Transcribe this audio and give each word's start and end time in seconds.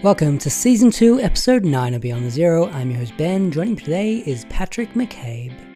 Welcome 0.00 0.38
to 0.38 0.50
Season 0.50 0.92
2, 0.92 1.18
Episode 1.18 1.64
9 1.64 1.94
of 1.94 2.02
Beyond 2.02 2.24
the 2.24 2.30
Zero. 2.30 2.68
I'm 2.68 2.88
your 2.88 3.00
host 3.00 3.16
Ben. 3.16 3.50
Joining 3.50 3.74
me 3.74 3.80
today 3.82 4.22
is 4.26 4.44
Patrick 4.44 4.94
McCabe. 4.94 5.67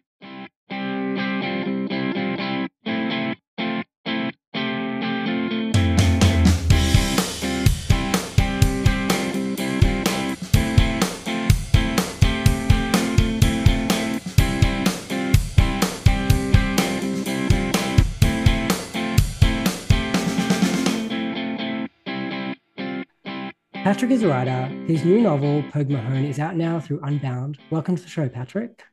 Patrick 24.03 24.17
is 24.17 24.23
a 24.23 24.27
writer. 24.27 24.65
His 24.85 25.05
new 25.05 25.21
novel, 25.21 25.63
Pogue 25.71 25.89
Mahone, 25.89 26.25
is 26.25 26.37
out 26.37 26.57
now 26.57 26.77
through 26.77 26.99
Unbound. 27.03 27.57
Welcome 27.69 27.95
to 27.95 28.03
the 28.03 28.09
show, 28.09 28.27
Patrick. 28.27 28.83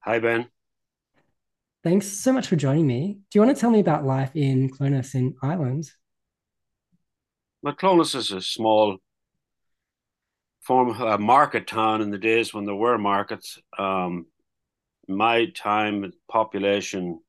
Hi, 0.00 0.18
Ben. 0.18 0.46
Thanks 1.82 2.08
so 2.08 2.30
much 2.30 2.46
for 2.48 2.54
joining 2.54 2.86
me. 2.86 3.20
Do 3.30 3.38
you 3.38 3.42
want 3.42 3.56
to 3.56 3.58
tell 3.58 3.70
me 3.70 3.80
about 3.80 4.04
life 4.04 4.32
in 4.34 4.68
Clones 4.68 5.14
in 5.14 5.34
Ireland? 5.42 5.90
Well, 7.62 7.72
Clones 7.72 8.14
is 8.14 8.30
a 8.30 8.42
small 8.42 8.98
form 10.60 10.90
uh, 10.90 11.16
market 11.16 11.66
town 11.66 12.02
in 12.02 12.10
the 12.10 12.18
days 12.18 12.52
when 12.52 12.66
there 12.66 12.74
were 12.74 12.98
markets. 12.98 13.58
Um, 13.78 14.26
my 15.08 15.46
time, 15.46 16.12
population 16.30 17.20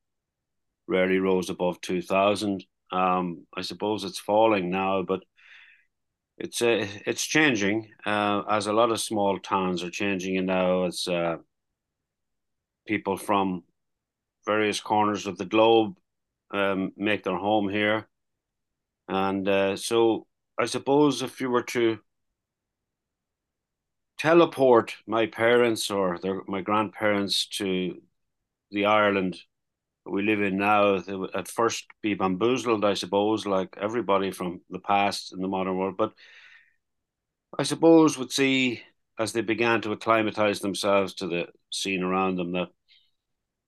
rarely 0.88 1.20
rose 1.20 1.50
above 1.50 1.80
2,000. 1.80 2.66
Um, 2.92 3.48
I 3.56 3.62
suppose 3.62 4.04
it's 4.04 4.20
falling 4.20 4.70
now, 4.70 5.04
but 5.04 5.24
it's 6.38 6.62
uh, 6.62 6.88
it's 7.06 7.26
changing 7.26 7.90
uh, 8.06 8.44
as 8.50 8.68
a 8.68 8.74
lot 8.74 8.92
of 8.92 9.00
small 9.00 9.40
towns 9.40 9.84
are 9.84 9.90
changing 9.90 10.38
and 10.38 10.48
now 10.48 10.86
as 10.86 11.08
uh, 11.08 11.38
people 12.88 13.18
from 13.18 13.64
various 14.46 14.80
corners 14.80 15.28
of 15.28 15.38
the 15.38 15.46
globe 15.46 15.96
um, 16.52 16.92
make 16.98 17.24
their 17.24 17.38
home 17.38 17.70
here. 17.70 18.08
And 19.08 19.48
uh, 19.48 19.76
so 19.78 20.26
i 20.58 20.66
suppose 20.66 21.22
if 21.22 21.42
you 21.42 21.50
were 21.50 21.64
to 21.64 22.00
teleport 24.18 24.96
my 25.06 25.26
parents 25.26 25.92
or 25.92 26.18
their, 26.20 26.42
my 26.48 26.62
grandparents 26.62 27.48
to 27.48 28.02
the 28.72 28.86
ireland 28.86 29.38
we 30.06 30.22
live 30.22 30.42
in 30.42 30.58
now 30.58 31.02
at 31.34 31.48
first 31.48 31.86
be 32.02 32.14
bamboozled, 32.14 32.86
I 32.86 32.94
suppose, 32.94 33.46
like 33.46 33.76
everybody 33.80 34.32
from 34.32 34.62
the 34.70 34.80
past 34.80 35.34
in 35.34 35.42
the 35.42 35.48
modern 35.48 35.78
world. 35.78 35.98
But 35.98 36.14
I 37.58 37.64
suppose 37.64 38.18
would 38.18 38.32
see 38.32 38.82
as 39.18 39.32
they 39.32 39.42
began 39.42 39.82
to 39.82 39.94
acclimatize 39.94 40.60
themselves 40.60 41.16
to 41.16 41.28
the 41.28 41.48
scene 41.72 42.04
around 42.04 42.36
them 42.36 42.52
that 42.52 42.70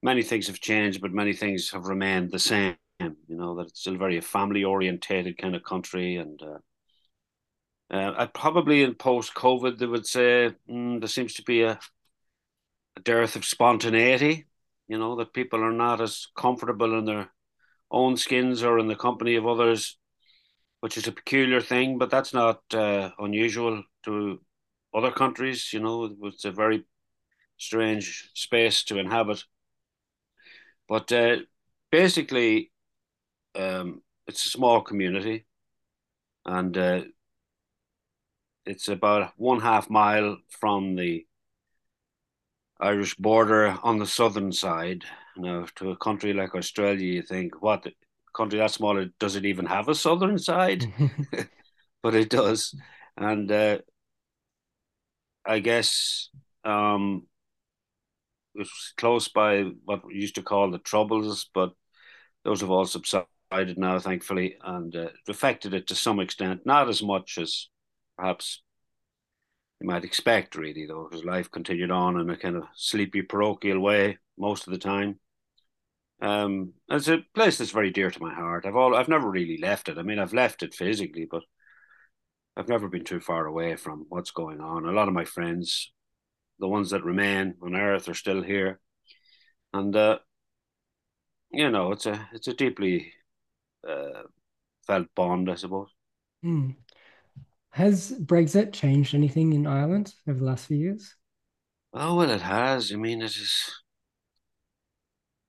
many 0.04 0.22
things 0.22 0.48
have 0.48 0.60
changed, 0.60 1.02
but 1.02 1.12
many 1.12 1.34
things 1.34 1.72
have 1.72 1.88
remained 1.88 2.32
the 2.32 2.40
same. 2.40 2.76
You 3.00 3.16
know 3.30 3.56
that 3.56 3.68
it's 3.68 3.82
still 3.82 3.98
very 3.98 4.20
family 4.22 4.64
orientated 4.64 5.38
kind 5.38 5.56
of 5.56 5.64
country, 5.64 6.18
and 6.18 6.42
uh, 6.42 7.94
uh, 7.96 8.28
probably 8.28 8.84
in 8.84 8.96
post 8.96 9.34
COVID 9.36 9.78
they 9.78 9.86
would 9.86 10.08
say 10.08 10.52
mm, 10.70 11.00
there 11.00 11.08
seems 11.08 11.36
to 11.36 11.44
be 11.44 11.62
a, 11.62 11.80
a 12.96 13.00
dearth 13.02 13.36
of 13.36 13.46
spontaneity 13.46 14.46
you 14.88 14.98
know, 14.98 15.16
that 15.18 15.34
people 15.34 15.64
are 15.64 15.72
not 15.74 16.02
as 16.02 16.28
comfortable 16.38 16.98
in 16.98 17.06
their 17.06 17.30
own 17.92 18.18
skins 18.18 18.64
or 18.64 18.80
in 18.80 18.88
the 18.88 18.96
company 18.96 19.36
of 19.36 19.48
others, 19.48 19.98
which 20.80 20.98
is 20.98 21.08
a 21.08 21.12
peculiar 21.12 21.62
thing, 21.62 21.98
but 21.98 22.10
that's 22.10 22.34
not 22.34 22.62
uh, 22.74 23.10
unusual 23.20 23.84
to 24.04 24.40
other 24.94 25.12
countries. 25.12 25.72
You 25.74 25.80
know, 25.80 26.16
it's 26.24 26.46
a 26.46 26.52
very 26.52 26.86
strange 27.58 28.30
space 28.34 28.84
to 28.86 29.00
inhabit. 29.00 29.44
But 30.88 31.12
uh, 31.12 31.38
basically, 31.92 32.72
um, 33.56 34.02
it's 34.28 34.46
a 34.46 34.50
small 34.50 34.82
community, 34.82 35.46
and 36.46 36.78
uh, 36.78 37.02
it's 38.66 38.88
about 38.88 39.34
one 39.38 39.60
half 39.60 39.90
mile 39.90 40.38
from 40.50 40.96
the 40.96 41.26
Irish 42.80 43.16
border 43.16 43.78
on 43.84 43.98
the 43.98 44.06
southern 44.06 44.52
side. 44.52 45.04
Now, 45.36 45.66
to 45.76 45.92
a 45.92 45.98
country 45.98 46.34
like 46.34 46.56
Australia, 46.56 47.14
you 47.14 47.22
think, 47.22 47.62
what 47.62 47.88
country 48.36 48.60
that 48.60 48.72
small 48.72 49.04
does 49.20 49.36
it 49.36 49.46
even 49.46 49.66
have 49.66 49.90
a 49.90 49.96
southern 49.96 50.38
side? 50.38 50.86
but 52.04 52.16
it 52.16 52.30
does, 52.30 52.76
and 53.18 53.52
uh, 53.52 53.80
I 55.46 55.60
guess 55.60 56.30
um, 56.64 57.28
it 58.56 58.60
was 58.60 58.94
close 58.98 59.28
by 59.28 59.64
what 59.86 60.06
we 60.06 60.16
used 60.16 60.36
to 60.36 60.44
call 60.44 60.72
the 60.72 60.80
Troubles, 60.80 61.50
but 61.54 61.74
those 62.44 62.62
have 62.62 62.72
all 62.72 62.86
subsided 62.86 63.78
now, 63.78 64.00
thankfully, 64.00 64.58
and 64.64 64.96
uh, 64.96 65.10
affected 65.28 65.74
it 65.74 65.88
to 65.88 65.96
some 65.96 66.20
extent, 66.20 66.66
not 66.66 66.90
as 66.90 67.02
much 67.02 67.38
as 67.38 67.70
perhaps 68.18 68.62
you 69.80 69.88
might 69.88 70.04
expect, 70.04 70.56
really, 70.56 70.86
though, 70.86 71.08
because 71.10 71.26
life 71.26 71.52
continued 71.52 71.92
on 71.92 72.20
in 72.20 72.30
a 72.30 72.38
kind 72.38 72.56
of 72.56 72.64
sleepy 72.76 73.22
parochial 73.22 73.80
way 73.80 74.18
most 74.38 74.68
of 74.68 74.74
the 74.74 74.80
time. 74.80 75.20
Um, 76.20 76.74
it's 76.90 77.08
a 77.08 77.24
place 77.36 77.58
that's 77.58 77.72
very 77.72 77.92
dear 77.92 78.10
to 78.10 78.22
my 78.22 78.34
heart. 78.34 78.66
I've 78.66 78.76
all 78.76 78.96
I've 78.96 79.08
never 79.08 79.30
really 79.30 79.60
left 79.62 79.88
it. 79.88 80.00
I 80.00 80.02
mean, 80.02 80.18
I've 80.18 80.34
left 80.34 80.64
it 80.64 80.74
physically, 80.74 81.28
but 81.30 81.44
I've 82.56 82.70
never 82.70 82.88
been 82.88 83.04
too 83.04 83.20
far 83.20 83.46
away 83.46 83.76
from 83.76 84.08
what's 84.10 84.32
going 84.32 84.60
on. 84.60 84.86
A 84.86 84.92
lot 84.92 85.08
of 85.08 85.14
my 85.14 85.26
friends, 85.26 85.92
the 86.58 86.68
ones 86.68 86.90
that 86.90 87.04
remain 87.04 87.54
on 87.62 87.76
Earth, 87.76 88.10
are 88.10 88.16
still 88.16 88.42
here, 88.42 88.80
and 89.74 89.96
uh, 89.96 90.18
you 91.52 91.70
know, 91.70 91.92
it's 91.92 92.08
a 92.08 92.28
it's 92.34 92.48
a 92.48 92.54
deeply 92.54 93.14
uh, 93.88 94.24
felt 94.88 95.08
bond, 95.16 95.52
I 95.52 95.56
suppose. 95.56 95.90
Mm. 96.44 96.76
Has 97.78 98.12
Brexit 98.20 98.74
changed 98.74 99.14
anything 99.14 99.54
in 99.54 99.68
Ireland 99.68 100.16
over 100.28 100.40
the 100.40 100.46
last 100.46 100.66
few 100.66 100.78
years? 100.78 101.16
Oh 101.94 102.16
well, 102.16 102.32
it 102.32 102.42
has. 102.42 102.92
I 102.92 102.96
mean, 102.96 103.22
it 103.22 103.36
is. 103.36 103.54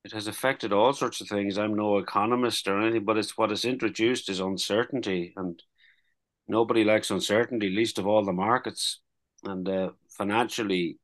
It 0.05 0.11
has 0.11 0.27
affected 0.27 0.71
all 0.71 0.93
sorts 0.93 1.21
of 1.21 1.27
things. 1.27 1.57
I'm 1.57 1.73
no 1.73 1.97
economist 1.97 2.67
or 2.67 2.79
anything, 2.79 3.03
but 3.03 3.17
it's 3.17 3.35
what 3.35 3.51
it's 3.51 3.65
introduced 3.65 4.29
is 4.29 4.39
uncertainty, 4.39 5.33
and 5.37 5.59
nobody 6.47 6.83
likes 6.83 7.09
uncertainty, 7.09 7.71
least 7.71 7.97
of 7.97 8.05
all 8.05 8.23
the 8.23 8.31
markets. 8.31 8.99
And 9.43 9.67
uh, 9.67 9.89
financially, 10.15 10.99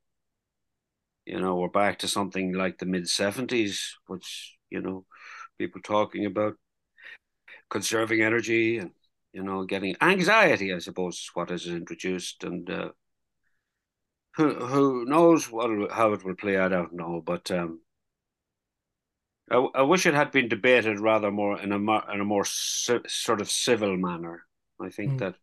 you 1.26 1.40
know, 1.40 1.56
we're 1.56 1.70
back 1.70 1.98
to 2.00 2.08
something 2.08 2.54
like 2.54 2.78
the 2.78 2.86
mid 2.86 3.06
'70s, 3.06 3.96
which 4.06 4.56
you 4.70 4.80
know, 4.80 5.08
people 5.58 5.82
talking 5.82 6.28
about 6.28 6.54
conserving 7.72 8.22
energy 8.22 8.78
and 8.78 8.92
you 9.36 9.44
know, 9.44 9.66
getting 9.66 9.98
anxiety, 10.00 10.74
I 10.74 10.80
suppose, 10.80 11.16
is 11.16 11.32
what 11.34 11.52
is 11.52 11.68
introduced, 11.68 12.46
and 12.46 12.70
uh, 12.70 12.90
who 14.38 14.54
who 14.54 15.06
knows 15.06 15.52
what 15.52 15.92
how 15.92 16.14
it 16.14 16.24
will 16.24 16.36
play 16.36 16.56
out? 16.56 16.72
I 16.72 16.78
don't 16.78 16.94
know, 16.94 17.22
but 17.24 17.52
um, 17.52 17.82
I, 19.52 19.58
I 19.76 19.82
wish 19.82 20.06
it 20.06 20.14
had 20.14 20.32
been 20.32 20.48
debated 20.48 21.02
rather 21.02 21.32
more 21.32 21.60
in 21.60 21.74
a 21.74 21.76
in 21.76 22.22
a 22.22 22.24
more 22.24 22.46
sort 22.46 23.42
of 23.42 23.52
civil 23.52 23.98
manner. 23.98 24.46
I 24.82 24.90
think 24.90 25.14
mm. 25.14 25.20
that 25.20 25.36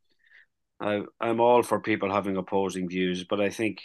I 0.80 1.02
I'm 1.20 1.40
all 1.40 1.62
for 1.62 1.78
people 1.78 2.10
having 2.10 2.38
opposing 2.38 2.88
views, 2.88 3.24
but 3.24 3.42
I 3.42 3.50
think 3.50 3.82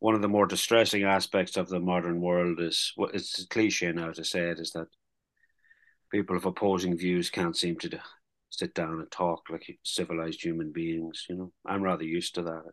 one 0.00 0.16
of 0.16 0.20
the 0.20 0.28
more 0.28 0.46
distressing 0.46 1.04
aspects 1.04 1.56
of 1.56 1.70
the 1.70 1.80
modern 1.80 2.20
world 2.20 2.60
is 2.60 2.92
what 2.96 3.14
it's 3.14 3.42
a 3.42 3.48
cliche 3.48 3.90
now 3.90 4.12
to 4.12 4.22
say 4.22 4.50
it 4.50 4.60
is 4.60 4.72
that 4.72 4.88
people 6.12 6.36
of 6.36 6.44
opposing 6.44 6.94
views 6.98 7.30
can't 7.30 7.56
seem 7.56 7.76
to 7.78 7.88
sit 8.50 8.74
down 8.74 9.00
and 9.00 9.10
talk 9.10 9.42
like 9.50 9.78
civilized 9.82 10.42
human 10.42 10.72
beings. 10.72 11.26
You 11.28 11.36
know, 11.36 11.52
I'm 11.66 11.82
rather 11.82 12.04
used 12.04 12.34
to 12.36 12.42
that, 12.42 12.64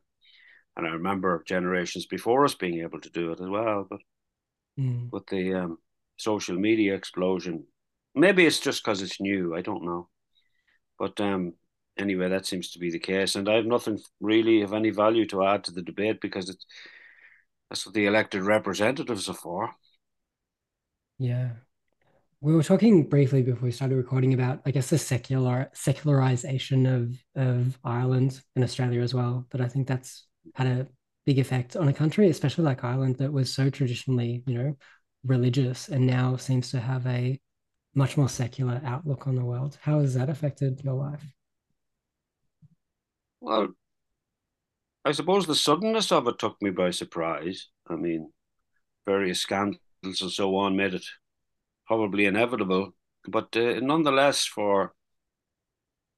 and 0.76 0.88
I 0.88 0.92
remember 0.92 1.44
generations 1.48 2.06
before 2.06 2.46
us 2.46 2.56
being 2.56 2.82
able 2.82 3.02
to 3.02 3.10
do 3.10 3.32
it 3.32 3.42
as 3.42 3.48
well. 3.48 3.86
But 3.90 4.00
mm. 4.80 5.12
with 5.12 5.28
the 5.28 5.54
um, 5.54 5.78
social 6.18 6.56
media 6.56 6.96
explosion, 6.96 7.66
maybe 8.14 8.46
it's 8.46 8.60
just 8.60 8.84
because 8.84 9.02
it's 9.02 9.22
new. 9.22 9.56
I 9.56 9.62
don't 9.62 9.86
know, 9.86 10.10
but 10.98 11.20
um, 11.20 11.54
anyway, 11.98 12.30
that 12.30 12.46
seems 12.46 12.72
to 12.72 12.80
be 12.80 12.92
the 12.92 13.00
case, 13.00 13.36
and 13.36 13.50
I 13.50 13.56
have 13.56 13.66
nothing 13.66 14.00
really 14.20 14.62
of 14.62 14.74
any 14.74 14.90
value 14.90 15.28
to 15.28 15.44
add 15.46 15.64
to 15.66 15.72
the 15.72 15.82
debate 15.82 16.22
because 16.22 16.50
it's 16.50 16.66
that's 17.70 17.86
what 17.86 17.96
the 17.96 18.06
elected 18.06 18.44
representatives 18.44 19.28
are 19.28 19.34
for. 19.34 19.72
Yeah, 21.18 21.52
we 22.46 22.56
were 22.56 22.62
talking 22.62 23.10
briefly 23.10 23.42
before 23.42 23.64
we 23.64 23.72
started 23.72 23.96
recording 23.96 24.36
about, 24.36 24.62
I 24.68 24.72
guess, 24.72 24.92
the 24.92 25.00
secular 25.00 25.72
secularization 25.74 26.86
of 26.86 27.18
of 27.36 27.78
Ireland 27.84 28.40
and 28.56 28.64
Australia 28.64 29.02
as 29.02 29.16
well. 29.16 29.48
But 29.50 29.62
I 29.62 29.68
think 29.68 29.88
that's 29.88 30.28
had 30.54 30.68
a 30.68 30.88
big 31.26 31.40
effect 31.40 31.76
on 31.76 31.88
a 31.88 31.94
country, 31.94 32.30
especially 32.30 32.66
like 32.66 32.84
Ireland, 32.84 33.18
that 33.18 33.34
was 33.34 33.52
so 33.52 33.72
traditionally, 33.72 34.44
you 34.46 34.54
know, 34.54 34.78
religious 35.24 35.90
and 35.90 36.06
now 36.06 36.36
seems 36.36 36.70
to 36.70 36.80
have 36.80 37.08
a 37.08 37.40
much 37.96 38.16
more 38.16 38.30
secular 38.30 38.80
outlook 38.86 39.26
on 39.26 39.36
the 39.36 39.44
world. 39.44 39.80
How 39.82 40.02
has 40.02 40.14
that 40.14 40.30
affected 40.30 40.82
your 40.84 40.94
life? 40.94 41.26
Well, 43.42 43.70
I 45.04 45.14
suppose 45.14 45.48
the 45.48 45.56
suddenness 45.56 46.12
of 46.12 46.28
it 46.28 46.38
took 46.38 46.62
me 46.62 46.70
by 46.70 46.92
surprise. 46.92 47.70
I 47.88 47.96
mean, 47.96 48.32
various 49.04 49.40
scandals 49.40 49.80
and 50.04 50.16
so 50.32 50.56
on 50.58 50.76
made 50.76 50.94
it 50.94 51.06
probably 51.88 52.26
inevitable, 52.26 52.94
but 53.28 53.56
uh, 53.56 53.80
nonetheless, 53.82 54.46
for 54.46 54.94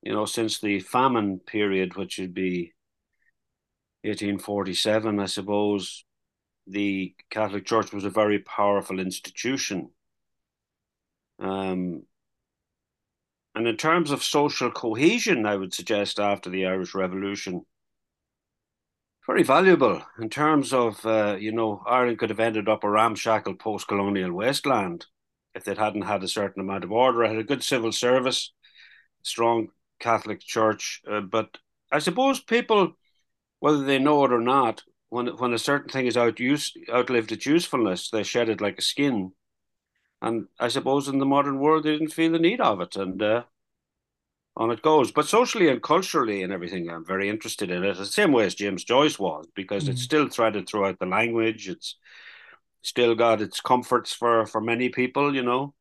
you 0.01 0.13
know, 0.13 0.25
since 0.25 0.59
the 0.59 0.79
famine 0.79 1.39
period, 1.39 1.95
which 1.95 2.17
would 2.17 2.33
be 2.33 2.73
1847, 4.03 5.19
I 5.19 5.25
suppose, 5.25 6.05
the 6.67 7.15
Catholic 7.29 7.65
Church 7.65 7.91
was 7.91 8.05
a 8.05 8.09
very 8.09 8.39
powerful 8.39 8.99
institution. 8.99 9.89
Um, 11.39 12.03
and 13.55 13.67
in 13.67 13.75
terms 13.75 14.11
of 14.11 14.23
social 14.23 14.71
cohesion, 14.71 15.45
I 15.45 15.55
would 15.55 15.73
suggest 15.73 16.19
after 16.19 16.49
the 16.49 16.67
Irish 16.67 16.93
Revolution, 16.93 17.65
very 19.25 19.43
valuable 19.43 20.01
in 20.21 20.29
terms 20.29 20.71
of, 20.71 21.05
uh, 21.05 21.35
you 21.37 21.51
know, 21.51 21.83
Ireland 21.85 22.19
could 22.19 22.29
have 22.29 22.39
ended 22.39 22.69
up 22.69 22.83
a 22.83 22.89
ramshackle 22.89 23.55
post 23.55 23.87
colonial 23.87 24.31
wasteland 24.31 25.07
if 25.57 25.67
it 25.67 25.77
hadn't 25.77 26.03
had 26.03 26.23
a 26.23 26.27
certain 26.27 26.61
amount 26.61 26.83
of 26.83 26.91
order. 26.91 27.23
It 27.23 27.29
had 27.29 27.39
a 27.39 27.43
good 27.43 27.63
civil 27.63 27.91
service, 27.91 28.53
strong 29.23 29.69
Catholic 29.99 30.39
Church. 30.39 31.01
Uh, 31.09 31.21
but 31.21 31.57
I 31.91 31.99
suppose 31.99 32.39
people, 32.39 32.93
whether 33.59 33.83
they 33.83 33.99
know 33.99 34.23
it 34.25 34.31
or 34.31 34.41
not, 34.41 34.83
when 35.09 35.27
when 35.27 35.53
a 35.53 35.59
certain 35.59 35.89
thing 35.89 36.05
is 36.05 36.17
out 36.17 36.39
use, 36.39 36.73
outlived 36.89 37.31
its 37.31 37.45
usefulness, 37.45 38.09
they 38.09 38.23
shed 38.23 38.49
it 38.49 38.61
like 38.61 38.77
a 38.77 38.81
skin. 38.81 39.31
And 40.21 40.47
I 40.59 40.67
suppose 40.69 41.07
in 41.07 41.19
the 41.19 41.25
modern 41.25 41.59
world, 41.59 41.83
they 41.83 41.91
didn't 41.91 42.13
feel 42.13 42.31
the 42.31 42.39
need 42.39 42.61
of 42.61 42.81
it. 42.81 42.95
And 42.95 43.21
uh, 43.21 43.43
on 44.57 44.71
it 44.71 44.81
goes. 44.81 45.11
But 45.11 45.27
socially 45.27 45.69
and 45.69 45.81
culturally 45.81 46.43
and 46.43 46.51
everything, 46.51 46.89
I'm 46.89 47.05
very 47.05 47.29
interested 47.29 47.69
in 47.71 47.83
it. 47.83 47.97
The 47.97 48.05
same 48.05 48.31
way 48.31 48.45
as 48.45 48.55
James 48.55 48.83
Joyce 48.83 49.19
was, 49.19 49.45
because 49.55 49.85
mm. 49.85 49.89
it's 49.89 50.01
still 50.01 50.27
threaded 50.27 50.67
throughout 50.67 50.99
the 50.99 51.05
language. 51.05 51.69
It's 51.69 51.95
still 52.87 53.15
got 53.15 53.41
its 53.41 53.59
comforts 53.59 54.13
for 54.13 54.45
for 54.45 54.61
many 54.61 54.89
people, 54.89 55.35
you 55.35 55.43
know. 55.43 55.73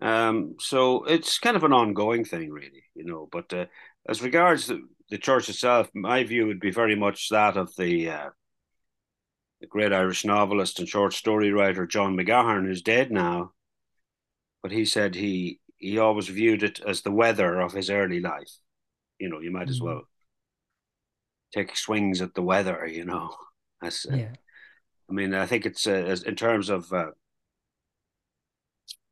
Um, 0.00 0.56
so 0.58 1.04
it's 1.04 1.38
kind 1.38 1.56
of 1.56 1.64
an 1.64 1.72
ongoing 1.72 2.24
thing, 2.24 2.50
really, 2.50 2.84
you 2.94 3.04
know. 3.04 3.28
But 3.30 3.52
uh, 3.52 3.66
as 4.08 4.22
regards 4.22 4.66
the, 4.66 4.80
the 5.10 5.18
church 5.18 5.48
itself, 5.48 5.88
my 5.94 6.24
view 6.24 6.46
would 6.46 6.60
be 6.60 6.72
very 6.72 6.96
much 6.96 7.28
that 7.28 7.56
of 7.56 7.74
the 7.76 8.10
uh, 8.10 8.30
the 9.60 9.68
great 9.68 9.92
Irish 9.92 10.24
novelist 10.24 10.80
and 10.80 10.88
short 10.88 11.12
story 11.12 11.52
writer 11.52 11.86
John 11.86 12.16
McGahern, 12.16 12.66
who's 12.66 12.82
dead 12.82 13.12
now. 13.12 13.52
But 14.62 14.72
he 14.72 14.84
said 14.84 15.14
he 15.14 15.60
he 15.76 15.98
always 15.98 16.26
viewed 16.26 16.64
it 16.64 16.80
as 16.80 17.02
the 17.02 17.12
weather 17.12 17.60
of 17.60 17.72
his 17.72 17.90
early 17.90 18.20
life. 18.20 18.50
You 19.20 19.28
know, 19.28 19.40
you 19.40 19.52
might 19.52 19.62
mm-hmm. 19.62 19.70
as 19.70 19.80
well 19.80 20.02
take 21.54 21.76
swings 21.76 22.20
at 22.22 22.34
the 22.34 22.42
weather. 22.42 22.86
You 22.86 23.04
know, 23.04 23.36
as 23.82 24.04
uh, 24.10 24.16
yeah. 24.16 24.32
I 25.10 25.12
mean, 25.12 25.34
I 25.34 25.46
think 25.46 25.66
it's 25.66 25.86
uh, 25.88 26.16
in 26.24 26.36
terms 26.36 26.70
of 26.70 26.92
uh, 26.92 27.10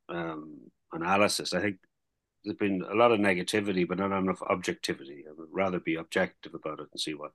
um, 0.07 0.71
analysis. 0.93 1.53
I 1.53 1.59
think 1.59 1.77
there's 2.43 2.55
been 2.55 2.83
a 2.89 2.95
lot 2.95 3.11
of 3.11 3.19
negativity, 3.19 3.85
but 3.85 3.97
not 3.97 4.17
enough 4.17 4.41
objectivity. 4.43 5.25
I 5.27 5.33
would 5.37 5.49
rather 5.51 5.79
be 5.79 5.95
objective 5.95 6.53
about 6.53 6.79
it 6.79 6.87
and 6.91 6.99
see 6.99 7.13
what 7.13 7.31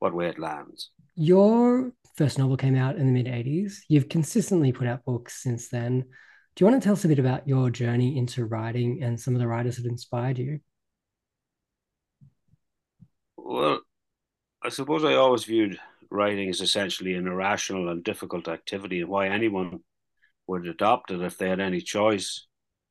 what 0.00 0.14
way 0.14 0.26
it 0.26 0.38
lands. 0.38 0.90
Your 1.14 1.92
first 2.16 2.38
novel 2.38 2.56
came 2.56 2.74
out 2.74 2.96
in 2.96 3.06
the 3.06 3.12
mid 3.12 3.26
80s. 3.26 3.74
You've 3.88 4.08
consistently 4.08 4.72
put 4.72 4.88
out 4.88 5.04
books 5.04 5.40
since 5.40 5.68
then. 5.68 6.00
Do 6.00 6.64
you 6.64 6.70
want 6.70 6.82
to 6.82 6.84
tell 6.84 6.94
us 6.94 7.04
a 7.04 7.08
bit 7.08 7.20
about 7.20 7.46
your 7.46 7.70
journey 7.70 8.18
into 8.18 8.44
writing 8.44 9.02
and 9.02 9.18
some 9.18 9.34
of 9.34 9.40
the 9.40 9.46
writers 9.46 9.76
that 9.76 9.86
inspired 9.86 10.38
you? 10.38 10.58
Well, 13.36 13.80
I 14.60 14.68
suppose 14.70 15.04
I 15.04 15.14
always 15.14 15.44
viewed 15.44 15.78
writing 16.12 16.48
is 16.48 16.60
essentially 16.60 17.14
an 17.14 17.26
irrational 17.26 17.88
and 17.88 18.04
difficult 18.04 18.48
activity, 18.48 19.00
and 19.00 19.08
why 19.08 19.28
anyone 19.28 19.80
would 20.46 20.66
adopt 20.66 21.10
it 21.10 21.22
if 21.22 21.38
they 21.38 21.48
had 21.48 21.60
any 21.60 21.80
choice 21.80 22.46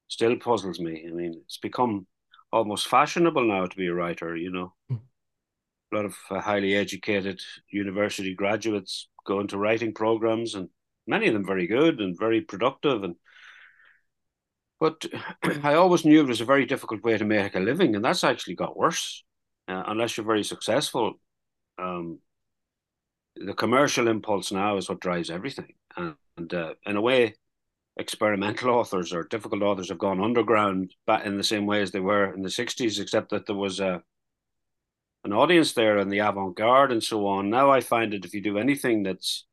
still 0.07 0.35
puzzles 0.35 0.79
me. 0.79 1.05
I 1.07 1.11
mean, 1.11 1.41
it's 1.45 1.57
become 1.57 2.07
almost 2.51 2.87
fashionable 2.87 3.47
now 3.47 3.65
to 3.65 3.77
be 3.77 3.87
a 3.87 3.93
writer, 3.93 4.35
you 4.35 4.51
know. 4.51 4.73
Mm. 4.91 4.99
A 5.91 5.95
lot 5.95 6.05
of 6.05 6.17
uh, 6.29 6.39
highly 6.39 6.75
educated 6.75 7.39
university 7.69 8.33
graduates 8.33 9.07
go 9.25 9.39
into 9.39 9.57
writing 9.57 9.93
programs, 9.93 10.55
and 10.55 10.69
many 11.07 11.27
of 11.27 11.33
them 11.33 11.45
very 11.45 11.67
good 11.67 11.99
and 11.99 12.17
very 12.17 12.41
productive. 12.41 13.03
And 13.03 13.15
but 14.79 15.05
I 15.63 15.75
always 15.75 16.05
knew 16.05 16.21
it 16.21 16.27
was 16.27 16.41
a 16.41 16.45
very 16.45 16.65
difficult 16.65 17.03
way 17.03 17.17
to 17.17 17.25
make 17.25 17.55
a 17.55 17.59
living, 17.59 17.95
and 17.95 18.03
that's 18.03 18.23
actually 18.23 18.55
got 18.55 18.77
worse. 18.77 19.23
Uh, 19.67 19.83
unless 19.87 20.17
you're 20.17 20.25
very 20.25 20.43
successful, 20.43 21.13
um, 21.77 22.19
the 23.35 23.53
commercial 23.53 24.07
impulse 24.07 24.51
now 24.51 24.77
is 24.77 24.89
what 24.89 24.99
drives 24.99 25.29
everything, 25.29 25.73
and, 25.95 26.15
and 26.37 26.53
uh, 26.53 26.73
in 26.85 26.95
a 26.95 27.01
way, 27.01 27.35
experimental 27.97 28.69
authors 28.71 29.13
or 29.13 29.23
difficult 29.23 29.61
authors 29.61 29.89
have 29.89 29.97
gone 29.97 30.23
underground 30.23 30.93
back 31.05 31.25
in 31.25 31.37
the 31.37 31.43
same 31.43 31.65
way 31.65 31.81
as 31.81 31.91
they 31.91 31.99
were 31.99 32.33
in 32.33 32.41
the 32.41 32.49
60s 32.49 32.99
except 32.99 33.29
that 33.29 33.45
there 33.45 33.55
was 33.55 33.79
a 33.79 34.01
an 35.23 35.33
audience 35.33 35.73
there 35.73 35.99
in 35.99 36.09
the 36.09 36.17
avant-garde 36.19 36.91
and 36.91 37.03
so 37.03 37.27
on. 37.27 37.49
Now 37.49 37.69
i 37.69 37.81
find 37.81 38.13
that 38.13 38.23
if 38.25 38.33
you 38.33 38.41
do 38.41 38.57
anything 38.57 39.03
that's 39.03 39.45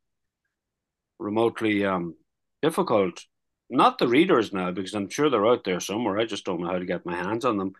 remotely 1.18 1.84
um, 1.84 2.14
difficult 2.62 3.24
not 3.70 3.98
the 3.98 4.08
readers 4.08 4.52
now 4.52 4.70
because 4.70 4.94
i'm 4.94 5.08
sure 5.08 5.28
they're 5.28 5.46
out 5.46 5.64
there 5.64 5.80
somewhere 5.80 6.18
i 6.18 6.24
just 6.24 6.44
don't 6.44 6.60
know 6.60 6.68
how 6.68 6.78
to 6.78 6.86
get 6.86 7.04
my 7.04 7.14
hands 7.14 7.44
on 7.44 7.56
them 7.56 7.72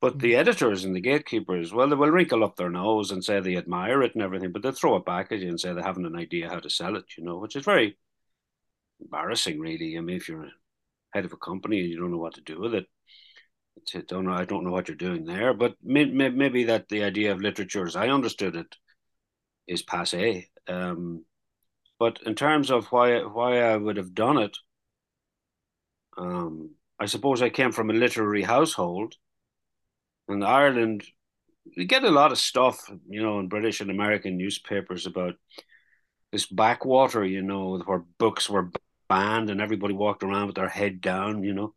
but 0.00 0.18
the 0.18 0.34
mm. 0.34 0.38
editors 0.38 0.84
and 0.84 0.94
the 0.94 1.00
gatekeepers 1.00 1.72
well 1.72 1.88
they 1.88 1.96
will 1.96 2.10
wrinkle 2.10 2.44
up 2.44 2.56
their 2.56 2.70
nose 2.70 3.10
and 3.10 3.24
say 3.24 3.40
they 3.40 3.56
admire 3.56 4.02
it 4.02 4.14
and 4.14 4.22
everything 4.22 4.52
but 4.52 4.62
they 4.62 4.72
throw 4.72 4.96
it 4.96 5.04
back 5.04 5.32
at 5.32 5.38
you 5.38 5.48
and 5.48 5.60
say 5.60 5.72
they 5.72 5.82
haven't 5.82 6.06
an 6.06 6.16
idea 6.16 6.48
how 6.48 6.58
to 6.58 6.70
sell 6.70 6.96
it 6.96 7.04
you 7.16 7.24
know 7.24 7.38
which 7.38 7.56
is 7.56 7.64
very 7.64 7.96
embarrassing, 9.00 9.60
really. 9.60 9.96
I 9.96 10.00
mean, 10.00 10.16
if 10.16 10.28
you're 10.28 10.48
head 11.10 11.24
of 11.24 11.32
a 11.32 11.36
company 11.36 11.80
and 11.80 11.90
you 11.90 11.98
don't 11.98 12.10
know 12.10 12.18
what 12.18 12.34
to 12.34 12.40
do 12.40 12.60
with 12.60 12.74
it, 12.74 12.86
I 13.94 14.02
don't 14.08 14.24
know. 14.24 14.32
I 14.32 14.44
don't 14.44 14.64
know 14.64 14.70
what 14.70 14.88
you're 14.88 14.96
doing 14.96 15.24
there. 15.24 15.54
But 15.54 15.74
may, 15.82 16.06
may, 16.06 16.30
maybe 16.30 16.64
that 16.64 16.88
the 16.88 17.04
idea 17.04 17.32
of 17.32 17.40
literature, 17.40 17.86
as 17.86 17.96
I 17.96 18.08
understood 18.08 18.56
it, 18.56 18.74
is 19.66 19.82
passe. 19.82 20.48
Um, 20.68 21.24
but 21.98 22.20
in 22.24 22.34
terms 22.34 22.70
of 22.70 22.86
why 22.86 23.20
why 23.20 23.60
I 23.62 23.76
would 23.76 23.96
have 23.96 24.14
done 24.14 24.38
it, 24.38 24.56
um, 26.18 26.70
I 26.98 27.06
suppose 27.06 27.42
I 27.42 27.50
came 27.50 27.72
from 27.72 27.90
a 27.90 27.94
literary 27.94 28.42
household, 28.42 29.14
and 30.28 30.44
Ireland. 30.44 31.04
We 31.76 31.84
get 31.84 32.04
a 32.04 32.10
lot 32.10 32.32
of 32.32 32.38
stuff, 32.38 32.90
you 33.08 33.22
know, 33.22 33.40
in 33.40 33.48
British 33.48 33.80
and 33.80 33.90
American 33.90 34.36
newspapers 34.36 35.06
about 35.06 35.34
this 36.32 36.46
backwater, 36.46 37.24
you 37.24 37.42
know, 37.42 37.78
where 37.78 38.04
books 38.18 38.48
were 38.48 38.70
banned 39.08 39.50
and 39.50 39.60
everybody 39.60 39.94
walked 39.94 40.22
around 40.22 40.46
with 40.46 40.56
their 40.56 40.68
head 40.68 41.00
down, 41.00 41.42
you 41.42 41.54
know. 41.54 41.74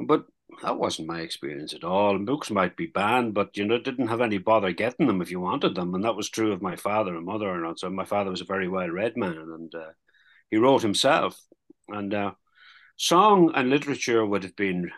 But 0.00 0.26
that 0.62 0.78
wasn't 0.78 1.08
my 1.08 1.20
experience 1.20 1.72
at 1.72 1.84
all. 1.84 2.18
Books 2.18 2.50
might 2.50 2.76
be 2.76 2.86
banned, 2.86 3.34
but 3.34 3.56
you 3.56 3.64
know, 3.64 3.78
didn't 3.78 4.08
have 4.08 4.20
any 4.20 4.38
bother 4.38 4.72
getting 4.72 5.06
them 5.06 5.22
if 5.22 5.30
you 5.30 5.40
wanted 5.40 5.74
them, 5.74 5.94
and 5.94 6.04
that 6.04 6.16
was 6.16 6.28
true 6.28 6.52
of 6.52 6.62
my 6.62 6.76
father 6.76 7.16
and 7.16 7.24
mother. 7.24 7.64
And 7.64 7.78
so 7.78 7.88
my 7.90 8.04
father 8.04 8.30
was 8.30 8.40
a 8.40 8.46
very 8.46 8.68
well 8.68 8.88
read 8.88 9.16
man, 9.16 9.32
and 9.32 9.74
uh, 9.74 9.90
he 10.50 10.58
wrote 10.58 10.82
himself. 10.82 11.40
And 11.88 12.12
uh, 12.12 12.32
song 12.96 13.52
and 13.54 13.70
literature 13.70 14.24
would 14.24 14.44
have 14.44 14.56
been, 14.56 14.90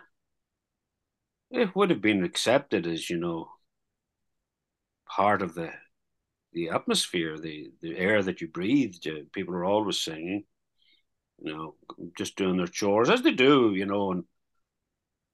it 1.56 1.75
would 1.75 1.90
have 1.90 2.02
been 2.02 2.25
accepted 2.25 2.87
as 2.87 3.08
you 3.08 3.18
know, 3.18 3.49
part 5.08 5.42
of 5.42 5.54
the 5.54 5.70
the 6.52 6.70
atmosphere, 6.70 7.38
the 7.38 7.73
the 7.82 7.96
air 7.96 8.23
that 8.23 8.40
you 8.40 8.49
breathed. 8.49 9.08
People 9.32 9.54
are 9.54 9.64
always 9.64 10.00
singing 10.00 10.44
you 11.44 11.52
know, 11.52 11.75
just 12.16 12.37
doing 12.37 12.56
their 12.56 12.66
chores 12.66 13.11
as 13.11 13.23
they 13.23 13.32
do, 13.32 13.75
you 13.75 13.87
know, 13.87 14.12
and 14.12 14.25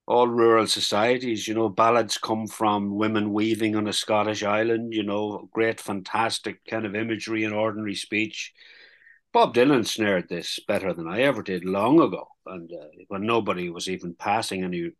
all 0.06 0.26
rural 0.26 0.66
societies, 0.66 1.46
you 1.46 1.54
know, 1.54 1.68
ballads 1.68 2.18
come 2.18 2.46
from 2.46 2.96
women 2.96 3.32
weaving 3.32 3.76
on 3.76 3.86
a 3.86 3.92
Scottish 3.92 4.42
island, 4.42 4.92
you 4.92 5.04
know, 5.04 5.48
great, 5.52 5.80
fantastic 5.80 6.64
kind 6.68 6.84
of 6.84 6.96
imagery 6.96 7.44
and 7.44 7.54
ordinary 7.54 7.94
speech. 7.94 8.52
Bob 9.32 9.54
Dylan 9.54 9.86
snared 9.86 10.28
this 10.28 10.58
better 10.66 10.92
than 10.92 11.06
I 11.06 11.20
ever 11.22 11.42
did 11.42 11.64
long 11.64 12.00
ago, 12.00 12.26
and 12.46 12.68
uh, 12.72 12.86
when 13.06 13.24
nobody 13.24 13.70
was 13.70 13.88
even 13.88 14.14
passing 14.14 14.64
any 14.64 14.90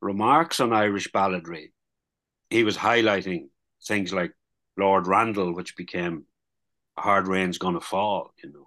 remarks 0.00 0.60
on 0.60 0.72
Irish 0.72 1.10
balladry, 1.12 1.72
he 2.50 2.64
was 2.64 2.76
highlighting 2.76 3.48
things 3.86 4.12
like 4.12 4.32
Lord 4.76 5.06
Randall, 5.06 5.54
which 5.54 5.76
became 5.76 6.24
Hard 6.98 7.26
Rain's 7.28 7.58
Gonna 7.58 7.80
Fall, 7.80 8.32
you 8.42 8.52
know 8.52 8.66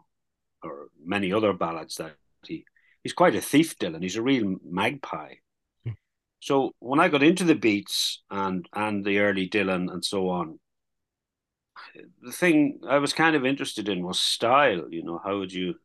or 0.64 0.90
many 1.04 1.32
other 1.34 1.54
ballads 1.54 1.96
that 1.96 2.16
he 2.46 2.66
he's 3.04 3.14
quite 3.14 3.36
a 3.36 3.42
thief, 3.42 3.78
Dylan. 3.78 4.04
He's 4.04 4.16
a 4.16 4.22
real 4.22 4.58
magpie. 4.64 5.36
Hmm. 5.84 5.92
So 6.40 6.72
when 6.80 7.00
I 7.00 7.08
got 7.08 7.24
into 7.24 7.44
the 7.44 7.56
beats 7.56 8.22
and 8.30 8.68
and 8.74 9.04
the 9.06 9.20
early 9.20 9.50
Dylan 9.50 9.92
and 9.92 10.04
so 10.04 10.30
on, 10.30 10.60
the 12.22 12.32
thing 12.32 12.82
I 12.88 12.98
was 13.00 13.14
kind 13.14 13.36
of 13.36 13.46
interested 13.46 13.90
in 13.90 14.04
was 14.04 14.20
style. 14.20 14.88
You 14.90 15.04
know, 15.04 15.22
how 15.24 15.40
would 15.40 15.54
you? 15.54 15.76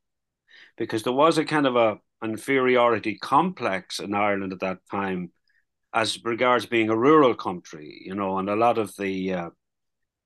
Because 0.76 1.02
there 1.02 1.12
was 1.12 1.38
a 1.38 1.44
kind 1.44 1.66
of 1.66 1.76
a 1.76 1.98
inferiority 2.25 3.16
complex 3.19 4.00
in 4.00 4.14
Ireland 4.14 4.52
at 4.52 4.61
that 4.61 4.78
time, 4.90 5.31
as 5.93 6.25
regards 6.25 6.66
being 6.66 6.90
a 6.90 6.97
rural 6.97 7.35
country. 7.35 8.02
You 8.04 8.14
know, 8.14 8.38
and 8.38 8.49
a 8.49 8.57
lot 8.57 8.78
of 8.78 8.97
the 8.97 9.33
uh, 9.33 9.50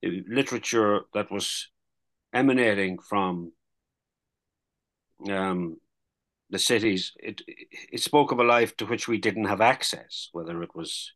literature 0.02 1.02
that 1.14 1.30
was 1.30 1.68
emanating 2.32 2.98
from 2.98 3.52
um, 5.28 5.76
the 6.50 6.58
cities. 6.58 7.12
It 7.16 7.42
it 7.92 8.00
spoke 8.00 8.32
of 8.32 8.38
a 8.38 8.44
life 8.44 8.76
to 8.76 8.86
which 8.86 9.08
we 9.08 9.18
didn't 9.18 9.46
have 9.46 9.60
access, 9.60 10.28
whether 10.32 10.62
it 10.62 10.74
was 10.74 11.12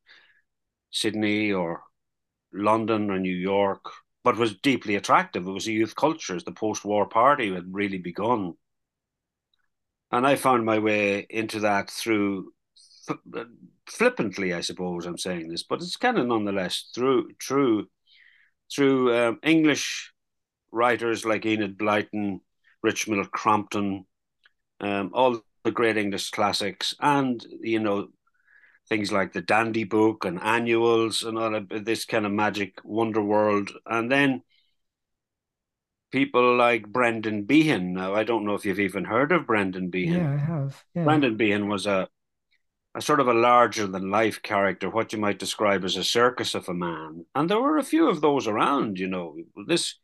Sydney 0.91 1.53
or 1.53 1.83
London 2.53 3.11
or 3.11 3.19
New 3.19 3.35
York, 3.35 3.85
but 4.25 4.37
was 4.37 4.57
deeply 4.57 4.97
attractive. 4.97 5.47
It 5.47 5.51
was 5.53 5.67
a 5.67 5.73
youth 5.73 5.95
culture. 5.97 6.37
As 6.37 6.45
the 6.45 6.53
post-war 6.53 7.09
party 7.09 7.53
had 7.55 7.73
really 7.73 7.99
begun, 7.99 8.55
and 10.13 10.27
I 10.27 10.37
found 10.37 10.65
my 10.65 10.79
way 10.79 11.27
into 11.31 11.61
that 11.61 11.91
through 11.91 12.53
flippantly, 13.87 14.55
I 14.55 14.61
suppose 14.61 15.07
I'm 15.07 15.19
saying 15.19 15.49
this, 15.49 15.63
but 15.63 15.81
it's 15.81 15.97
kind 15.97 16.19
of 16.19 16.27
nonetheless 16.27 16.91
through 16.95 17.31
through 17.43 17.89
through 18.75 19.17
um, 19.17 19.39
English 19.43 20.13
writers 20.71 21.25
like 21.25 21.47
Enid 21.47 21.79
Blyton, 21.79 22.41
Richmal 22.85 23.31
Crompton, 23.31 24.07
um, 24.81 25.11
all 25.13 25.41
the 25.65 25.71
great 25.71 25.97
English 25.97 26.31
classics, 26.31 26.95
and 27.01 27.45
you 27.61 27.81
know 27.81 28.09
things 28.89 29.11
like 29.11 29.33
the 29.33 29.41
Dandy 29.41 29.85
Book 29.85 30.25
and 30.25 30.41
annuals 30.43 31.23
and 31.23 31.39
all 31.39 31.55
of 31.55 31.85
this 31.85 32.05
kind 32.05 32.27
of 32.27 32.33
magic 32.33 32.79
wonder 32.85 33.23
world, 33.23 33.71
and 33.87 34.13
then 34.13 34.43
people 36.13 36.57
like 36.57 36.87
Brendan 36.87 37.43
Behan. 37.45 37.95
Now, 37.95 38.15
I 38.15 38.23
don't 38.23 38.45
know 38.45 38.55
if 38.55 38.65
you've 38.65 38.79
even 38.79 39.05
heard 39.05 39.33
of 39.33 39.47
Brendan 39.47 39.91
Behan. 39.91 40.21
Yeah, 40.21 40.33
I 40.33 40.37
have. 40.37 40.85
Yeah. 40.95 41.05
Brendan 41.05 41.37
Behan 41.37 41.69
was 41.69 41.87
a 41.87 42.09
a 42.95 43.01
sort 43.01 43.21
of 43.21 43.29
a 43.29 43.35
larger 43.35 43.87
than 43.87 44.11
life 44.11 44.43
character, 44.43 44.91
what 44.91 45.13
you 45.13 45.19
might 45.19 45.39
describe 45.39 45.85
as 45.85 45.97
a 45.97 46.05
circus 46.05 46.55
of 46.55 46.69
a 46.69 46.75
man. 46.75 47.25
And 47.35 47.49
there 47.49 47.61
were 47.61 47.79
a 47.79 47.83
few 47.83 48.09
of 48.09 48.21
those 48.21 48.47
around, 48.47 48.99
you 48.99 49.09
know, 49.09 49.37
this 49.67 49.97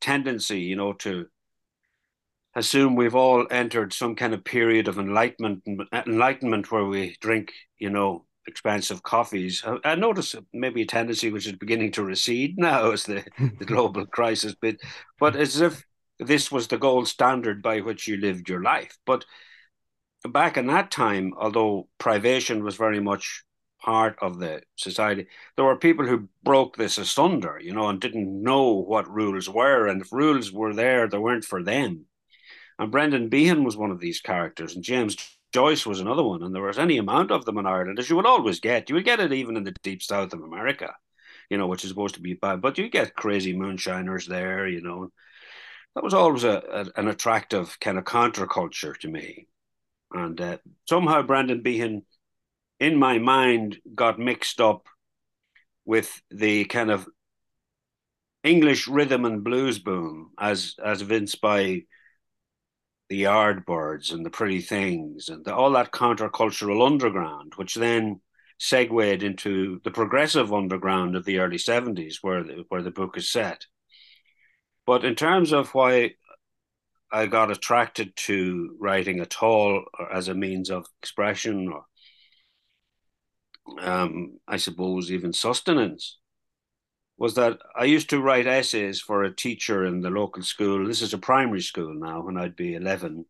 tendency, 0.00 0.60
you 0.60 0.74
know, 0.74 0.94
to 0.94 1.26
assume 2.56 2.96
we've 2.96 3.14
all 3.14 3.46
entered 3.50 3.92
some 3.92 4.16
kind 4.16 4.34
of 4.34 4.44
period 4.44 4.88
of 4.88 4.98
enlightenment 4.98 5.62
enlightenment 5.92 6.70
where 6.70 6.84
we 6.84 7.16
drink, 7.20 7.52
you 7.78 7.90
know, 7.90 8.26
expensive 8.46 9.02
coffees. 9.02 9.64
I, 9.84 9.94
notice 9.94 10.34
maybe 10.52 10.82
a 10.82 10.86
tendency 10.86 11.30
which 11.30 11.46
is 11.46 11.52
beginning 11.52 11.92
to 11.92 12.04
recede 12.04 12.58
now 12.58 12.90
as 12.90 13.04
the, 13.04 13.24
the 13.58 13.64
global 13.64 14.06
crisis 14.06 14.54
bit, 14.54 14.80
but 15.18 15.36
as 15.36 15.60
if 15.60 15.84
this 16.18 16.52
was 16.52 16.68
the 16.68 16.78
gold 16.78 17.08
standard 17.08 17.62
by 17.62 17.80
which 17.80 18.06
you 18.06 18.16
lived 18.16 18.48
your 18.48 18.62
life. 18.62 18.96
But 19.04 19.24
back 20.28 20.56
in 20.56 20.66
that 20.68 20.90
time, 20.90 21.32
although 21.36 21.88
privation 21.98 22.62
was 22.62 22.76
very 22.76 23.00
much 23.00 23.44
part 23.80 24.16
of 24.22 24.38
the 24.38 24.62
society, 24.76 25.26
there 25.56 25.64
were 25.64 25.76
people 25.76 26.06
who 26.06 26.28
broke 26.42 26.76
this 26.76 26.98
asunder, 26.98 27.58
you 27.60 27.74
know, 27.74 27.88
and 27.88 28.00
didn't 28.00 28.42
know 28.42 28.72
what 28.72 29.10
rules 29.10 29.48
were. 29.48 29.86
And 29.86 30.00
if 30.00 30.12
rules 30.12 30.52
were 30.52 30.72
there, 30.72 31.08
they 31.08 31.18
weren't 31.18 31.44
for 31.44 31.62
them. 31.62 32.06
And 32.78 32.90
Brendan 32.90 33.28
Behan 33.28 33.64
was 33.64 33.76
one 33.76 33.90
of 33.90 34.00
these 34.00 34.20
characters, 34.20 34.74
and 34.74 34.82
James 34.82 35.16
Joyce 35.54 35.86
was 35.86 36.00
another 36.00 36.24
one. 36.24 36.42
And 36.42 36.52
there 36.52 36.62
was 36.62 36.80
any 36.80 36.98
amount 36.98 37.30
of 37.30 37.44
them 37.44 37.58
in 37.58 37.66
Ireland, 37.66 38.00
as 38.00 38.10
you 38.10 38.16
would 38.16 38.26
always 38.26 38.58
get. 38.58 38.88
You 38.88 38.96
would 38.96 39.04
get 39.04 39.20
it 39.20 39.32
even 39.32 39.56
in 39.56 39.62
the 39.62 39.70
deep 39.84 40.02
south 40.02 40.32
of 40.32 40.42
America, 40.42 40.92
you 41.48 41.56
know, 41.56 41.68
which 41.68 41.84
is 41.84 41.90
supposed 41.90 42.16
to 42.16 42.20
be 42.20 42.34
bad. 42.34 42.60
But 42.60 42.76
you 42.76 42.88
get 42.88 43.14
crazy 43.14 43.56
moonshiners 43.56 44.26
there, 44.26 44.66
you 44.66 44.82
know. 44.82 45.12
That 45.94 46.02
was 46.02 46.12
always 46.12 46.42
a, 46.42 46.90
a 46.96 47.00
an 47.00 47.06
attractive 47.06 47.78
kind 47.78 47.98
of 47.98 48.04
counterculture 48.04 48.98
to 48.98 49.08
me. 49.08 49.46
And 50.12 50.40
uh, 50.40 50.58
somehow 50.88 51.22
Brendan 51.22 51.62
Behan, 51.62 52.02
in 52.80 52.96
my 52.96 53.18
mind, 53.18 53.78
got 53.94 54.18
mixed 54.18 54.60
up 54.60 54.88
with 55.84 56.20
the 56.32 56.64
kind 56.64 56.90
of 56.90 57.06
English 58.42 58.88
rhythm 58.88 59.24
and 59.24 59.44
blues 59.44 59.78
boom, 59.78 60.32
as 60.36 60.74
as 60.84 61.00
evinced 61.00 61.40
by 61.40 61.82
the 63.08 63.24
Yardbirds 63.24 64.12
and 64.12 64.24
the 64.24 64.30
Pretty 64.30 64.60
Things 64.60 65.28
and 65.28 65.44
the, 65.44 65.54
all 65.54 65.72
that 65.72 65.92
countercultural 65.92 66.86
underground, 66.86 67.52
which 67.56 67.74
then 67.74 68.20
segued 68.58 69.22
into 69.22 69.80
the 69.84 69.90
progressive 69.90 70.52
underground 70.52 71.16
of 71.16 71.24
the 71.24 71.38
early 71.38 71.58
seventies, 71.58 72.18
where 72.22 72.42
the, 72.42 72.64
where 72.68 72.82
the 72.82 72.90
book 72.90 73.16
is 73.16 73.30
set. 73.30 73.66
But 74.86 75.04
in 75.04 75.14
terms 75.14 75.52
of 75.52 75.74
why 75.74 76.12
I 77.10 77.26
got 77.26 77.50
attracted 77.50 78.16
to 78.16 78.76
writing 78.80 79.20
at 79.20 79.42
all 79.42 79.84
as 80.12 80.28
a 80.28 80.34
means 80.34 80.70
of 80.70 80.86
expression 81.00 81.72
or 81.72 81.84
um, 83.80 84.38
I 84.46 84.56
suppose 84.58 85.10
even 85.10 85.32
sustenance 85.32 86.18
was 87.16 87.34
that 87.34 87.58
I 87.76 87.84
used 87.84 88.10
to 88.10 88.20
write 88.20 88.46
essays 88.46 89.00
for 89.00 89.22
a 89.22 89.34
teacher 89.34 89.84
in 89.84 90.00
the 90.00 90.10
local 90.10 90.42
school. 90.42 90.86
This 90.86 91.02
is 91.02 91.14
a 91.14 91.18
primary 91.18 91.60
school 91.60 91.94
now 91.94 92.22
when 92.22 92.36
I'd 92.36 92.56
be 92.56 92.74
11. 92.74 93.24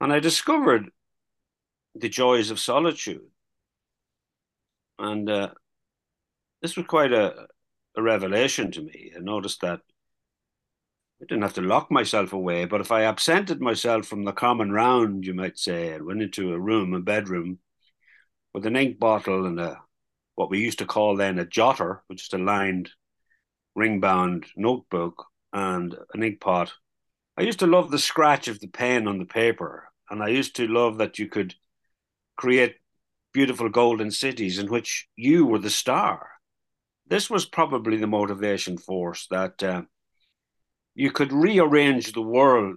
And 0.00 0.12
I 0.12 0.20
discovered 0.20 0.90
the 1.94 2.08
joys 2.08 2.50
of 2.50 2.60
solitude. 2.60 3.26
And 4.98 5.28
uh, 5.28 5.50
this 6.60 6.76
was 6.76 6.86
quite 6.86 7.12
a, 7.12 7.46
a 7.96 8.02
revelation 8.02 8.70
to 8.72 8.82
me. 8.82 9.12
I 9.16 9.20
noticed 9.20 9.60
that 9.62 9.80
I 11.20 11.24
didn't 11.28 11.42
have 11.42 11.54
to 11.54 11.62
lock 11.62 11.90
myself 11.90 12.32
away, 12.32 12.64
but 12.64 12.80
if 12.80 12.90
I 12.90 13.02
absented 13.02 13.60
myself 13.60 14.06
from 14.06 14.24
the 14.24 14.32
common 14.32 14.72
round, 14.72 15.24
you 15.24 15.34
might 15.34 15.58
say, 15.58 15.92
and 15.92 16.04
went 16.04 16.22
into 16.22 16.52
a 16.52 16.58
room, 16.58 16.94
a 16.94 17.00
bedroom, 17.00 17.58
with 18.54 18.66
an 18.66 18.76
ink 18.76 18.98
bottle 18.98 19.46
and 19.46 19.58
a 19.60 19.80
what 20.34 20.50
we 20.50 20.60
used 20.60 20.78
to 20.78 20.86
call 20.86 21.16
then 21.16 21.38
a 21.38 21.44
jotter, 21.44 22.00
which 22.06 22.22
is 22.22 22.32
a 22.32 22.38
lined 22.38 22.90
ring-bound 23.74 24.46
notebook 24.56 25.26
and 25.52 25.94
an 26.14 26.22
ink 26.22 26.40
pot. 26.40 26.72
I 27.36 27.42
used 27.42 27.60
to 27.60 27.66
love 27.66 27.90
the 27.90 27.98
scratch 27.98 28.48
of 28.48 28.60
the 28.60 28.68
pen 28.68 29.06
on 29.08 29.18
the 29.18 29.24
paper, 29.24 29.88
and 30.10 30.22
I 30.22 30.28
used 30.28 30.56
to 30.56 30.66
love 30.66 30.98
that 30.98 31.18
you 31.18 31.28
could 31.28 31.54
create 32.36 32.76
beautiful 33.32 33.68
golden 33.68 34.10
cities 34.10 34.58
in 34.58 34.66
which 34.66 35.08
you 35.16 35.46
were 35.46 35.58
the 35.58 35.70
star. 35.70 36.28
This 37.06 37.30
was 37.30 37.46
probably 37.46 37.96
the 37.96 38.06
motivation 38.06 38.76
force 38.78 39.26
that 39.30 39.62
uh, 39.62 39.82
you 40.94 41.10
could 41.10 41.32
rearrange 41.32 42.12
the 42.12 42.22
world 42.22 42.76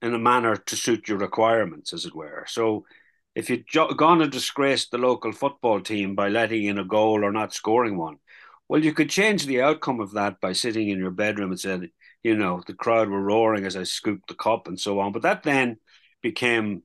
in 0.00 0.14
a 0.14 0.18
manner 0.18 0.56
to 0.56 0.76
suit 0.76 1.08
your 1.08 1.18
requirements, 1.18 1.92
as 1.92 2.04
it 2.04 2.14
were. 2.14 2.44
So 2.46 2.84
if 3.38 3.48
you'd 3.48 3.70
gone 3.96 4.20
and 4.20 4.32
disgraced 4.32 4.90
the 4.90 4.98
local 4.98 5.30
football 5.30 5.80
team 5.80 6.16
by 6.16 6.28
letting 6.28 6.64
in 6.64 6.76
a 6.76 6.84
goal 6.84 7.24
or 7.24 7.30
not 7.30 7.54
scoring 7.54 7.96
one, 7.96 8.16
well, 8.68 8.82
you 8.82 8.92
could 8.92 9.08
change 9.08 9.46
the 9.46 9.62
outcome 9.62 10.00
of 10.00 10.10
that 10.14 10.40
by 10.40 10.52
sitting 10.52 10.88
in 10.88 10.98
your 10.98 11.12
bedroom 11.12 11.52
and 11.52 11.60
said, 11.60 11.88
you 12.24 12.36
know, 12.36 12.60
the 12.66 12.74
crowd 12.74 13.08
were 13.08 13.22
roaring 13.22 13.64
as 13.64 13.76
I 13.76 13.84
scooped 13.84 14.26
the 14.26 14.34
cup 14.34 14.66
and 14.66 14.78
so 14.78 14.98
on. 14.98 15.12
But 15.12 15.22
that 15.22 15.44
then 15.44 15.76
became 16.20 16.82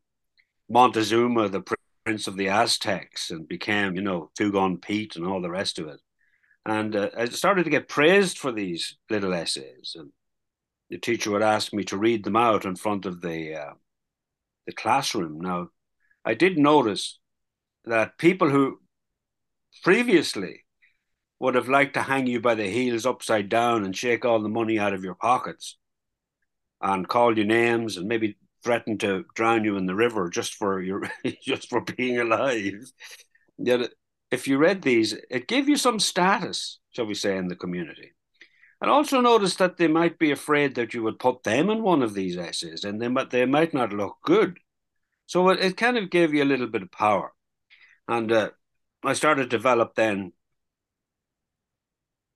Montezuma, 0.69 1.49
the 1.49 1.63
prince 2.05 2.27
of 2.27 2.37
the 2.37 2.49
Aztecs, 2.49 3.31
and 3.31 3.47
became, 3.47 3.95
you 3.95 4.03
know, 4.03 4.29
Two 4.37 4.77
Pete 4.79 5.15
and 5.15 5.25
all 5.25 5.41
the 5.41 5.49
rest 5.49 5.79
of 5.79 5.87
it. 5.87 6.01
And 6.67 6.95
uh, 6.95 7.09
I 7.17 7.25
started 7.25 7.63
to 7.63 7.71
get 7.71 7.89
praised 7.89 8.37
for 8.37 8.51
these 8.51 8.95
little 9.09 9.33
essays. 9.33 9.95
And 9.97 10.11
the 10.91 10.99
teacher 10.99 11.31
would 11.31 11.41
ask 11.41 11.73
me 11.73 11.83
to 11.85 11.97
read 11.97 12.23
them 12.23 12.35
out 12.35 12.63
in 12.63 12.75
front 12.75 13.07
of 13.07 13.21
the 13.21 13.55
uh, 13.55 13.73
the 14.67 14.73
classroom. 14.73 15.41
Now, 15.41 15.69
I 16.25 16.33
did 16.33 16.57
notice 16.57 17.19
that 17.85 18.17
people 18.17 18.49
who 18.49 18.79
previously 19.83 20.63
would 21.39 21.55
have 21.55 21.67
liked 21.67 21.95
to 21.95 22.03
hang 22.03 22.27
you 22.27 22.39
by 22.39 22.55
the 22.55 22.69
heels 22.69 23.05
upside 23.05 23.49
down 23.49 23.83
and 23.83 23.95
shake 23.95 24.23
all 24.23 24.41
the 24.41 24.49
money 24.49 24.79
out 24.79 24.93
of 24.93 25.03
your 25.03 25.15
pockets 25.15 25.77
and 26.81 27.07
call 27.07 27.37
you 27.37 27.43
names 27.43 27.97
and 27.97 28.07
maybe 28.07 28.37
threaten 28.63 28.97
to 28.97 29.25
drown 29.35 29.63
you 29.65 29.75
in 29.75 29.85
the 29.85 29.95
river 29.95 30.29
just 30.29 30.53
for 30.55 30.81
your 30.81 31.09
just 31.43 31.69
for 31.69 31.81
being 31.81 32.19
alive. 32.19 32.91
Yet 33.57 33.91
if 34.31 34.47
you 34.47 34.57
read 34.57 34.81
these, 34.81 35.13
it 35.29 35.47
gave 35.47 35.69
you 35.69 35.77
some 35.77 35.99
status, 35.99 36.79
shall 36.91 37.05
we 37.05 37.13
say, 37.13 37.37
in 37.37 37.47
the 37.47 37.55
community. 37.55 38.13
And 38.81 38.89
also 38.89 39.21
notice 39.21 39.55
that 39.57 39.77
they 39.77 39.87
might 39.87 40.17
be 40.17 40.31
afraid 40.31 40.75
that 40.75 40.93
you 40.93 41.03
would 41.03 41.19
put 41.19 41.43
them 41.43 41.69
in 41.69 41.83
one 41.83 42.01
of 42.01 42.13
these 42.13 42.37
essays 42.37 42.83
and 42.83 43.01
they 43.01 43.07
might, 43.07 43.29
they 43.29 43.45
might 43.45 43.73
not 43.73 43.93
look 43.93 44.17
good. 44.23 44.57
So 45.33 45.49
it, 45.49 45.59
it 45.61 45.77
kind 45.77 45.97
of 45.97 46.11
gave 46.11 46.31
you 46.31 46.43
a 46.43 46.45
little 46.45 46.67
bit 46.67 46.83
of 46.83 46.91
power. 46.91 47.33
And 48.07 48.31
uh, 48.31 48.51
I 49.03 49.13
started 49.13 49.49
to 49.49 49.57
develop 49.57 49.95
then, 49.95 50.31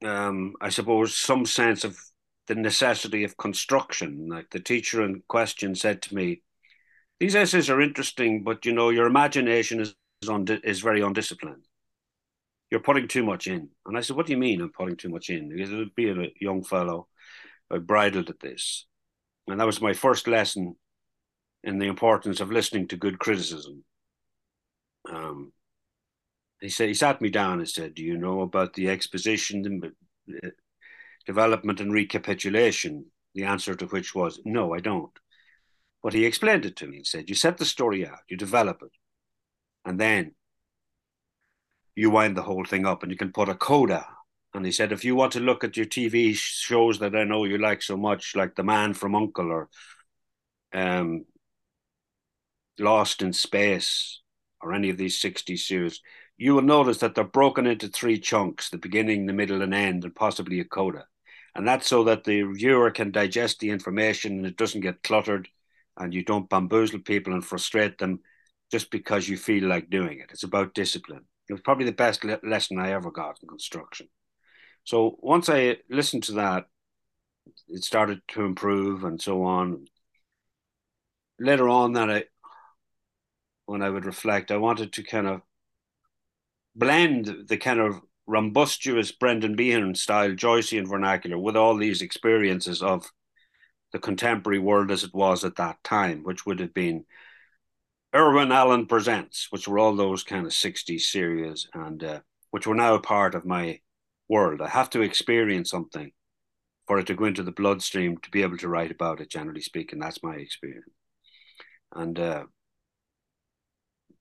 um, 0.04 0.56
I 0.60 0.70
suppose, 0.70 1.16
some 1.16 1.46
sense 1.46 1.84
of 1.84 1.96
the 2.48 2.56
necessity 2.56 3.24
of 3.24 3.38
construction. 3.38 4.30
Like 4.32 4.50
the 4.50 4.60
teacher 4.60 5.06
in 5.06 5.22
question 5.27 5.75
said 5.75 6.01
to 6.01 6.16
me, 6.16 6.42
these 7.20 7.36
essays 7.36 7.70
are 7.70 7.82
interesting, 7.82 8.44
but 8.44 8.66
you 8.66 8.74
know, 8.74 8.89
your 8.89 9.06
imagination 9.06 9.80
is, 9.80 9.94
is, 10.24 10.32
is 10.63 10.80
very 10.80 11.01
undisciplined 11.01 11.68
you're 12.72 12.82
putting 12.82 13.08
too 13.08 13.24
much 13.24 13.46
in. 13.48 13.70
And 13.86 13.96
I 13.96 14.01
said, 14.01 14.18
what 14.18 14.25
do 14.25 14.34
you 14.34 14.38
mean 14.38 14.60
I'm 14.60 14.72
putting 14.72 14.98
too 14.98 15.08
much 15.08 15.30
in? 15.30 15.48
Because 15.48 15.70
being 15.96 16.20
a 16.20 16.27
young 16.42 16.63
fellow, 16.63 17.08
I 17.72 17.77
bridled 17.77 18.30
at 18.30 18.42
this. 18.42 18.88
And 19.48 19.62
that 19.62 19.66
was 19.66 19.80
my 19.80 19.94
first 19.94 20.27
lesson 20.27 20.75
in 21.67 21.77
the 21.77 21.88
importance 21.88 22.39
of 22.39 22.50
listening 22.50 22.88
to 22.88 22.95
good 22.95 23.19
criticism. 23.19 23.83
Um, 25.12 25.51
he 26.62 26.69
said 26.69 26.88
he 26.88 26.93
sat 26.93 27.21
me 27.21 27.29
down 27.29 27.59
and 27.59 27.69
said, 27.69 27.93
"Do 27.93 28.03
you 28.03 28.17
know 28.17 28.41
about 28.41 28.74
the 28.74 28.89
exposition? 28.89 29.81
Uh, 29.83 30.50
development 31.25 31.81
and 31.81 31.91
recapitulation? 31.91 33.05
The 33.36 33.43
answer 33.43 33.75
to 33.75 33.86
which 33.88 34.15
was 34.15 34.39
no, 34.45 34.74
I 34.74 34.79
don't. 34.79 35.12
But 36.01 36.13
he 36.13 36.25
explained 36.25 36.65
it 36.65 36.77
to 36.77 36.88
me. 36.88 36.97
He 37.00 37.03
said, 37.03 37.29
You 37.29 37.36
set 37.36 37.57
the 37.57 37.65
story 37.65 38.07
out, 38.07 38.21
you 38.29 38.38
develop 38.38 38.81
it, 38.81 38.91
and 39.83 40.00
then 40.00 40.36
you 41.95 42.09
wind 42.12 42.38
the 42.38 42.43
whole 42.43 42.63
thing 42.63 42.86
up 42.86 43.03
and 43.03 43.12
you 43.12 43.17
can 43.17 43.33
put 43.33 43.50
a 43.50 43.55
coda. 43.55 44.05
And 44.53 44.65
he 44.65 44.71
said, 44.71 44.91
if 44.91 45.03
you 45.03 45.15
want 45.15 45.33
to 45.33 45.39
look 45.39 45.63
at 45.63 45.75
your 45.75 45.86
TV 45.86 46.33
shows 46.36 47.00
that 47.00 47.15
I 47.15 47.24
know 47.25 47.43
you 47.43 47.57
like 47.57 47.81
so 47.81 47.97
much, 47.97 48.36
like 48.36 48.55
The 48.55 48.63
Man 48.63 48.93
from 48.93 49.15
Uncle 49.15 49.51
or 49.51 49.69
um, 50.74 51.25
Lost 52.79 53.22
in 53.22 53.34
Space 53.34 54.22
or 54.62 54.74
any 54.74 54.89
of 54.89 54.98
these 54.98 55.19
60 55.19 55.57
series, 55.57 56.01
you 56.38 56.53
will 56.53 56.62
notice 56.62 57.00
that 57.00 57.15
they're 57.15 57.24
broken 57.24 57.65
into 57.65 57.88
three 57.88 58.19
chunks 58.19 58.69
the 58.69 58.77
beginning, 58.77 59.25
the 59.25 59.34
middle, 59.34 59.62
and 59.62 59.74
end, 59.74 60.03
and 60.03 60.15
possibly 60.15 60.60
a 60.60 60.65
coda. 60.65 61.05
And 61.55 61.67
that's 61.67 61.88
so 61.88 62.03
that 62.03 62.24
the 62.24 62.43
viewer 62.43 62.91
can 62.91 63.12
digest 63.12 63.60
the 63.60 63.72
information 63.72 64.38
and 64.38 64.46
it 64.46 64.57
doesn't 64.57 64.81
get 64.81 65.01
cluttered 65.01 65.48
and 65.98 66.13
you 66.13 66.24
don't 66.24 66.50
bamboozle 66.50 67.00
people 67.00 67.34
and 67.34 67.43
frustrate 67.43 67.98
them 67.98 68.19
just 68.72 68.91
because 68.91 69.27
you 69.27 69.38
feel 69.38 69.67
like 69.67 69.89
doing 69.89 70.19
it. 70.19 70.29
It's 70.31 70.43
about 70.43 70.75
discipline. 70.75 71.25
It 71.50 71.53
was 71.53 71.62
probably 71.62 71.86
the 71.86 71.93
best 71.93 72.24
le- 72.24 72.39
lesson 72.43 72.77
I 72.77 72.91
ever 72.91 73.10
got 73.10 73.39
in 73.41 73.48
construction. 73.48 74.07
So 74.84 75.17
once 75.19 75.50
I 75.50 75.77
listened 75.89 76.24
to 76.24 76.34
that, 76.34 76.67
it 77.67 77.84
started 77.84 78.22
to 78.29 78.43
improve 78.43 79.03
and 79.03 79.22
so 79.22 79.43
on. 79.43 79.86
Later 81.39 81.69
on, 81.69 81.93
that 81.93 82.10
I, 82.10 82.24
when 83.67 83.81
I 83.81 83.89
would 83.89 84.05
reflect, 84.05 84.50
I 84.50 84.57
wanted 84.57 84.93
to 84.93 85.03
kind 85.03 85.27
of 85.27 85.41
blend 86.75 87.47
the 87.47 87.57
kind 87.57 87.79
of 87.79 88.01
rumbustious 88.27 89.12
Brendan 89.12 89.55
Behan 89.55 89.93
style 89.95 90.31
Joycean 90.31 90.88
vernacular 90.88 91.38
with 91.38 91.55
all 91.55 91.75
these 91.75 92.01
experiences 92.01 92.81
of 92.81 93.12
the 93.91 94.00
contemporary 94.00 94.59
world 94.59 94.91
as 94.91 95.03
it 95.03 95.13
was 95.13 95.43
at 95.43 95.57
that 95.57 95.83
time, 95.83 96.24
which 96.24 96.45
would 96.45 96.59
have 96.59 96.74
been 96.74 97.05
Irwin 98.15 98.51
Allen 98.51 98.86
Presents, 98.86 99.47
which 99.50 99.67
were 99.67 99.79
all 99.79 99.95
those 99.95 100.24
kind 100.24 100.45
of 100.45 100.51
60s 100.51 101.01
series 101.01 101.67
and 101.74 102.03
uh, 102.03 102.19
which 102.51 102.67
were 102.67 102.75
now 102.75 102.95
a 102.95 103.01
part 103.01 103.36
of 103.36 103.45
my 103.45 103.79
world. 104.29 104.62
I 104.62 104.69
have 104.69 104.89
to 104.91 105.01
experience 105.01 105.69
something 105.69 106.12
for 106.88 107.00
it 107.00 107.07
to 107.07 107.15
go 107.15 107.25
into 107.25 107.43
the 107.43 107.51
bloodstream 107.51 108.17
to 108.19 108.31
be 108.31 108.43
able 108.43 108.57
to 108.57 108.69
write 108.69 108.91
about 108.91 109.19
it, 109.19 109.29
generally 109.29 109.62
speaking. 109.62 110.00
That's 110.00 110.24
my 110.24 110.36
experience. 110.36 110.89
And 111.93 112.17
uh, 112.17 112.43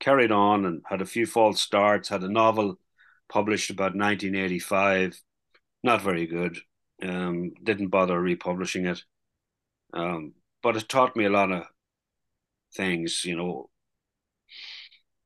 carried 0.01 0.33
on 0.33 0.65
and 0.65 0.83
had 0.87 1.01
a 1.01 1.07
few 1.07 1.27
false 1.27 1.61
starts, 1.61 2.09
had 2.09 2.23
a 2.23 2.29
novel 2.29 2.79
published 3.29 3.71
about 3.71 3.95
1985, 3.95 5.21
not 5.83 6.03
very 6.03 6.27
good. 6.27 6.59
Um, 7.03 7.53
didn't 7.63 7.89
bother 7.89 8.19
republishing 8.21 8.87
it. 8.87 9.03
Um, 9.93 10.35
but 10.63 10.77
it 10.77 10.89
taught 10.89 11.17
me 11.17 11.27
a 11.27 11.31
lot 11.31 11.53
of 11.53 11.65
things, 12.75 13.25
you 13.25 13.37
know, 13.37 13.71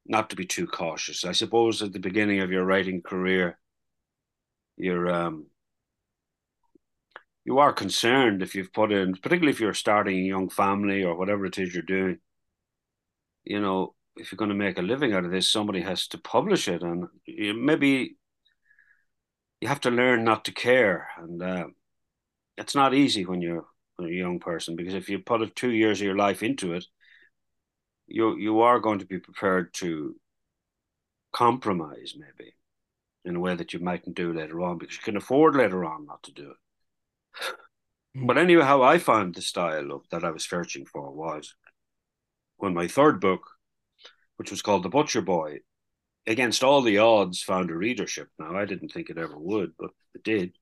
not 0.07 0.31
to 0.31 0.37
be 0.37 0.47
too 0.47 0.67
cautious. 0.67 1.25
I 1.25 1.33
suppose 1.33 1.83
at 1.83 1.93
the 1.93 2.01
beginning 2.01 2.41
of 2.41 2.51
your 2.51 2.65
writing 2.65 3.03
career, 3.03 3.59
you're 4.77 5.09
um, 5.09 5.47
you 7.45 7.59
are 7.59 7.73
concerned 7.73 8.43
if 8.43 8.55
you've 8.55 8.73
put 8.73 8.93
in, 8.93 9.15
particularly 9.15 9.53
if 9.53 9.61
you're 9.61 9.75
starting 9.75 10.19
a 10.19 10.29
young 10.29 10.49
family 10.49 11.05
or 11.05 11.17
whatever 11.17 11.47
it 11.47 11.59
is 11.59 11.73
you're 11.75 11.83
doing. 11.83 12.19
You 13.45 13.61
know, 13.61 13.95
if 14.17 14.31
you're 14.31 14.37
going 14.37 14.51
to 14.51 14.55
make 14.55 14.79
a 14.79 14.83
living 14.83 15.13
out 15.13 15.25
of 15.25 15.31
this, 15.31 15.51
somebody 15.51 15.81
has 15.83 16.07
to 16.09 16.19
publish 16.19 16.69
it, 16.69 16.83
and 16.83 17.07
you, 17.25 17.55
maybe 17.55 18.17
you 19.61 19.69
have 19.69 19.81
to 19.81 19.91
learn 19.91 20.25
not 20.25 20.45
to 20.47 20.53
care, 20.53 21.09
and 21.19 21.43
uh, 21.43 21.67
it's 22.57 22.75
not 22.75 22.95
easy 22.95 23.25
when 23.25 23.41
you're 23.41 23.67
a 24.01 24.09
young 24.09 24.39
person 24.39 24.77
because 24.77 24.95
if 24.95 25.09
you 25.09 25.19
put 25.19 25.55
two 25.55 25.71
years 25.71 26.01
of 26.01 26.07
your 26.07 26.17
life 26.17 26.43
into 26.43 26.73
it, 26.73 26.85
you 28.07 28.37
you 28.37 28.61
are 28.61 28.81
going 28.81 28.99
to 28.99 29.07
be 29.07 29.19
prepared 29.19 29.73
to 29.75 30.17
compromise 31.33 32.15
maybe 32.17 32.55
in 33.25 33.37
a 33.37 33.41
way 33.41 33.55
that 33.55 33.73
you 33.73 33.79
mightn't 33.79 34.17
do 34.17 34.33
later 34.33 34.61
on 34.61 34.79
because 34.79 34.97
you 34.97 35.03
can 35.03 35.17
afford 35.17 35.55
later 35.55 35.85
on 35.85 36.07
not 36.07 36.23
to 36.23 36.33
do 36.33 36.51
it. 36.51 36.57
Mm. 38.17 38.27
But 38.27 38.39
anyway, 38.39 38.65
how 38.65 38.83
I 38.83 38.99
found 38.99 39.35
the 39.35 39.43
style 39.43 39.93
of, 39.93 40.03
that 40.11 40.25
I 40.25 40.31
was 40.31 40.45
searching 40.45 40.85
for 40.85 41.13
was 41.13 41.55
when 42.57 42.75
my 42.75 42.89
third 42.89 43.21
book, 43.21 43.43
which 44.41 44.51
was 44.51 44.63
called 44.63 44.83
The 44.83 44.89
Butcher 44.89 45.21
Boy, 45.21 45.59
against 46.27 46.65
all 46.65 46.81
the 46.81 46.97
odds, 46.97 47.43
found 47.43 47.71
a 47.71 47.77
readership. 47.77 48.29
Now, 48.39 48.57
I 48.57 48.65
didn't 48.65 48.89
think 48.89 49.11
it 49.11 49.19
ever 49.19 49.39
would, 49.39 49.73
but 49.79 49.91
it 50.15 50.25
did. 50.25 50.57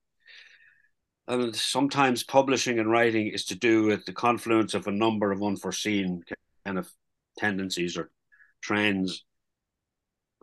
And 1.29 1.55
sometimes 1.55 2.21
publishing 2.21 2.77
and 2.77 2.91
writing 2.91 3.27
is 3.27 3.45
to 3.45 3.55
do 3.55 3.83
with 3.83 4.03
the 4.03 4.11
confluence 4.11 4.73
of 4.73 4.87
a 4.87 4.91
number 4.91 5.31
of 5.31 5.41
unforeseen 5.41 6.23
kind 6.65 6.77
of 6.77 6.91
tendencies 7.37 7.95
or 7.95 8.11
trends. 8.61 9.23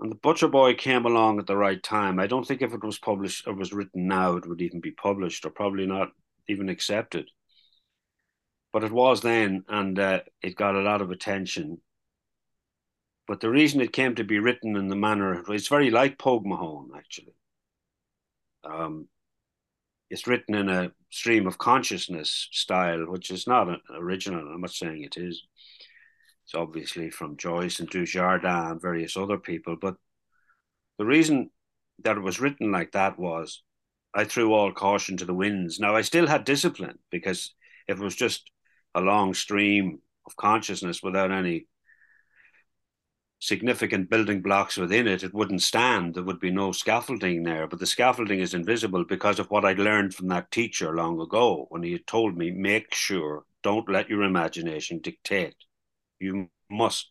And 0.00 0.10
the 0.10 0.16
Butcher 0.16 0.48
Boy 0.48 0.72
came 0.72 1.04
along 1.04 1.38
at 1.38 1.46
the 1.46 1.58
right 1.58 1.82
time. 1.82 2.18
I 2.18 2.26
don't 2.26 2.48
think 2.48 2.62
if 2.62 2.72
it 2.72 2.82
was 2.82 2.98
published 2.98 3.46
or 3.46 3.52
was 3.52 3.70
written 3.70 4.08
now, 4.08 4.36
it 4.36 4.48
would 4.48 4.62
even 4.62 4.80
be 4.80 4.92
published 4.92 5.44
or 5.44 5.50
probably 5.50 5.84
not 5.84 6.08
even 6.48 6.70
accepted. 6.70 7.28
But 8.72 8.82
it 8.82 8.92
was 8.92 9.20
then, 9.20 9.64
and 9.68 9.98
uh, 9.98 10.20
it 10.40 10.56
got 10.56 10.74
a 10.74 10.80
lot 10.80 11.02
of 11.02 11.10
attention. 11.10 11.82
But 13.26 13.40
the 13.40 13.50
reason 13.50 13.80
it 13.80 13.92
came 13.92 14.14
to 14.14 14.24
be 14.24 14.38
written 14.38 14.76
in 14.76 14.88
the 14.88 14.96
manner 14.96 15.42
it's 15.48 15.68
very 15.68 15.90
like 15.90 16.18
Pogue 16.18 16.46
Mahone, 16.46 16.90
actually. 16.96 17.34
Um, 18.64 19.08
it's 20.10 20.26
written 20.26 20.54
in 20.54 20.68
a 20.68 20.92
stream 21.10 21.46
of 21.46 21.58
consciousness 21.58 22.48
style, 22.52 23.06
which 23.06 23.30
is 23.30 23.46
not 23.46 23.68
original. 23.90 24.40
I'm 24.40 24.60
not 24.60 24.70
saying 24.70 25.02
it 25.02 25.16
is. 25.16 25.42
It's 26.44 26.54
obviously 26.54 27.10
from 27.10 27.36
Joyce 27.36 27.80
and 27.80 27.90
Dujardin 27.90 28.70
and 28.70 28.80
various 28.80 29.16
other 29.16 29.38
people. 29.38 29.76
But 29.80 29.96
the 30.98 31.04
reason 31.04 31.50
that 32.04 32.16
it 32.16 32.20
was 32.20 32.40
written 32.40 32.70
like 32.70 32.92
that 32.92 33.18
was 33.18 33.62
I 34.14 34.24
threw 34.24 34.54
all 34.54 34.72
caution 34.72 35.16
to 35.18 35.24
the 35.24 35.34
winds. 35.34 35.80
Now, 35.80 35.96
I 35.96 36.02
still 36.02 36.26
had 36.26 36.44
discipline 36.44 36.98
because 37.10 37.54
it 37.88 37.98
was 37.98 38.14
just 38.14 38.50
a 38.94 39.00
long 39.00 39.34
stream 39.34 39.98
of 40.26 40.36
consciousness 40.36 41.02
without 41.02 41.32
any 41.32 41.66
significant 43.46 44.10
building 44.10 44.42
blocks 44.42 44.76
within 44.76 45.06
it, 45.06 45.22
it 45.22 45.34
wouldn't 45.34 45.62
stand. 45.62 46.14
There 46.14 46.24
would 46.24 46.40
be 46.40 46.50
no 46.50 46.72
scaffolding 46.72 47.42
there. 47.42 47.66
But 47.66 47.78
the 47.78 47.86
scaffolding 47.86 48.40
is 48.40 48.54
invisible 48.54 49.04
because 49.04 49.38
of 49.38 49.50
what 49.50 49.64
I'd 49.64 49.78
learned 49.78 50.14
from 50.14 50.28
that 50.28 50.50
teacher 50.50 50.94
long 50.94 51.20
ago 51.20 51.66
when 51.68 51.82
he 51.82 51.92
had 51.92 52.06
told 52.06 52.36
me, 52.36 52.50
make 52.50 52.92
sure, 52.92 53.44
don't 53.62 53.88
let 53.88 54.08
your 54.08 54.22
imagination 54.22 55.00
dictate 55.00 55.54
you 56.18 56.48
must, 56.70 57.08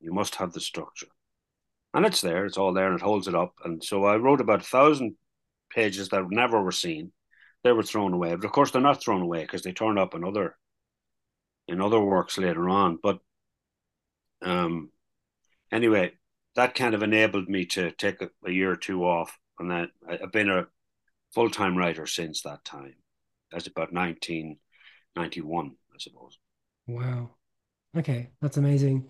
you 0.00 0.12
must 0.12 0.34
have 0.36 0.52
the 0.52 0.60
structure. 0.60 1.06
And 1.94 2.04
it's 2.04 2.20
there, 2.20 2.44
it's 2.44 2.58
all 2.58 2.72
there, 2.72 2.88
and 2.88 3.00
it 3.00 3.04
holds 3.04 3.26
it 3.26 3.34
up. 3.34 3.54
And 3.64 3.82
so 3.82 4.04
I 4.04 4.16
wrote 4.16 4.40
about 4.40 4.60
a 4.60 4.64
thousand 4.64 5.16
pages 5.70 6.08
that 6.10 6.30
never 6.30 6.62
were 6.62 6.72
seen. 6.72 7.12
They 7.64 7.72
were 7.72 7.82
thrown 7.82 8.12
away, 8.12 8.34
but 8.34 8.44
of 8.44 8.52
course 8.52 8.70
they're 8.70 8.82
not 8.82 9.02
thrown 9.02 9.22
away 9.22 9.42
because 9.42 9.62
they 9.62 9.72
turn 9.72 9.98
up 9.98 10.14
in 10.14 10.24
other 10.24 10.56
in 11.66 11.80
other 11.80 11.98
works 11.98 12.38
later 12.38 12.68
on. 12.68 12.98
But 13.02 13.18
um, 14.42 14.90
anyway, 15.72 16.12
that 16.54 16.74
kind 16.74 16.94
of 16.94 17.02
enabled 17.02 17.48
me 17.48 17.66
to 17.66 17.90
take 17.92 18.22
a, 18.22 18.30
a 18.44 18.50
year 18.50 18.70
or 18.70 18.76
two 18.76 19.04
off, 19.04 19.38
and 19.58 19.70
that 19.70 19.88
I've 20.08 20.32
been 20.32 20.50
a 20.50 20.66
full 21.32 21.50
time 21.50 21.76
writer 21.76 22.06
since 22.06 22.42
that 22.42 22.64
time. 22.64 22.94
That's 23.52 23.66
about 23.66 23.92
nineteen 23.92 24.58
ninety 25.14 25.40
one, 25.40 25.72
I 25.92 25.96
suppose. 25.98 26.38
Wow. 26.86 27.30
Okay, 27.96 28.30
that's 28.40 28.56
amazing. 28.56 29.08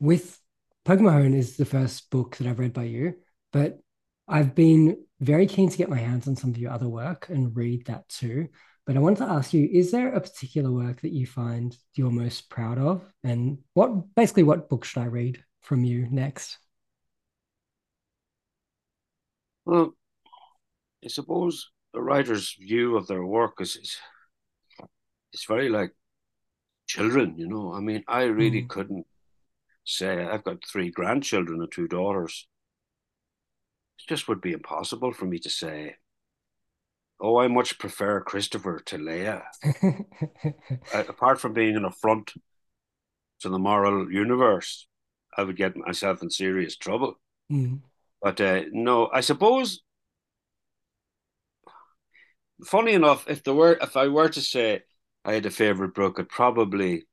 With 0.00 0.38
Pogue 0.84 1.00
Mahone 1.00 1.34
is 1.34 1.56
the 1.56 1.64
first 1.64 2.10
book 2.10 2.36
that 2.36 2.46
I've 2.46 2.58
read 2.58 2.72
by 2.72 2.84
you, 2.84 3.14
but 3.52 3.78
I've 4.26 4.54
been 4.54 5.04
very 5.20 5.46
keen 5.46 5.70
to 5.70 5.76
get 5.76 5.88
my 5.88 5.98
hands 5.98 6.28
on 6.28 6.36
some 6.36 6.50
of 6.50 6.58
your 6.58 6.70
other 6.70 6.88
work 6.88 7.28
and 7.28 7.56
read 7.56 7.86
that 7.86 8.08
too. 8.08 8.48
But 8.86 8.96
I 8.96 9.00
wanted 9.00 9.18
to 9.18 9.30
ask 9.30 9.52
you, 9.52 9.68
is 9.70 9.90
there 9.90 10.14
a 10.14 10.20
particular 10.20 10.70
work 10.70 11.00
that 11.02 11.12
you 11.12 11.26
find 11.26 11.76
you're 11.94 12.10
most 12.10 12.48
proud 12.48 12.78
of? 12.78 13.02
And 13.24 13.58
what 13.74 14.14
basically 14.14 14.44
what 14.44 14.68
book 14.68 14.84
should 14.84 15.02
I 15.02 15.06
read 15.06 15.42
from 15.60 15.84
you 15.84 16.08
next? 16.10 16.58
Well, 19.64 19.94
I 21.04 21.08
suppose 21.08 21.70
a 21.94 22.00
writer's 22.00 22.54
view 22.58 22.96
of 22.96 23.06
their 23.06 23.24
work 23.24 23.60
is, 23.60 23.76
is 23.76 23.96
it's 25.32 25.44
very 25.46 25.68
like 25.68 25.92
children, 26.86 27.34
you 27.36 27.48
know. 27.48 27.72
I 27.74 27.80
mean, 27.80 28.02
I 28.08 28.24
really 28.24 28.62
mm. 28.62 28.68
couldn't 28.68 29.06
say 29.84 30.24
I've 30.24 30.44
got 30.44 30.64
three 30.66 30.90
grandchildren 30.90 31.60
and 31.60 31.70
two 31.70 31.88
daughters. 31.88 32.46
It 33.98 34.08
just 34.08 34.28
would 34.28 34.40
be 34.40 34.52
impossible 34.52 35.12
for 35.12 35.26
me 35.26 35.38
to 35.40 35.50
say, 35.50 35.96
oh, 37.20 37.38
I 37.38 37.48
much 37.48 37.78
prefer 37.78 38.20
Christopher 38.20 38.80
to 38.86 38.98
Leia. 38.98 39.42
apart 41.08 41.40
from 41.40 41.52
being 41.52 41.76
an 41.76 41.84
affront 41.84 42.32
to 43.40 43.48
the 43.48 43.58
moral 43.58 44.10
universe, 44.12 44.86
I 45.38 45.44
would 45.44 45.56
get 45.56 45.76
myself 45.76 46.22
in 46.22 46.30
serious 46.30 46.76
trouble. 46.76 47.18
Mm. 47.50 47.80
But 48.20 48.40
uh, 48.40 48.62
no, 48.72 49.08
I 49.12 49.20
suppose 49.20 49.80
funny 52.64 52.92
enough, 52.92 53.28
if 53.28 53.42
there 53.42 53.54
were, 53.54 53.78
if 53.80 53.96
I 53.96 54.08
were 54.08 54.28
to 54.28 54.40
say 54.40 54.82
I 55.24 55.34
had 55.34 55.46
a 55.46 55.50
favorite 55.50 55.94
book, 55.94 56.18
it 56.18 56.28
probably. 56.28 57.06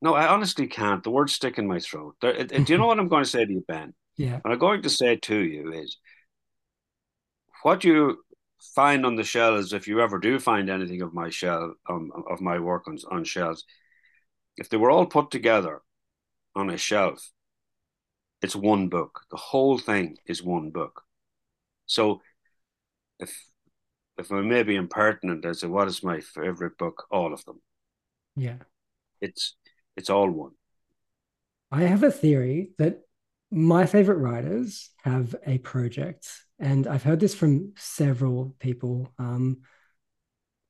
No, 0.00 0.14
I 0.14 0.28
honestly 0.28 0.66
can't. 0.66 1.02
The 1.02 1.10
words 1.10 1.32
stick 1.32 1.58
in 1.58 1.66
my 1.66 1.78
throat. 1.78 2.16
There, 2.20 2.32
it, 2.32 2.52
it, 2.52 2.64
do 2.66 2.72
you 2.72 2.78
know 2.78 2.86
what 2.86 2.98
I'm 2.98 3.08
going 3.08 3.24
to 3.24 3.30
say 3.30 3.44
to 3.44 3.52
you, 3.52 3.64
Ben? 3.66 3.94
Yeah. 4.16 4.38
What 4.42 4.52
I'm 4.52 4.58
going 4.58 4.82
to 4.82 4.90
say 4.90 5.16
to 5.16 5.36
you 5.36 5.72
is 5.72 5.96
what 7.62 7.84
you 7.84 8.18
find 8.74 9.06
on 9.06 9.16
the 9.16 9.24
shelves, 9.24 9.72
if 9.72 9.88
you 9.88 10.00
ever 10.00 10.18
do 10.18 10.38
find 10.38 10.68
anything 10.68 11.00
of 11.00 11.14
my 11.14 11.30
shell 11.30 11.74
um, 11.88 12.10
of 12.28 12.40
my 12.40 12.58
work 12.58 12.86
on, 12.86 12.98
on 13.10 13.24
shelves, 13.24 13.64
if 14.56 14.68
they 14.68 14.76
were 14.76 14.90
all 14.90 15.06
put 15.06 15.30
together 15.30 15.80
on 16.54 16.70
a 16.70 16.76
shelf, 16.76 17.30
it's 18.42 18.56
one 18.56 18.88
book. 18.88 19.22
The 19.30 19.36
whole 19.36 19.78
thing 19.78 20.16
is 20.26 20.42
one 20.42 20.70
book. 20.70 21.02
So 21.86 22.20
if 23.18 23.46
if 24.16 24.30
I 24.30 24.40
may 24.42 24.62
be 24.62 24.76
impertinent, 24.76 25.44
I 25.44 25.52
say, 25.52 25.66
what 25.66 25.88
is 25.88 26.04
my 26.04 26.20
favorite 26.20 26.78
book? 26.78 27.06
All 27.10 27.32
of 27.32 27.44
them. 27.44 27.60
Yeah. 28.36 28.58
It's 29.20 29.56
it's 29.96 30.10
all 30.10 30.30
one. 30.30 30.52
I 31.70 31.82
have 31.82 32.02
a 32.02 32.10
theory 32.10 32.70
that 32.78 33.00
my 33.50 33.86
favorite 33.86 34.18
writers 34.18 34.90
have 35.02 35.34
a 35.46 35.58
project, 35.58 36.28
and 36.58 36.86
I've 36.86 37.02
heard 37.02 37.20
this 37.20 37.34
from 37.34 37.72
several 37.76 38.54
people, 38.58 39.12
um, 39.18 39.58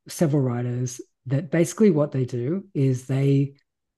several 0.08 0.42
writers, 0.42 1.00
that 1.26 1.50
basically 1.50 1.90
what 1.90 2.12
they 2.12 2.24
do 2.24 2.64
is 2.74 3.06
they 3.06 3.54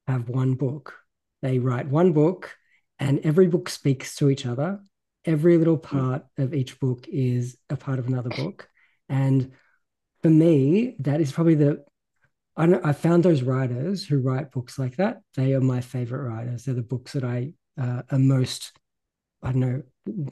have 0.07 0.29
one 0.29 0.55
book. 0.55 0.95
They 1.43 1.59
write 1.59 1.89
one 1.89 2.13
book, 2.13 2.55
and 2.99 3.21
every 3.21 3.47
book 3.47 3.69
speaks 3.69 4.17
to 4.17 4.31
each 4.31 4.47
other. 4.47 4.81
Every 5.25 5.59
little 5.59 5.77
hmm. 5.77 5.99
part 5.99 6.27
of 6.39 6.55
each 6.55 6.79
book 6.81 7.07
is 7.09 7.57
a 7.71 7.77
part 7.77 7.99
of 7.99 8.07
another 8.07 8.31
book. 8.31 8.69
And 9.09 9.53
for 10.23 10.31
me, 10.31 10.97
that 11.01 11.21
is 11.21 11.33
probably 11.33 11.55
the 11.55 11.85
I 12.57 12.65
I 12.83 12.93
found 12.93 13.23
those 13.23 13.43
writers 13.43 14.05
who 14.05 14.21
write 14.21 14.51
books 14.51 14.79
like 14.79 14.97
that. 14.97 15.21
They 15.37 15.55
are 15.55 15.61
my 15.61 15.81
favorite 15.81 16.29
writers. 16.29 16.65
They're 16.65 16.75
the 16.75 16.83
books 16.83 17.13
that 17.13 17.25
I 17.25 17.53
uh, 17.79 18.03
are 18.11 18.19
most, 18.19 18.73
I 19.43 19.53
don't 19.53 19.61
know, 19.61 19.83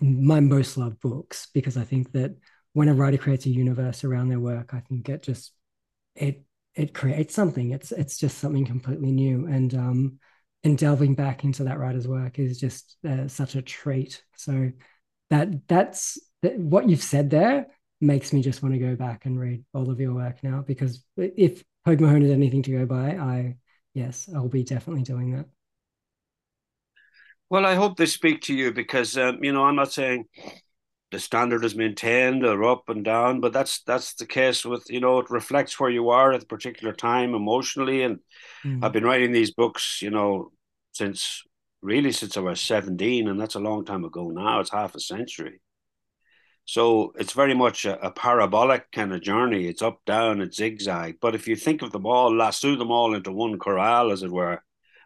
my 0.00 0.40
most 0.40 0.76
loved 0.76 1.00
books 1.00 1.48
because 1.52 1.76
I 1.76 1.84
think 1.84 2.12
that 2.12 2.34
when 2.72 2.88
a 2.88 2.94
writer 2.94 3.18
creates 3.18 3.46
a 3.46 3.50
universe 3.50 4.04
around 4.04 4.28
their 4.28 4.40
work, 4.40 4.72
I 4.72 4.80
think 4.80 5.08
it 5.08 5.22
just 5.22 5.52
it 6.14 6.44
it 6.74 6.94
creates 6.94 7.34
something. 7.34 7.70
It's 7.70 7.92
it's 7.92 8.16
just 8.18 8.38
something 8.38 8.64
completely 8.64 9.12
new, 9.12 9.46
and 9.46 9.74
um, 9.74 10.18
and 10.64 10.78
delving 10.78 11.14
back 11.14 11.44
into 11.44 11.64
that 11.64 11.78
writer's 11.78 12.08
work 12.08 12.38
is 12.38 12.58
just 12.58 12.96
uh, 13.06 13.28
such 13.28 13.54
a 13.54 13.62
treat. 13.62 14.22
So 14.36 14.72
that 15.30 15.68
that's 15.68 16.18
that, 16.42 16.58
what 16.58 16.88
you've 16.88 17.02
said 17.02 17.30
there 17.30 17.66
makes 18.00 18.32
me 18.32 18.42
just 18.42 18.62
want 18.62 18.74
to 18.74 18.78
go 18.78 18.96
back 18.96 19.26
and 19.26 19.38
read 19.38 19.64
all 19.74 19.90
of 19.90 20.00
your 20.00 20.14
work 20.14 20.42
now 20.42 20.64
because 20.66 21.04
if 21.16 21.62
Pogue 21.84 22.00
Mahone 22.00 22.22
is 22.22 22.30
anything 22.30 22.62
to 22.62 22.72
go 22.72 22.86
by, 22.86 23.10
I 23.16 23.56
yes, 23.92 24.28
I'll 24.34 24.48
be 24.48 24.64
definitely 24.64 25.02
doing 25.02 25.36
that. 25.36 25.46
Well, 27.50 27.66
I 27.66 27.74
hope 27.74 27.96
they 27.96 28.06
speak 28.06 28.40
to 28.42 28.54
you 28.54 28.72
because 28.72 29.18
um, 29.18 29.44
you 29.44 29.52
know 29.52 29.64
I'm 29.64 29.76
not 29.76 29.92
saying 29.92 30.24
the 31.14 31.20
standard 31.20 31.64
is 31.64 31.76
maintained 31.76 32.44
or 32.44 32.64
up 32.64 32.88
and 32.88 33.04
down, 33.04 33.38
but 33.38 33.52
that's 33.52 33.82
that's 33.82 34.14
the 34.14 34.26
case 34.26 34.64
with 34.64 34.84
you 34.90 34.98
know 34.98 35.20
it 35.20 35.30
reflects 35.30 35.78
where 35.78 35.88
you 35.88 36.08
are 36.08 36.32
at 36.32 36.42
a 36.42 36.46
particular 36.46 36.92
time 36.92 37.34
emotionally. 37.34 38.02
And 38.02 38.18
mm. 38.64 38.84
I've 38.84 38.92
been 38.92 39.04
writing 39.04 39.30
these 39.30 39.52
books, 39.54 40.02
you 40.02 40.10
know, 40.10 40.50
since 40.90 41.44
really 41.82 42.10
since 42.10 42.36
I 42.36 42.40
was 42.40 42.60
17, 42.60 43.28
and 43.28 43.40
that's 43.40 43.54
a 43.54 43.60
long 43.60 43.84
time 43.84 44.04
ago 44.04 44.30
now. 44.30 44.58
It's 44.58 44.72
half 44.72 44.96
a 44.96 45.00
century. 45.00 45.60
So 46.64 47.12
it's 47.16 47.32
very 47.32 47.54
much 47.54 47.84
a, 47.84 48.04
a, 48.04 48.10
parabolic 48.10 48.90
kind 48.90 49.12
of 49.12 49.20
journey. 49.20 49.68
It's 49.68 49.82
up, 49.82 50.00
down, 50.06 50.40
it's 50.40 50.56
zigzag. 50.56 51.18
But 51.20 51.36
if 51.36 51.46
you 51.46 51.54
think 51.54 51.82
of 51.82 51.92
them 51.92 52.06
all, 52.06 52.34
lasso 52.34 52.74
them 52.74 52.90
all 52.90 53.14
into 53.14 53.30
one 53.30 53.60
corral, 53.60 54.10
as 54.10 54.24
it 54.24 54.32
were, 54.32 54.60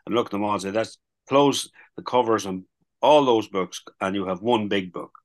and 0.07 0.14
look 0.14 0.31
them 0.31 0.42
all 0.44 0.53
and 0.53 0.62
say, 0.62 0.71
that's 0.71 0.97
close 1.29 1.68
the 1.97 2.03
covers 2.03 2.47
on 2.47 2.64
all 3.03 3.27
those 3.27 3.49
books, 3.49 3.83
and 4.01 4.14
you 4.14 4.27
have 4.27 4.40
one 4.40 4.68
big 4.68 4.92
book. 4.92 5.18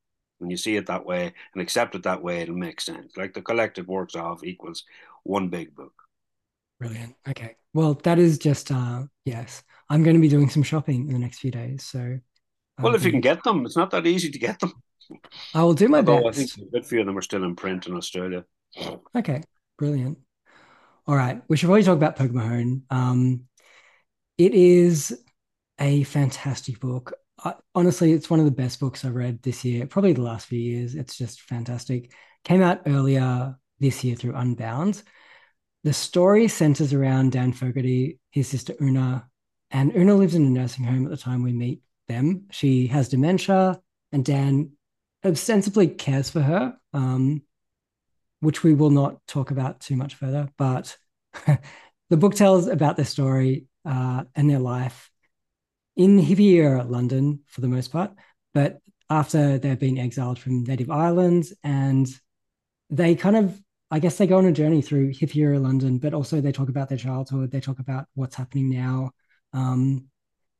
When 0.43 0.51
you 0.51 0.58
see 0.58 0.75
it 0.75 0.88
that 0.88 1.06
way 1.06 1.34
and 1.53 1.62
accept 1.62 1.95
it 1.95 2.03
that 2.03 2.21
way, 2.21 2.41
it'll 2.41 2.56
make 2.56 2.82
sense. 2.82 3.15
Like 3.15 3.34
the 3.34 3.41
collected 3.41 3.88
works 3.88 4.13
of 4.13 4.43
equals 4.43 4.84
one 5.23 5.47
big 5.47 5.73
book. 5.73 5.93
Brilliant. 6.82 7.15
Okay. 7.29 7.56
Well, 7.73 7.93
that 8.03 8.19
is 8.19 8.38
just 8.38 8.71
uh 8.71 9.03
yes. 9.23 9.63
I'm 9.89 10.03
going 10.03 10.17
to 10.17 10.21
be 10.21 10.27
doing 10.27 10.49
some 10.49 10.63
shopping 10.63 11.08
in 11.08 11.13
the 11.13 11.19
next 11.19 11.39
few 11.39 11.49
days. 11.49 11.86
So 11.86 12.19
Well, 12.77 12.93
if 12.93 13.06
you 13.06 13.12
can 13.12 13.21
get 13.21 13.41
them, 13.43 13.65
it's 13.65 13.77
not 13.77 13.91
that 13.91 14.06
easy 14.06 14.32
to 14.32 14.39
get 14.39 14.60
them. 14.60 14.73
I 15.53 15.63
will 15.63 15.73
do 15.73 15.88
my 15.88 15.99
Although 15.99 16.23
best. 16.23 16.39
I 16.39 16.43
think 16.43 16.67
a 16.67 16.71
good 16.71 16.86
few 16.86 16.99
of 16.99 17.06
them 17.06 17.17
are 17.17 17.21
still 17.21 17.45
in 17.45 17.56
print 17.56 17.88
in 17.88 17.95
Australia. 17.95 18.43
Okay, 19.15 19.43
brilliant. 19.77 20.17
All 21.08 21.15
right, 21.15 21.41
we 21.47 21.56
should 21.56 21.67
probably 21.67 21.84
talk 21.84 21.97
about 21.97 22.19
Mahone. 22.19 22.84
Um, 22.89 23.45
it 24.38 24.53
is 24.53 25.17
a 25.79 26.03
fantastic 26.03 26.79
book. 26.79 27.13
I, 27.43 27.54
honestly, 27.74 28.13
it's 28.13 28.30
one 28.30 28.39
of 28.39 28.46
the 28.46 28.52
best 28.52 28.80
books 28.80 29.04
I've 29.04 29.15
read 29.15 29.41
this 29.41 29.65
year, 29.65 29.88
probably 29.88 30.13
the 30.13 30.22
last 30.22 30.48
few 30.48 30.60
years. 30.60 30.96
It's 30.96 31.17
just 31.17 31.41
fantastic. 31.41 32.12
Came 32.43 32.62
out 32.62 32.82
earlier 32.86 33.56
this 33.80 34.04
year 34.04 34.15
through 34.15 34.36
Unbound. 34.36 35.02
The 35.84 35.93
story 35.93 36.48
centers 36.48 36.93
around 36.93 37.34
Dan 37.34 37.52
Fogarty, 37.54 38.19
his 38.32 38.48
sister 38.48 38.74
Una, 38.82 39.28
and 39.72 39.93
Una 39.96 40.15
lives 40.15 40.36
in 40.36 40.46
a 40.46 40.50
nursing 40.50 40.86
home 40.86 41.06
at 41.06 41.12
the 41.12 41.17
time 41.17 41.43
we 41.43 41.52
meet 41.52 41.82
them. 42.08 42.46
She 42.52 42.88
has 42.88 43.10
dementia, 43.10 43.82
and 44.12 44.24
Dan 44.24 44.72
ostensibly 45.26 45.88
cares 45.88 46.30
for 46.30 46.41
her, 46.41 46.78
um, 46.93 47.41
which 48.39 48.63
we 48.63 48.74
will 48.74 48.91
not 48.91 49.26
talk 49.28 49.52
about 49.52 49.80
too 49.80 49.96
much 49.96 50.15
further. 50.15 50.50
But 50.58 50.96
the 52.10 52.17
book 52.17 52.36
tells 52.36 52.67
about 52.67 52.96
their 52.96 53.06
story 53.06 53.65
uh, 53.86 54.24
and 54.36 54.50
their 54.50 54.60
life 54.60 55.10
in 55.95 56.19
era 56.19 56.84
London 56.84 57.41
for 57.47 57.62
the 57.62 57.67
most 57.67 57.91
part, 57.91 58.12
but 58.53 58.79
after 59.10 59.58
they've 59.58 59.79
been 59.79 59.97
exiled 59.97 60.39
from 60.39 60.63
native 60.63 60.89
islands 60.89 61.53
and 61.63 62.08
they 62.89 63.15
kind 63.15 63.36
of 63.36 63.60
I 63.91 63.99
guess 63.99 64.17
they 64.17 64.25
go 64.25 64.39
on 64.39 64.45
a 64.45 64.51
journey 64.51 64.82
through 64.82 65.12
hippie 65.12 65.62
London, 65.62 65.99
but 65.99 66.15
also 66.15 66.41
they 66.41 66.51
talk 66.51 66.69
about 66.69 66.89
their 66.89 66.97
childhood. 66.97 67.51
They 67.51 67.60
talk 67.60 67.77
about 67.77 68.06
what's 68.15 68.34
happening 68.34 68.71
now. 68.71 69.12
Um, 69.53 70.10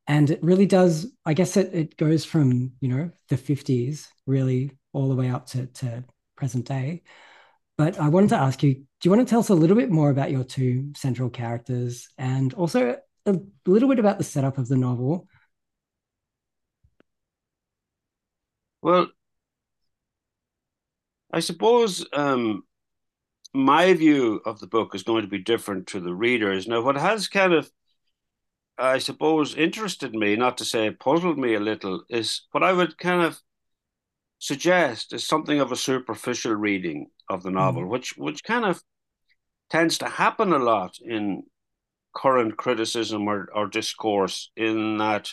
and 0.06 0.30
it 0.30 0.42
really 0.42 0.66
does 0.66 1.06
i 1.24 1.34
guess 1.34 1.56
it, 1.56 1.70
it 1.72 1.96
goes 1.96 2.24
from 2.24 2.72
you 2.80 2.88
know 2.88 3.10
the 3.28 3.36
50s 3.36 4.06
really 4.26 4.70
all 4.92 5.08
the 5.08 5.14
way 5.14 5.30
up 5.30 5.46
to, 5.46 5.66
to 5.66 6.04
present 6.36 6.66
day 6.66 7.02
but 7.76 7.98
i 7.98 8.08
wanted 8.08 8.30
to 8.30 8.36
ask 8.36 8.62
you 8.62 8.74
do 8.74 8.84
you 9.04 9.10
want 9.10 9.26
to 9.26 9.30
tell 9.30 9.40
us 9.40 9.48
a 9.48 9.54
little 9.54 9.76
bit 9.76 9.90
more 9.90 10.10
about 10.10 10.30
your 10.30 10.44
two 10.44 10.92
central 10.96 11.30
characters 11.30 12.08
and 12.18 12.54
also 12.54 12.96
a 13.26 13.38
little 13.66 13.88
bit 13.88 13.98
about 13.98 14.18
the 14.18 14.24
setup 14.24 14.58
of 14.58 14.68
the 14.68 14.76
novel 14.76 15.26
well 18.82 19.08
i 21.32 21.40
suppose 21.40 22.06
um, 22.12 22.62
my 23.52 23.94
view 23.94 24.40
of 24.44 24.58
the 24.60 24.66
book 24.66 24.94
is 24.94 25.02
going 25.02 25.22
to 25.22 25.28
be 25.28 25.38
different 25.38 25.86
to 25.86 26.00
the 26.00 26.14
readers 26.14 26.66
now 26.66 26.80
what 26.80 26.96
has 26.96 27.28
kind 27.28 27.52
of 27.52 27.70
I 28.76 28.98
suppose, 28.98 29.54
interested 29.54 30.14
me, 30.14 30.34
not 30.36 30.58
to 30.58 30.64
say 30.64 30.90
puzzled 30.90 31.38
me 31.38 31.54
a 31.54 31.60
little, 31.60 32.02
is 32.08 32.42
what 32.50 32.64
I 32.64 32.72
would 32.72 32.98
kind 32.98 33.22
of 33.22 33.40
suggest 34.38 35.12
is 35.12 35.26
something 35.26 35.60
of 35.60 35.70
a 35.70 35.76
superficial 35.76 36.54
reading 36.54 37.06
of 37.30 37.42
the 37.42 37.50
novel, 37.50 37.84
mm. 37.84 37.88
which 37.88 38.14
which 38.16 38.42
kind 38.42 38.64
of 38.64 38.82
tends 39.70 39.98
to 39.98 40.08
happen 40.08 40.52
a 40.52 40.58
lot 40.58 40.96
in 41.00 41.44
current 42.14 42.56
criticism 42.56 43.28
or, 43.28 43.48
or 43.54 43.66
discourse, 43.66 44.50
in 44.56 44.98
that 44.98 45.30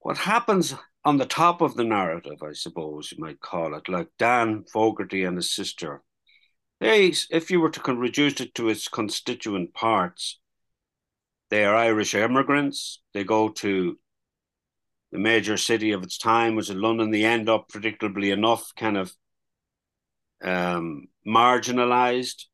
what 0.00 0.18
happens 0.18 0.74
on 1.04 1.16
the 1.16 1.26
top 1.26 1.60
of 1.60 1.74
the 1.74 1.84
narrative, 1.84 2.42
I 2.42 2.52
suppose 2.52 3.12
you 3.12 3.22
might 3.22 3.40
call 3.40 3.74
it, 3.74 3.88
like 3.88 4.08
Dan 4.18 4.64
Fogarty 4.72 5.24
and 5.24 5.36
his 5.36 5.54
sister. 5.54 6.02
They, 6.80 7.12
if 7.30 7.50
you 7.50 7.60
were 7.60 7.70
to 7.70 7.94
reduce 7.94 8.40
it 8.40 8.54
to 8.56 8.68
its 8.68 8.88
constituent 8.88 9.72
parts, 9.72 10.38
they 11.50 11.64
are 11.64 11.74
Irish 11.74 12.14
immigrants. 12.14 13.00
They 13.14 13.24
go 13.24 13.48
to 13.48 13.98
the 15.12 15.18
major 15.18 15.56
city 15.56 15.92
of 15.92 16.02
its 16.02 16.18
time, 16.18 16.56
which 16.56 16.70
is 16.70 16.76
London. 16.76 17.10
They 17.10 17.24
end 17.24 17.48
up, 17.48 17.68
predictably 17.68 18.32
enough, 18.32 18.72
kind 18.76 18.96
of 18.96 19.12
um, 20.42 21.06
marginalized 21.26 22.44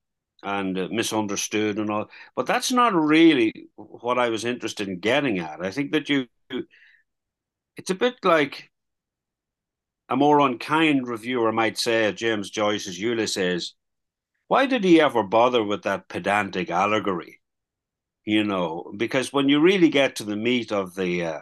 and 0.42 0.78
uh, 0.78 0.88
misunderstood 0.90 1.78
and 1.78 1.90
all. 1.90 2.10
But 2.36 2.46
that's 2.46 2.72
not 2.72 2.94
really 2.94 3.68
what 3.76 4.18
I 4.18 4.28
was 4.28 4.44
interested 4.44 4.88
in 4.88 5.00
getting 5.00 5.38
at. 5.38 5.64
I 5.64 5.70
think 5.70 5.92
that 5.92 6.08
you, 6.08 6.26
it's 7.76 7.90
a 7.90 7.94
bit 7.94 8.16
like 8.24 8.70
a 10.08 10.16
more 10.16 10.40
unkind 10.40 11.08
reviewer 11.08 11.52
might 11.52 11.78
say, 11.78 12.12
James 12.12 12.50
Joyce's 12.50 12.98
Ulysses. 12.98 13.74
Why 14.48 14.66
did 14.66 14.84
he 14.84 15.00
ever 15.00 15.22
bother 15.22 15.64
with 15.64 15.82
that 15.84 16.08
pedantic 16.08 16.70
allegory? 16.70 17.40
you 18.24 18.44
know, 18.44 18.92
because 18.96 19.32
when 19.32 19.48
you 19.48 19.60
really 19.60 19.88
get 19.88 20.16
to 20.16 20.24
the 20.24 20.36
meat 20.36 20.72
of 20.72 20.94
the 20.94 21.24
uh, 21.24 21.40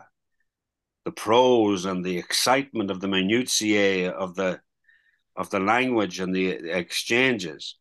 the 1.05 1.13
prose 1.13 1.85
and 1.85 2.05
the 2.05 2.19
excitement 2.19 2.91
of 2.91 3.01
the 3.01 3.09
minutiae 3.09 4.11
of 4.11 4.35
the 4.35 4.61
of 5.37 5.51
the 5.51 5.61
language 5.61 6.21
and 6.21 6.35
the 6.35 6.49
exchanges, 6.49 7.77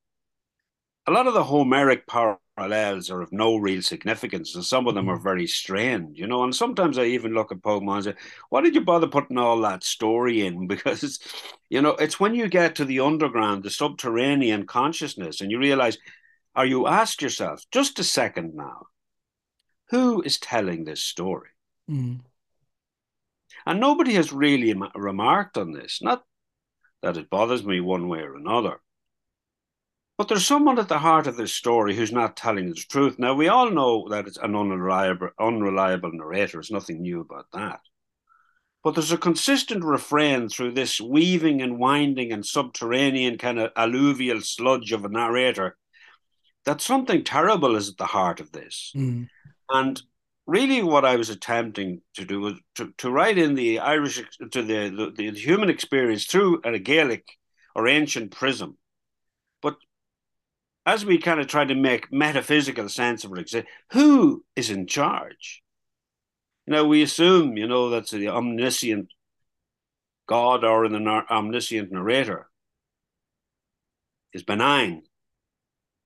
a 1.09 1.11
lot 1.11 1.25
of 1.25 1.33
the 1.33 1.43
Homeric 1.43 2.05
parallels 2.05 3.09
are 3.09 3.21
of 3.21 3.31
no 3.31 3.55
real 3.55 3.81
significance, 3.81 4.53
and 4.53 4.63
some 4.63 4.87
of 4.87 4.93
them 4.93 5.09
are 5.09 5.15
mm-hmm. 5.15 5.23
very 5.23 5.47
strained, 5.47 6.15
you 6.15 6.27
know. 6.27 6.43
And 6.43 6.55
sometimes 6.55 6.99
I 6.99 7.05
even 7.05 7.33
look 7.33 7.51
at 7.51 7.63
Pogue 7.63 7.81
Mahone 7.81 7.97
and 7.97 8.05
say, 8.05 8.13
"Why 8.49 8.61
did 8.61 8.75
you 8.75 8.81
bother 8.81 9.07
putting 9.07 9.39
all 9.39 9.59
that 9.61 9.83
story 9.83 10.45
in?" 10.45 10.67
Because, 10.73 11.19
you 11.69 11.81
know, 11.81 11.91
it's 11.91 12.19
when 12.19 12.35
you 12.35 12.47
get 12.47 12.75
to 12.75 12.85
the 12.85 12.99
underground, 12.99 13.63
the 13.63 13.71
subterranean 13.71 14.67
consciousness, 14.67 15.41
and 15.41 15.49
you 15.49 15.57
realize, 15.57 15.97
or 16.55 16.65
you 16.65 16.85
ask 16.85 17.23
yourself, 17.23 17.63
just 17.71 17.97
a 17.97 18.03
second 18.03 18.53
now, 18.53 18.85
who 19.89 20.21
is 20.21 20.37
telling 20.37 20.83
this 20.83 21.01
story? 21.01 21.49
Mm. 21.89 22.19
And 23.65 23.79
nobody 23.79 24.13
has 24.13 24.31
really 24.31 24.79
remarked 24.93 25.57
on 25.57 25.71
this. 25.71 26.03
Not 26.03 26.23
that 27.01 27.17
it 27.17 27.31
bothers 27.31 27.65
me 27.65 27.79
one 27.79 28.07
way 28.07 28.19
or 28.19 28.35
another. 28.35 28.79
But 30.19 30.27
there's 30.27 30.45
someone 30.45 30.77
at 30.79 30.89
the 30.89 30.99
heart 30.99 31.27
of 31.27 31.37
this 31.37 31.53
story 31.53 31.95
who's 31.95 32.11
not 32.11 32.35
telling 32.35 32.67
the 32.67 32.75
truth. 32.75 33.17
Now, 33.17 33.33
we 33.33 33.47
all 33.47 33.71
know 33.71 34.05
that 34.09 34.27
it's 34.27 34.35
an 34.35 34.53
unreliable, 34.53 35.29
unreliable 35.39 36.11
narrator. 36.11 36.57
There's 36.57 36.69
nothing 36.69 37.01
new 37.01 37.21
about 37.21 37.45
that. 37.53 37.79
But 38.83 38.95
there's 38.95 39.13
a 39.13 39.17
consistent 39.17 39.81
refrain 39.85 40.49
through 40.49 40.73
this 40.73 40.99
weaving 40.99 41.61
and 41.61 41.79
winding 41.79 42.33
and 42.33 42.45
subterranean 42.45 43.37
kind 43.37 43.59
of 43.59 43.71
alluvial 43.77 44.41
sludge 44.41 44.91
of 44.91 45.05
a 45.05 45.09
narrator 45.09 45.77
that 46.65 46.81
something 46.81 47.23
terrible 47.23 47.77
is 47.77 47.87
at 47.87 47.95
the 47.95 48.05
heart 48.05 48.41
of 48.41 48.51
this. 48.51 48.91
Mm. 48.97 49.29
And 49.69 50.01
really 50.45 50.83
what 50.83 51.05
I 51.05 51.15
was 51.15 51.29
attempting 51.29 52.01
to 52.15 52.25
do 52.25 52.41
was 52.41 52.55
to, 52.75 52.93
to 52.97 53.09
write 53.09 53.37
in 53.37 53.55
the 53.55 53.79
Irish 53.79 54.21
to 54.51 54.61
the, 54.61 54.89
the, 54.89 55.13
the 55.15 55.39
human 55.39 55.69
experience 55.69 56.25
through 56.25 56.59
a 56.65 56.77
Gaelic 56.77 57.23
or 57.73 57.87
ancient 57.87 58.31
prism. 58.31 58.77
As 60.89 61.05
we 61.05 61.19
kind 61.19 61.39
of 61.39 61.45
try 61.45 61.65
to 61.65 61.75
make 61.75 62.11
metaphysical 62.11 62.89
sense 62.89 63.23
of 63.23 63.31
it, 63.37 63.65
who 63.91 64.43
is 64.55 64.71
in 64.71 64.87
charge? 64.87 65.61
Now 66.65 66.83
we 66.85 67.03
assume, 67.03 67.57
you 67.57 67.67
know, 67.67 67.91
that's 67.91 68.09
the 68.09 68.29
omniscient 68.29 69.09
God 70.27 70.63
or 70.63 70.85
in 70.85 70.93
the 70.93 71.23
omniscient 71.29 71.91
narrator 71.91 72.49
is 74.33 74.41
benign, 74.41 75.03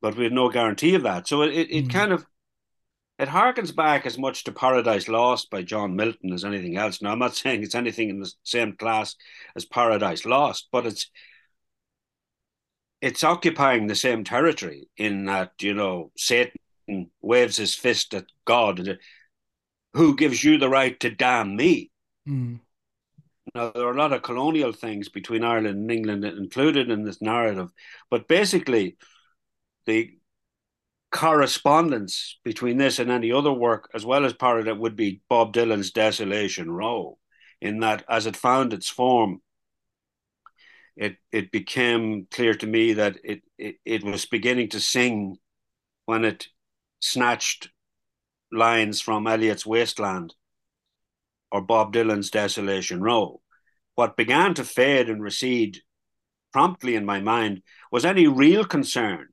but 0.01 0.17
we 0.17 0.25
have 0.25 0.33
no 0.33 0.49
guarantee 0.49 0.95
of 0.95 1.03
that. 1.03 1.29
So 1.29 1.43
it, 1.43 1.53
it, 1.53 1.71
it 1.71 1.85
mm. 1.85 1.89
kind 1.89 2.11
of 2.11 2.25
it 3.19 3.29
harkens 3.29 3.73
back 3.73 4.05
as 4.05 4.17
much 4.17 4.43
to 4.43 4.51
Paradise 4.51 5.07
Lost 5.07 5.49
by 5.49 5.61
John 5.61 5.95
Milton 5.95 6.33
as 6.33 6.43
anything 6.43 6.75
else. 6.75 7.01
Now, 7.01 7.13
I'm 7.13 7.19
not 7.19 7.35
saying 7.37 7.63
it's 7.63 7.73
anything 7.73 8.09
in 8.09 8.19
the 8.19 8.29
same 8.43 8.75
class 8.75 9.15
as 9.55 9.63
Paradise 9.63 10.25
Lost, 10.25 10.67
but 10.73 10.85
it's 10.85 11.09
it's 13.03 13.23
occupying 13.23 13.87
the 13.87 13.95
same 13.95 14.23
territory 14.23 14.87
in 14.95 15.25
that 15.25 15.51
you 15.59 15.73
know 15.73 16.11
Satan 16.15 16.55
waves 17.21 17.57
his 17.57 17.75
fist 17.75 18.13
at 18.13 18.25
God 18.45 18.97
who 19.93 20.15
gives 20.15 20.41
you 20.41 20.57
the 20.57 20.69
right 20.69 20.97
to 21.01 21.09
damn 21.09 21.57
me? 21.57 21.91
Mm. 22.27 22.61
Now 23.53 23.71
there 23.71 23.85
are 23.87 23.91
a 23.91 23.97
lot 23.97 24.13
of 24.13 24.21
colonial 24.21 24.71
things 24.71 25.09
between 25.09 25.43
Ireland 25.43 25.77
and 25.77 25.91
England 25.91 26.23
included 26.23 26.89
in 26.89 27.03
this 27.03 27.21
narrative, 27.21 27.71
but 28.09 28.29
basically 28.29 28.95
the 29.85 30.11
correspondence 31.11 32.39
between 32.45 32.77
this 32.77 32.99
and 32.99 33.11
any 33.11 33.33
other 33.33 33.51
work, 33.51 33.89
as 33.93 34.05
well 34.05 34.25
as 34.25 34.31
part 34.31 34.61
of 34.61 34.67
it, 34.69 34.79
would 34.79 34.95
be 34.95 35.21
Bob 35.29 35.53
Dylan's 35.53 35.91
Desolation 35.91 36.71
Row, 36.71 37.17
in 37.61 37.81
that 37.81 38.05
as 38.09 38.25
it 38.27 38.37
found 38.37 38.71
its 38.71 38.87
form, 38.87 39.41
it 40.95 41.17
it 41.31 41.51
became 41.51 42.27
clear 42.31 42.53
to 42.55 42.67
me 42.67 42.93
that 42.93 43.17
it, 43.23 43.41
it, 43.57 43.75
it 43.85 44.03
was 44.03 44.25
beginning 44.25 44.69
to 44.69 44.79
sing 44.79 45.37
when 46.05 46.23
it 46.25 46.47
snatched 46.99 47.69
lines 48.51 49.01
from 49.01 49.27
Eliot's 49.27 49.65
Wasteland 49.65 50.33
or 51.51 51.61
Bob 51.61 51.93
Dylan's 51.93 52.29
Desolation 52.29 53.01
Row. 53.01 53.41
What 53.95 54.17
began 54.17 54.53
to 54.55 54.63
fade 54.63 55.09
and 55.09 55.21
recede 55.21 55.79
promptly 56.51 56.95
in 56.95 57.05
my 57.05 57.19
mind 57.19 57.61
was 57.91 58.05
any 58.05 58.27
real 58.27 58.63
concern 58.63 59.27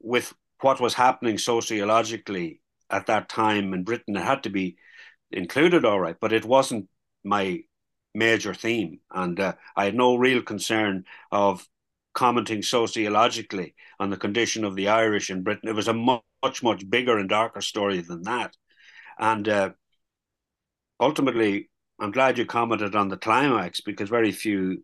with 0.00 0.32
what 0.60 0.80
was 0.80 0.94
happening 0.94 1.38
sociologically 1.38 2.60
at 2.90 3.06
that 3.06 3.28
time 3.28 3.72
in 3.72 3.84
Britain. 3.84 4.16
It 4.16 4.24
had 4.24 4.42
to 4.44 4.50
be 4.50 4.76
included, 5.30 5.84
all 5.84 6.00
right, 6.00 6.16
but 6.20 6.32
it 6.32 6.44
wasn't 6.44 6.88
my 7.24 7.60
major 8.14 8.54
theme. 8.54 9.00
And 9.10 9.38
uh, 9.38 9.54
I 9.76 9.84
had 9.84 9.94
no 9.94 10.16
real 10.16 10.42
concern 10.42 11.04
of 11.30 11.66
commenting 12.14 12.62
sociologically 12.62 13.74
on 13.98 14.10
the 14.10 14.16
condition 14.16 14.64
of 14.64 14.74
the 14.74 14.88
Irish 14.88 15.30
in 15.30 15.42
Britain. 15.42 15.68
It 15.68 15.74
was 15.74 15.88
a 15.88 15.94
much, 15.94 16.62
much 16.62 16.88
bigger 16.88 17.18
and 17.18 17.28
darker 17.28 17.60
story 17.60 18.00
than 18.00 18.22
that. 18.22 18.56
And 19.18 19.48
uh, 19.48 19.70
ultimately, 20.98 21.70
I'm 22.00 22.10
glad 22.10 22.38
you 22.38 22.46
commented 22.46 22.96
on 22.96 23.08
the 23.08 23.16
climax 23.16 23.80
because 23.80 24.08
very 24.08 24.32
few 24.32 24.82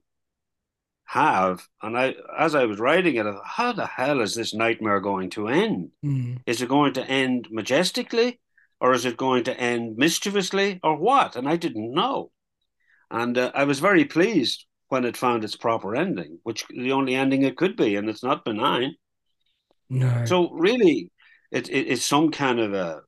have. 1.07 1.67
And 1.83 1.97
I, 1.97 2.15
as 2.39 2.55
I 2.55 2.67
was 2.67 2.79
writing 2.79 3.17
it, 3.17 3.27
I 3.27 3.33
thought, 3.33 3.47
how 3.47 3.73
the 3.73 3.87
hell 3.87 4.21
is 4.21 4.35
this 4.35 4.55
nightmare 4.55 5.01
going 5.01 5.31
to 5.31 5.49
end? 5.49 5.91
Mm. 6.05 6.41
Is 6.47 6.61
it 6.61 6.69
going 6.69 6.93
to 6.95 7.05
end 7.05 7.49
majestically, 7.51 8.41
or 8.81 8.93
is 8.93 9.05
it 9.05 9.17
going 9.17 9.45
to 9.45 9.59
end 9.59 9.97
mischievously, 9.97 10.81
or 10.83 10.97
what? 10.97 11.37
And 11.37 11.49
I 11.49 11.57
didn't 11.57 11.95
know. 11.95 12.31
And 13.11 13.37
uh, 13.39 13.53
I 13.55 13.65
was 13.65 13.81
very 13.81 14.05
pleased 14.05 14.67
when 14.89 15.05
it 15.05 15.17
found 15.17 15.45
its 15.45 15.57
proper 15.57 15.95
ending, 15.97 16.39
which 16.43 16.65
the 16.69 16.93
only 16.93 17.15
ending 17.15 17.43
it 17.43 17.57
could 17.57 17.77
be, 17.77 17.97
and 17.97 18.09
it's 18.09 18.23
not 18.23 18.45
benign. 18.45 18.95
No. 19.89 20.25
So 20.25 20.51
really, 20.51 21.11
it, 21.51 21.69
it 21.69 21.89
it's 21.89 22.05
some 22.05 22.31
kind 22.31 22.61
of 22.61 22.75
a 22.75 23.03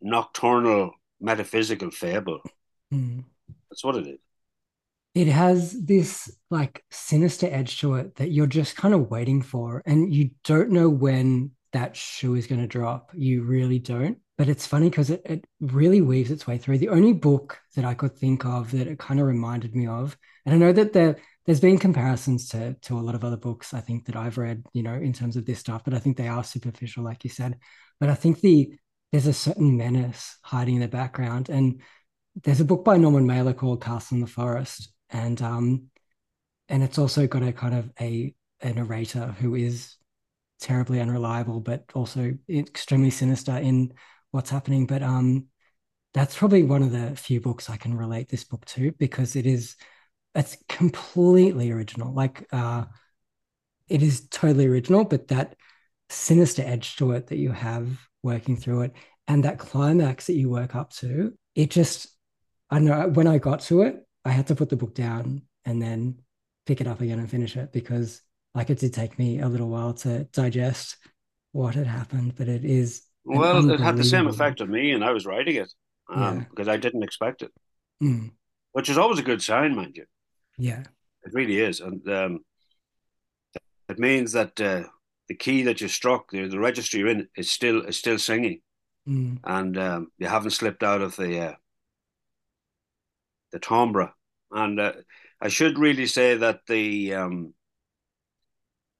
nocturnal 0.00 0.92
metaphysical 1.20 1.90
fable. 1.90 2.40
Mm. 2.92 3.24
That's 3.70 3.84
what 3.84 3.96
it 3.96 4.06
is 4.06 4.18
it 5.18 5.26
has 5.26 5.72
this 5.84 6.30
like 6.48 6.84
sinister 6.90 7.48
edge 7.50 7.80
to 7.80 7.94
it 7.94 8.14
that 8.16 8.30
you're 8.30 8.46
just 8.46 8.76
kind 8.76 8.94
of 8.94 9.10
waiting 9.10 9.42
for 9.42 9.82
and 9.84 10.14
you 10.14 10.30
don't 10.44 10.70
know 10.70 10.88
when 10.88 11.50
that 11.72 11.96
shoe 11.96 12.36
is 12.36 12.46
going 12.46 12.60
to 12.60 12.68
drop 12.68 13.10
you 13.14 13.42
really 13.42 13.80
don't 13.80 14.18
but 14.38 14.48
it's 14.48 14.66
funny 14.66 14.88
because 14.88 15.10
it, 15.10 15.20
it 15.26 15.44
really 15.60 16.00
weaves 16.00 16.30
its 16.30 16.46
way 16.46 16.56
through. 16.56 16.78
The 16.78 16.88
only 16.88 17.12
book 17.12 17.60
that 17.74 17.84
i 17.84 17.94
could 17.94 18.16
think 18.16 18.44
of 18.44 18.70
that 18.70 18.86
it 18.86 18.98
kind 18.98 19.20
of 19.20 19.26
reminded 19.26 19.74
me 19.74 19.86
of 19.86 20.16
and 20.46 20.54
i 20.54 20.58
know 20.58 20.72
that 20.72 20.92
there 20.92 21.16
there's 21.44 21.60
been 21.60 21.78
comparisons 21.78 22.48
to 22.48 22.74
to 22.74 22.98
a 22.98 23.00
lot 23.00 23.14
of 23.14 23.24
other 23.24 23.36
books 23.36 23.74
i 23.74 23.80
think 23.80 24.06
that 24.06 24.16
i've 24.16 24.38
read 24.38 24.64
you 24.72 24.82
know 24.82 24.94
in 24.94 25.12
terms 25.12 25.36
of 25.36 25.44
this 25.44 25.58
stuff 25.58 25.84
but 25.84 25.94
i 25.94 25.98
think 25.98 26.16
they 26.16 26.28
are 26.28 26.44
superficial 26.44 27.04
like 27.04 27.24
you 27.24 27.30
said. 27.30 27.58
But 28.00 28.08
i 28.08 28.14
think 28.14 28.40
the 28.40 28.72
there's 29.12 29.26
a 29.26 29.32
certain 29.32 29.76
menace 29.76 30.38
hiding 30.42 30.76
in 30.76 30.80
the 30.80 30.88
background 30.88 31.48
and 31.48 31.80
there's 32.42 32.60
a 32.60 32.64
book 32.64 32.84
by 32.84 32.96
norman 32.96 33.26
mailer 33.26 33.52
called 33.52 33.82
castle 33.82 34.16
in 34.16 34.20
the 34.20 34.26
forest 34.26 34.92
and 35.10 35.40
um, 35.42 35.84
and 36.68 36.82
it's 36.82 36.98
also 36.98 37.26
got 37.26 37.42
a 37.42 37.52
kind 37.52 37.74
of 37.74 37.90
a 38.00 38.34
a 38.60 38.72
narrator 38.72 39.34
who 39.40 39.54
is 39.54 39.96
terribly 40.60 41.00
unreliable, 41.00 41.60
but 41.60 41.84
also 41.94 42.32
extremely 42.48 43.10
sinister 43.10 43.56
in 43.56 43.92
what's 44.30 44.50
happening. 44.50 44.86
But 44.86 45.02
um, 45.02 45.46
that's 46.14 46.36
probably 46.36 46.62
one 46.62 46.82
of 46.82 46.92
the 46.92 47.16
few 47.16 47.40
books 47.40 47.70
I 47.70 47.76
can 47.76 47.96
relate 47.96 48.28
this 48.28 48.44
book 48.44 48.64
to 48.66 48.92
because 48.92 49.36
it 49.36 49.46
is 49.46 49.76
it's 50.34 50.56
completely 50.68 51.70
original. 51.70 52.12
Like 52.12 52.46
uh, 52.52 52.84
it 53.88 54.02
is 54.02 54.28
totally 54.28 54.66
original, 54.66 55.04
but 55.04 55.28
that 55.28 55.56
sinister 56.10 56.62
edge 56.62 56.96
to 56.96 57.12
it 57.12 57.28
that 57.28 57.38
you 57.38 57.52
have 57.52 57.88
working 58.22 58.56
through 58.56 58.82
it, 58.82 58.92
and 59.26 59.44
that 59.44 59.58
climax 59.58 60.26
that 60.26 60.34
you 60.34 60.50
work 60.50 60.74
up 60.74 60.92
to, 60.94 61.34
it 61.54 61.70
just 61.70 62.08
I 62.70 62.76
don't 62.76 62.84
know 62.86 63.08
when 63.08 63.26
I 63.26 63.38
got 63.38 63.60
to 63.62 63.82
it, 63.82 64.06
I 64.24 64.30
had 64.30 64.46
to 64.48 64.54
put 64.54 64.68
the 64.68 64.76
book 64.76 64.94
down 64.94 65.42
and 65.64 65.80
then 65.80 66.18
pick 66.66 66.80
it 66.80 66.86
up 66.86 67.00
again 67.00 67.18
and 67.18 67.30
finish 67.30 67.56
it 67.56 67.72
because 67.72 68.20
like 68.54 68.70
it 68.70 68.78
did 68.78 68.92
take 68.92 69.18
me 69.18 69.40
a 69.40 69.48
little 69.48 69.68
while 69.68 69.94
to 69.94 70.24
digest 70.24 70.96
what 71.52 71.74
had 71.74 71.86
happened, 71.86 72.34
but 72.36 72.48
it 72.48 72.64
is 72.64 73.02
well, 73.24 73.70
it 73.70 73.80
had 73.80 73.96
the 73.96 74.04
same 74.04 74.26
effect 74.26 74.60
on 74.60 74.70
me, 74.70 74.92
and 74.92 75.04
I 75.04 75.12
was 75.12 75.26
writing 75.26 75.56
it 75.56 75.72
um, 76.08 76.20
yeah. 76.20 76.44
because 76.50 76.68
I 76.68 76.76
didn't 76.76 77.02
expect 77.02 77.42
it, 77.42 77.52
mm. 78.02 78.30
which 78.72 78.88
is 78.88 78.98
always 78.98 79.18
a 79.18 79.24
good 79.24 79.42
sign, 79.42 79.76
mind 79.76 79.96
you. 79.96 80.06
Yeah, 80.56 80.80
it 81.24 81.32
really 81.32 81.58
is, 81.58 81.80
and 81.80 82.08
um, 82.08 82.40
it 83.88 83.98
means 83.98 84.32
that 84.32 84.60
uh, 84.60 84.84
the 85.28 85.34
key 85.34 85.62
that 85.64 85.80
you 85.80 85.88
struck, 85.88 86.30
the, 86.30 86.48
the 86.48 86.58
registry 86.58 87.00
you're 87.00 87.08
in, 87.08 87.28
is 87.36 87.50
still 87.50 87.82
is 87.84 87.96
still 87.96 88.18
singing, 88.18 88.60
mm. 89.08 89.38
and 89.44 89.78
um, 89.78 90.12
you 90.18 90.26
haven't 90.26 90.50
slipped 90.52 90.82
out 90.82 91.02
of 91.02 91.16
the 91.16 91.40
uh, 91.40 91.54
the 93.52 93.58
timbre 93.58 94.12
and 94.50 94.80
uh, 94.80 94.92
I 95.40 95.48
should 95.48 95.78
really 95.78 96.06
say 96.06 96.36
that 96.36 96.60
the 96.66 97.14
um, 97.14 97.54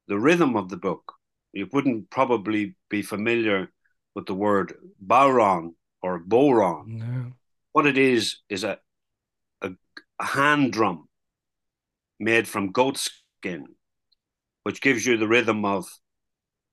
the 0.06 0.18
rhythm 0.18 0.56
of 0.56 0.68
the 0.68 0.76
book, 0.76 1.14
you 1.52 1.68
wouldn't 1.72 2.10
probably 2.10 2.76
be 2.88 3.02
familiar 3.02 3.70
with 4.18 4.26
the 4.26 4.34
word 4.34 4.74
bodhrán 4.98 5.74
or 6.02 6.18
bodhrán. 6.18 6.86
No. 6.88 7.32
What 7.70 7.86
it 7.86 7.96
is 7.96 8.38
is 8.48 8.64
a, 8.64 8.80
a 9.62 9.70
a 10.18 10.24
hand 10.24 10.72
drum 10.72 11.08
made 12.18 12.48
from 12.48 12.72
goat 12.72 12.98
skin, 12.98 13.76
which 14.64 14.80
gives 14.80 15.06
you 15.06 15.16
the 15.16 15.28
rhythm 15.28 15.64
of 15.64 15.86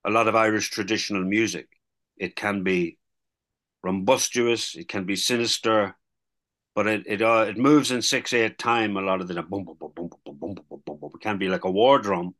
a 0.03 0.09
lot 0.09 0.27
of 0.27 0.35
Irish 0.35 0.71
traditional 0.71 1.23
music. 1.23 1.67
It 2.17 2.35
can 2.35 2.63
be 2.63 2.97
rumbustious, 3.85 4.75
it 4.75 4.87
can 4.87 5.05
be 5.05 5.15
sinister, 5.15 5.95
but 6.73 6.87
it 6.87 7.03
it 7.05 7.21
uh, 7.21 7.45
it 7.47 7.59
moves 7.59 7.91
in 7.91 8.01
six 8.01 8.33
eight 8.33 8.57
time. 8.57 8.97
A 8.97 9.01
lot 9.01 9.21
of 9.21 9.27
the 9.27 9.35
boom 9.43 9.65
boom 9.65 9.77
boom 9.79 9.91
boom 9.95 10.09
boom 10.09 10.39
boom 10.39 10.55
boom 10.55 10.81
boom 10.83 10.97
boom. 10.99 11.11
It 11.13 11.21
can 11.21 11.37
be 11.37 11.47
like 11.47 11.65
a 11.65 11.69
war 11.69 11.99
drum, 11.99 12.33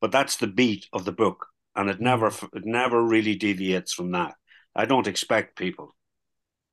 but 0.00 0.10
that's 0.10 0.36
the 0.36 0.48
beat 0.48 0.88
of 0.92 1.04
the 1.04 1.12
book, 1.12 1.46
and 1.76 1.90
it 1.90 2.00
never 2.00 2.28
it 2.28 2.64
never 2.64 3.02
really 3.02 3.36
deviates 3.36 3.92
from 3.92 4.12
that. 4.12 4.34
I 4.74 4.86
don't 4.86 5.06
expect 5.06 5.58
people 5.58 5.94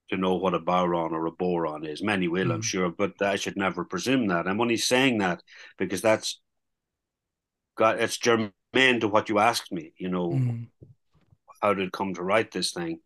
to 0.10 0.18
know 0.18 0.36
what 0.36 0.54
a 0.54 0.60
bodhrán 0.60 1.12
or 1.12 1.26
a 1.26 1.32
boron 1.32 1.86
is. 1.86 2.04
Many 2.04 2.28
will, 2.28 2.48
mm. 2.48 2.54
I'm 2.54 2.62
sure, 2.62 2.90
but 2.90 3.22
I 3.22 3.36
should 3.36 3.58
never 3.58 3.86
presume 3.86 4.28
that. 4.28 4.48
I'm 4.48 4.62
only 4.62 4.78
saying 4.78 5.20
that 5.20 5.42
because 5.78 6.02
that's 6.02 6.42
got 7.76 8.00
it's 8.00 8.18
germane 8.18 8.52
to 9.00 9.08
what 9.08 9.30
you 9.30 9.40
asked 9.40 9.72
me. 9.72 9.94
You 9.98 10.10
know, 10.10 10.30
mm. 10.30 10.68
how 11.62 11.74
did 11.74 11.88
it 11.88 11.94
come 11.94 12.14
to 12.16 12.24
write 12.24 12.52
this 12.52 12.72
thing? 12.72 13.00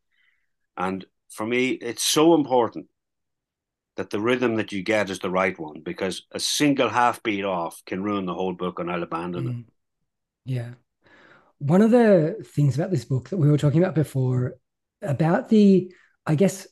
And 0.75 1.05
for 1.29 1.45
me, 1.45 1.71
it's 1.71 2.03
so 2.03 2.35
important 2.35 2.87
that 3.95 4.11
the 4.11 4.19
rhythm 4.19 4.55
that 4.55 4.71
you 4.71 4.83
get 4.83 5.09
is 5.09 5.19
the 5.19 5.31
right 5.31 5.57
one 5.57 5.81
because 5.81 6.27
a 6.31 6.39
single 6.39 6.89
half 6.89 7.23
beat 7.23 7.43
off 7.43 7.81
can 7.85 8.03
ruin 8.03 8.25
the 8.25 8.33
whole 8.33 8.53
book 8.53 8.77
and 8.77 8.91
I'll 8.91 9.01
abandon 9.01 9.45
mm. 9.45 9.59
it. 9.59 9.65
Yeah. 10.45 10.73
One 11.59 11.81
of 11.81 11.91
the 11.91 12.37
things 12.55 12.75
about 12.75 12.91
this 12.91 13.05
book 13.05 13.29
that 13.29 13.37
we 13.37 13.49
were 13.49 13.57
talking 13.57 13.81
about 13.81 13.95
before 13.95 14.55
about 15.01 15.49
the, 15.49 15.91
I 16.25 16.35
guess, 16.35 16.67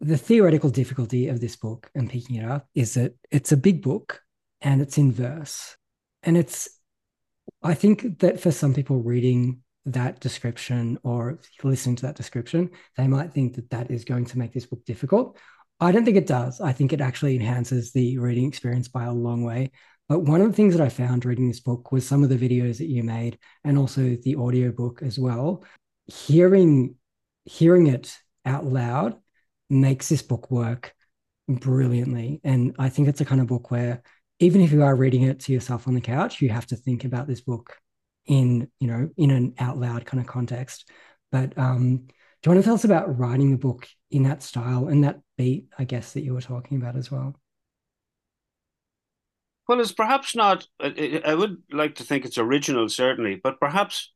the 0.00 0.16
theoretical 0.16 0.70
difficulty 0.70 1.28
of 1.28 1.40
this 1.40 1.56
book 1.56 1.90
and 1.94 2.08
picking 2.08 2.36
it 2.36 2.44
up 2.44 2.66
is 2.74 2.94
that 2.94 3.14
it's 3.30 3.52
a 3.52 3.56
big 3.56 3.82
book 3.82 4.22
and 4.60 4.80
it's 4.80 4.98
in 4.98 5.12
verse. 5.12 5.76
And 6.22 6.36
it's, 6.36 6.68
I 7.62 7.74
think 7.74 8.20
that 8.20 8.40
for 8.40 8.50
some 8.50 8.74
people 8.74 9.02
reading 9.02 9.60
that 9.86 10.20
description 10.20 10.98
or 11.02 11.38
listening 11.62 11.96
to 11.96 12.06
that 12.06 12.16
description, 12.16 12.70
they 12.96 13.08
might 13.08 13.32
think 13.32 13.56
that 13.56 13.70
that 13.70 13.90
is 13.90 14.04
going 14.04 14.26
to 14.26 14.38
make 14.38 14.52
this 14.52 14.66
book 14.66 14.84
difficult. 14.84 15.38
I 15.80 15.92
don't 15.92 16.04
think 16.04 16.18
it 16.18 16.26
does. 16.26 16.60
I 16.60 16.72
think 16.72 16.92
it 16.92 17.00
actually 17.00 17.36
enhances 17.36 17.92
the 17.92 18.18
reading 18.18 18.46
experience 18.46 18.88
by 18.88 19.04
a 19.04 19.12
long 19.12 19.44
way. 19.44 19.70
But 20.10 20.24
one 20.24 20.40
of 20.40 20.48
the 20.48 20.52
things 20.52 20.76
that 20.76 20.84
I 20.84 20.88
found 20.88 21.24
reading 21.24 21.46
this 21.46 21.60
book 21.60 21.92
was 21.92 22.04
some 22.04 22.24
of 22.24 22.30
the 22.30 22.36
videos 22.36 22.78
that 22.78 22.88
you 22.88 23.04
made 23.04 23.38
and 23.62 23.78
also 23.78 24.16
the 24.16 24.34
audiobook 24.34 25.02
as 25.02 25.20
well. 25.20 25.62
Hearing 26.08 26.96
hearing 27.44 27.86
it 27.86 28.18
out 28.44 28.64
loud 28.64 29.14
makes 29.70 30.08
this 30.08 30.20
book 30.20 30.50
work 30.50 30.92
brilliantly. 31.48 32.40
And 32.42 32.74
I 32.76 32.88
think 32.88 33.06
it's 33.06 33.20
a 33.20 33.24
kind 33.24 33.40
of 33.40 33.46
book 33.46 33.70
where 33.70 34.02
even 34.40 34.62
if 34.62 34.72
you 34.72 34.82
are 34.82 34.96
reading 34.96 35.22
it 35.22 35.38
to 35.40 35.52
yourself 35.52 35.86
on 35.86 35.94
the 35.94 36.00
couch, 36.00 36.42
you 36.42 36.48
have 36.48 36.66
to 36.66 36.76
think 36.76 37.04
about 37.04 37.28
this 37.28 37.42
book 37.42 37.76
in, 38.26 38.68
you 38.80 38.88
know, 38.88 39.10
in 39.16 39.30
an 39.30 39.54
out 39.60 39.78
loud 39.78 40.06
kind 40.06 40.20
of 40.20 40.26
context. 40.26 40.90
But 41.30 41.56
um, 41.56 41.98
do 41.98 42.50
you 42.50 42.52
want 42.52 42.60
to 42.60 42.64
tell 42.64 42.74
us 42.74 42.84
about 42.84 43.16
writing 43.16 43.52
the 43.52 43.58
book 43.58 43.86
in 44.10 44.24
that 44.24 44.42
style 44.42 44.88
and 44.88 45.04
that 45.04 45.20
beat, 45.38 45.68
I 45.78 45.84
guess, 45.84 46.14
that 46.14 46.24
you 46.24 46.34
were 46.34 46.40
talking 46.40 46.78
about 46.78 46.96
as 46.96 47.12
well? 47.12 47.39
Well, 49.70 49.78
it's 49.78 49.92
perhaps 49.92 50.34
not, 50.34 50.66
I 50.80 51.32
would 51.32 51.58
like 51.70 51.94
to 51.94 52.02
think 52.02 52.24
it's 52.24 52.38
original, 52.38 52.88
certainly, 52.88 53.40
but 53.40 53.60
perhaps 53.60 54.10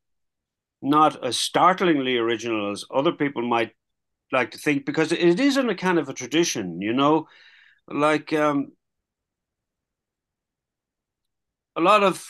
not 0.81 1.23
as 1.23 1.39
startlingly 1.39 2.17
original 2.17 2.73
as 2.73 2.83
other 2.93 3.13
people 3.13 3.41
might 3.47 3.71
like 4.33 4.51
to 4.51 4.57
think 4.57 4.85
because 4.85 5.13
it 5.13 5.39
is 5.39 5.55
in 5.55 5.69
a 5.69 5.75
kind 5.75 5.97
of 5.97 6.09
a 6.09 6.13
tradition, 6.13 6.81
you 6.81 6.91
know, 6.91 7.29
like 7.87 8.33
um, 8.33 8.73
a 11.77 11.79
lot 11.79 12.03
of 12.03 12.27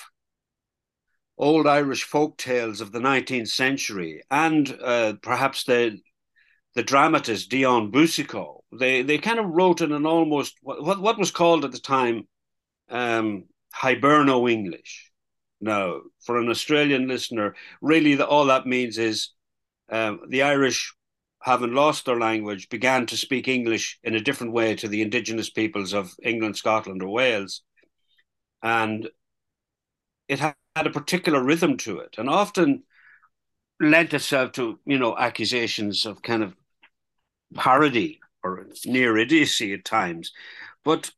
old 1.36 1.66
Irish 1.66 2.04
folk 2.04 2.38
tales 2.38 2.80
of 2.80 2.92
the 2.92 3.00
19th 3.00 3.48
century 3.48 4.22
and 4.30 4.78
uh, 4.84 5.14
perhaps 5.24 5.64
the 5.64 5.98
the 6.76 6.84
dramatist 6.84 7.50
Dion 7.50 7.90
Boucicault. 7.90 8.64
They 8.72 9.02
they 9.02 9.18
kind 9.18 9.40
of 9.40 9.48
wrote 9.48 9.82
in 9.82 9.94
an 9.94 10.06
almost 10.06 10.54
what 10.62 11.02
what 11.02 11.18
was 11.18 11.32
called 11.32 11.66
at 11.66 11.72
the 11.72 11.80
time 11.80 12.28
um, 12.90 13.46
Hiberno 13.76 14.50
English. 14.50 15.12
Now, 15.62 16.02
for 16.26 16.38
an 16.38 16.50
Australian 16.50 17.08
listener, 17.08 17.56
really 17.82 18.16
the, 18.16 18.28
all 18.28 18.46
that 18.46 18.66
means 18.66 18.98
is 18.98 19.30
um, 19.90 20.22
the 20.30 20.44
Irish 20.44 20.94
having 21.46 21.76
lost 21.76 22.06
their 22.06 22.20
language, 22.20 22.70
began 22.70 23.06
to 23.06 23.16
speak 23.16 23.48
English 23.48 24.00
in 24.04 24.16
a 24.16 24.20
different 24.20 24.52
way 24.52 24.74
to 24.74 24.88
the 24.88 25.04
indigenous 25.04 25.52
peoples 25.52 25.94
of 25.94 26.12
England, 26.24 26.58
Scotland, 26.58 27.04
or 27.04 27.10
Wales. 27.10 27.62
And 28.64 29.08
it 30.28 30.40
had 30.40 30.56
a 30.76 30.90
particular 30.90 31.44
rhythm 31.44 31.78
to 31.78 32.00
it, 32.00 32.16
and 32.18 32.28
often 32.28 32.82
lent 33.80 34.16
itself 34.16 34.54
to, 34.54 34.80
you 34.88 34.98
know, 34.98 35.16
accusations 35.16 36.08
of 36.08 36.24
kind 36.24 36.42
of 36.42 36.56
parody 37.54 38.20
or 38.44 38.66
near 38.86 39.16
idiocy 39.16 39.72
at 39.74 39.86
times. 39.86 40.32
But 40.84 41.12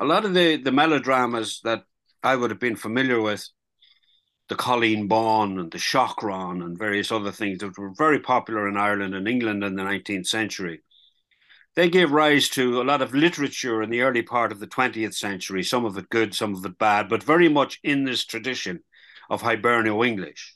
a 0.00 0.04
lot 0.04 0.24
of 0.24 0.32
the, 0.32 0.56
the 0.56 0.72
melodramas 0.72 1.60
that 1.62 1.84
I 2.22 2.34
would 2.34 2.50
have 2.50 2.58
been 2.58 2.76
familiar 2.76 3.20
with 3.20 3.46
the 4.48 4.54
Colleen 4.56 5.06
Bawn 5.06 5.58
and 5.58 5.70
the 5.70 5.78
Shaughraun 5.78 6.64
and 6.64 6.76
various 6.76 7.12
other 7.12 7.30
things 7.30 7.58
that 7.58 7.78
were 7.78 7.92
very 7.96 8.18
popular 8.18 8.66
in 8.66 8.78
Ireland 8.78 9.14
and 9.14 9.28
England 9.28 9.62
in 9.62 9.76
the 9.76 9.82
19th 9.82 10.26
century. 10.26 10.80
They 11.76 11.88
gave 11.88 12.10
rise 12.10 12.48
to 12.50 12.80
a 12.80 12.82
lot 12.82 13.02
of 13.02 13.14
literature 13.14 13.82
in 13.82 13.90
the 13.90 14.00
early 14.00 14.22
part 14.22 14.50
of 14.50 14.58
the 14.58 14.66
20th 14.66 15.14
century, 15.14 15.62
some 15.62 15.84
of 15.84 15.96
it 15.98 16.08
good, 16.08 16.34
some 16.34 16.54
of 16.54 16.64
it 16.64 16.78
bad, 16.78 17.08
but 17.08 17.22
very 17.22 17.48
much 17.48 17.78
in 17.84 18.04
this 18.04 18.24
tradition 18.24 18.80
of 19.28 19.42
Hiberno 19.42 20.04
English. 20.04 20.54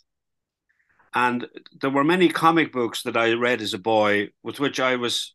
And 1.14 1.46
there 1.80 1.90
were 1.90 2.02
many 2.02 2.30
comic 2.30 2.72
books 2.72 3.02
that 3.02 3.16
I 3.16 3.35
read 3.35 3.61
as 3.61 3.74
a 3.74 3.78
boy 3.78 4.30
with 4.42 4.59
which 4.59 4.80
I 4.80 4.96
was 4.96 5.35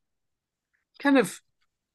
kind 1.00 1.18
of 1.18 1.40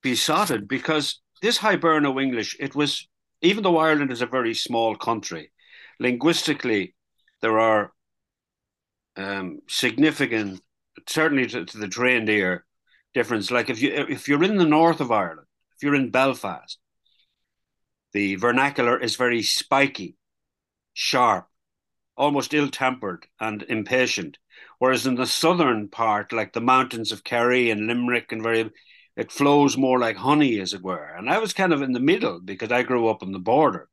besotted 0.00 0.66
because 0.66 1.20
this 1.44 1.58
Hiberno 1.58 2.22
English, 2.22 2.56
it 2.58 2.74
was, 2.74 3.06
even 3.42 3.62
though 3.62 3.76
Ireland 3.76 4.10
is 4.10 4.22
a 4.22 4.26
very 4.26 4.54
small 4.54 4.96
country, 4.96 5.52
linguistically, 6.00 6.94
there 7.42 7.60
are 7.60 7.92
um, 9.16 9.60
significant, 9.68 10.62
certainly 11.06 11.46
to, 11.48 11.66
to, 11.66 11.76
the 11.78 11.86
trained 11.86 12.30
ear, 12.30 12.64
difference. 13.12 13.50
Like 13.50 13.68
if 13.68 13.82
you 13.82 13.92
if 13.92 14.26
you're 14.26 14.42
in 14.42 14.56
the 14.56 14.64
north 14.64 15.00
of 15.00 15.12
Ireland, 15.12 15.46
if 15.76 15.82
you're 15.82 15.94
in 15.94 16.10
Belfast, 16.10 16.78
the 18.14 18.36
vernacular 18.36 18.98
is 18.98 19.16
very 19.16 19.42
spiky, 19.42 20.16
sharp, 20.94 21.46
almost 22.16 22.54
ill-tempered 22.54 23.26
and 23.38 23.62
impatient. 23.64 24.38
Whereas 24.78 25.06
in 25.06 25.16
the 25.16 25.26
southern 25.26 25.88
part, 25.88 26.32
like 26.32 26.54
the 26.54 26.62
mountains 26.62 27.12
of 27.12 27.22
Kerry 27.22 27.68
and 27.68 27.86
Limerick 27.86 28.32
and 28.32 28.42
very 28.42 28.70
it 29.16 29.30
flows 29.30 29.76
more 29.76 29.98
like 29.98 30.16
honey, 30.16 30.58
as 30.60 30.72
it 30.72 30.82
were. 30.82 31.14
And 31.16 31.30
I 31.30 31.38
was 31.38 31.52
kind 31.52 31.72
of 31.72 31.82
in 31.82 31.92
the 31.92 32.00
middle 32.00 32.40
because 32.40 32.72
I 32.72 32.82
grew 32.82 33.08
up 33.08 33.22
on 33.22 33.32
the 33.32 33.38
border. 33.38 33.88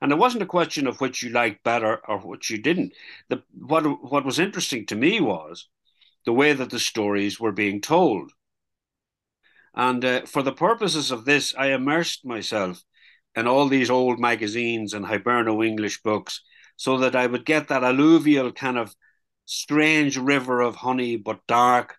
And 0.00 0.12
it 0.12 0.18
wasn't 0.18 0.42
a 0.42 0.46
question 0.46 0.86
of 0.86 1.00
which 1.00 1.22
you 1.22 1.30
liked 1.30 1.64
better 1.64 2.00
or 2.08 2.18
which 2.18 2.50
you 2.50 2.58
didn't. 2.58 2.92
The, 3.28 3.42
what, 3.56 3.84
what 4.02 4.24
was 4.24 4.38
interesting 4.38 4.86
to 4.86 4.96
me 4.96 5.20
was 5.20 5.68
the 6.24 6.32
way 6.32 6.52
that 6.52 6.70
the 6.70 6.78
stories 6.78 7.40
were 7.40 7.52
being 7.52 7.80
told. 7.80 8.32
And 9.74 10.04
uh, 10.04 10.26
for 10.26 10.42
the 10.42 10.52
purposes 10.52 11.10
of 11.10 11.24
this, 11.24 11.54
I 11.56 11.72
immersed 11.72 12.24
myself 12.24 12.82
in 13.34 13.46
all 13.46 13.68
these 13.68 13.90
old 13.90 14.18
magazines 14.18 14.94
and 14.94 15.04
Hiberno 15.04 15.64
English 15.64 16.02
books 16.02 16.42
so 16.76 16.98
that 16.98 17.14
I 17.14 17.26
would 17.26 17.44
get 17.44 17.68
that 17.68 17.84
alluvial 17.84 18.52
kind 18.52 18.78
of 18.78 18.94
strange 19.44 20.16
river 20.16 20.60
of 20.60 20.76
honey 20.76 21.16
but 21.16 21.46
dark 21.46 21.96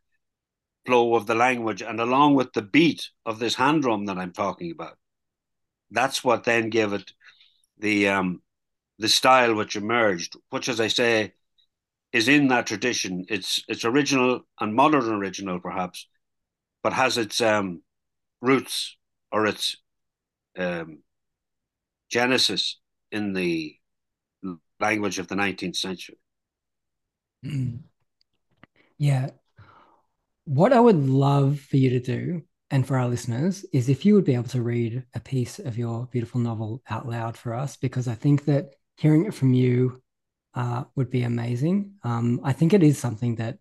flow 0.89 1.13
of 1.13 1.27
the 1.27 1.35
language 1.35 1.83
and 1.83 1.99
along 1.99 2.33
with 2.33 2.51
the 2.53 2.63
beat 2.63 3.09
of 3.23 3.37
this 3.37 3.53
hand 3.53 3.83
drum 3.83 4.05
that 4.05 4.17
I'm 4.17 4.33
talking 4.33 4.71
about. 4.71 4.97
That's 5.91 6.23
what 6.23 6.45
then 6.45 6.71
gave 6.71 6.93
it 6.93 7.11
the 7.77 8.09
um, 8.09 8.41
the 8.97 9.07
style 9.07 9.53
which 9.53 9.75
emerged, 9.75 10.35
which, 10.49 10.67
as 10.67 10.79
I 10.81 10.87
say, 10.87 11.33
is 12.11 12.27
in 12.27 12.47
that 12.47 12.65
tradition. 12.65 13.25
It's 13.29 13.63
it's 13.67 13.85
original 13.85 14.41
and 14.59 14.73
modern 14.73 15.13
original, 15.13 15.59
perhaps, 15.59 16.07
but 16.81 16.93
has 16.93 17.19
its 17.19 17.39
um, 17.39 17.83
roots 18.41 18.97
or 19.31 19.45
its 19.45 19.75
um, 20.57 21.03
genesis 22.09 22.79
in 23.11 23.33
the 23.33 23.75
language 24.79 25.19
of 25.19 25.27
the 25.27 25.35
19th 25.35 25.75
century. 25.75 26.17
Mm. 27.45 27.79
Yeah. 28.97 29.29
What 30.49 30.73
I 30.73 30.79
would 30.79 31.07
love 31.07 31.59
for 31.59 31.77
you 31.77 31.91
to 31.91 31.99
do 31.99 32.41
and 32.71 32.87
for 32.87 32.97
our 32.97 33.07
listeners 33.07 33.63
is 33.71 33.87
if 33.87 34.03
you 34.03 34.15
would 34.15 34.25
be 34.25 34.33
able 34.33 34.49
to 34.49 34.63
read 34.63 35.03
a 35.13 35.19
piece 35.19 35.59
of 35.59 35.77
your 35.77 36.07
beautiful 36.07 36.41
novel 36.41 36.81
out 36.89 37.07
loud 37.07 37.37
for 37.37 37.53
us, 37.53 37.77
because 37.77 38.07
I 38.07 38.15
think 38.15 38.45
that 38.45 38.73
hearing 38.97 39.27
it 39.27 39.35
from 39.35 39.53
you 39.53 40.01
uh, 40.55 40.85
would 40.95 41.11
be 41.11 41.21
amazing. 41.21 41.93
Um, 42.03 42.41
I 42.43 42.53
think 42.53 42.73
it 42.73 42.81
is 42.81 42.97
something 42.97 43.35
that 43.35 43.59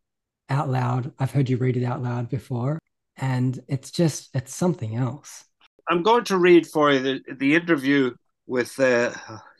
out 0.49 0.70
loud, 0.70 1.12
I've 1.18 1.30
heard 1.30 1.51
you 1.51 1.59
read 1.59 1.76
it 1.76 1.84
out 1.84 2.03
loud 2.03 2.30
before, 2.30 2.78
and 3.18 3.62
it's 3.68 3.91
just, 3.91 4.30
it's 4.34 4.55
something 4.55 4.97
else. 4.97 5.45
I'm 5.91 6.03
going 6.03 6.24
to 6.24 6.39
read 6.39 6.66
for 6.66 6.91
you 6.91 7.01
the, 7.01 7.34
the 7.34 7.55
interview 7.55 8.14
with 8.47 8.80
uh, 8.80 9.12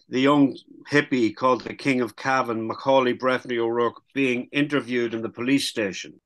the 0.09 0.21
young 0.21 0.57
hippie 0.91 1.37
called 1.37 1.61
the 1.61 1.75
King 1.75 2.01
of 2.01 2.17
Cavan, 2.17 2.67
Macaulay 2.67 3.13
Breffney 3.13 3.59
O'Rourke, 3.59 4.01
being 4.15 4.49
interviewed 4.51 5.13
in 5.13 5.21
the 5.21 5.29
police 5.29 5.69
station. 5.69 6.19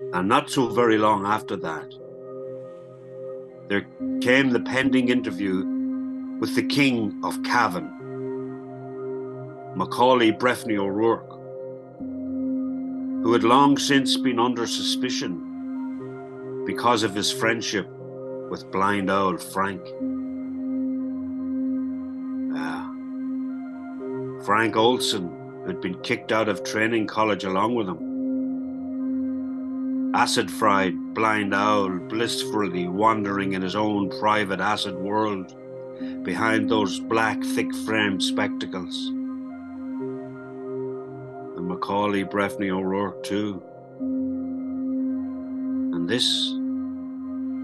And 0.00 0.28
not 0.28 0.48
so 0.48 0.68
very 0.68 0.96
long 0.96 1.26
after 1.26 1.56
that, 1.56 1.92
there 3.68 3.84
came 4.20 4.50
the 4.50 4.60
pending 4.60 5.08
interview 5.08 5.64
with 6.38 6.54
the 6.54 6.62
King 6.62 7.20
of 7.24 7.42
Cavan, 7.42 7.90
Macaulay 9.74 10.30
Breffney 10.30 10.78
O'Rourke, 10.78 11.32
who 13.24 13.32
had 13.32 13.42
long 13.42 13.76
since 13.76 14.16
been 14.16 14.38
under 14.38 14.68
suspicion 14.68 16.62
because 16.64 17.02
of 17.02 17.12
his 17.12 17.32
friendship 17.32 17.88
with 18.50 18.70
blind 18.70 19.10
old 19.10 19.42
Frank. 19.42 19.82
Ah, 22.54 22.88
Frank 24.44 24.76
Olson, 24.76 25.28
who'd 25.66 25.80
been 25.80 26.00
kicked 26.02 26.30
out 26.30 26.48
of 26.48 26.62
training 26.62 27.08
college 27.08 27.42
along 27.42 27.74
with 27.74 27.88
him. 27.88 28.07
Acid 30.14 30.50
fried, 30.50 31.14
blind 31.14 31.54
owl, 31.54 31.90
blissfully 31.90 32.88
wandering 32.88 33.52
in 33.52 33.62
his 33.62 33.76
own 33.76 34.10
private 34.18 34.60
acid 34.60 34.94
world 34.96 35.54
behind 36.24 36.68
those 36.68 37.00
black, 37.00 37.42
thick 37.42 37.74
framed 37.74 38.22
spectacles. 38.22 39.08
And 41.56 41.66
Macaulay 41.66 42.24
Breffney 42.24 42.70
O'Rourke, 42.70 43.22
too. 43.22 43.62
And 45.94 46.08
this, 46.08 46.52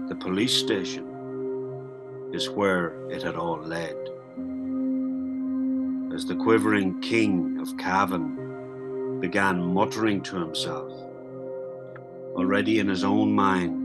the 0.09 0.15
police 0.19 0.55
station, 0.55 1.11
is 2.33 2.49
where 2.49 2.95
it 3.09 3.23
had 3.23 3.35
all 3.35 3.61
led 3.61 3.95
as 6.15 6.25
the 6.25 6.35
quivering 6.35 6.97
king 7.01 7.59
of 7.59 7.75
Cavan 7.77 9.19
began 9.19 9.61
muttering 9.61 10.21
to 10.21 10.37
himself, 10.37 10.93
already 12.35 12.79
in 12.79 12.87
his 12.87 13.03
own 13.03 13.33
mind, 13.33 13.83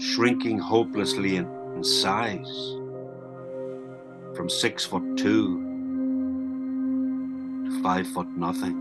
shrinking 0.00 0.58
hopelessly 0.58 1.36
in, 1.36 1.46
in 1.74 1.82
size 1.82 2.76
from 4.36 4.48
six 4.48 4.84
foot 4.84 5.16
two 5.16 5.60
to 7.64 7.82
five 7.82 8.06
foot 8.08 8.28
nothing, 8.36 8.76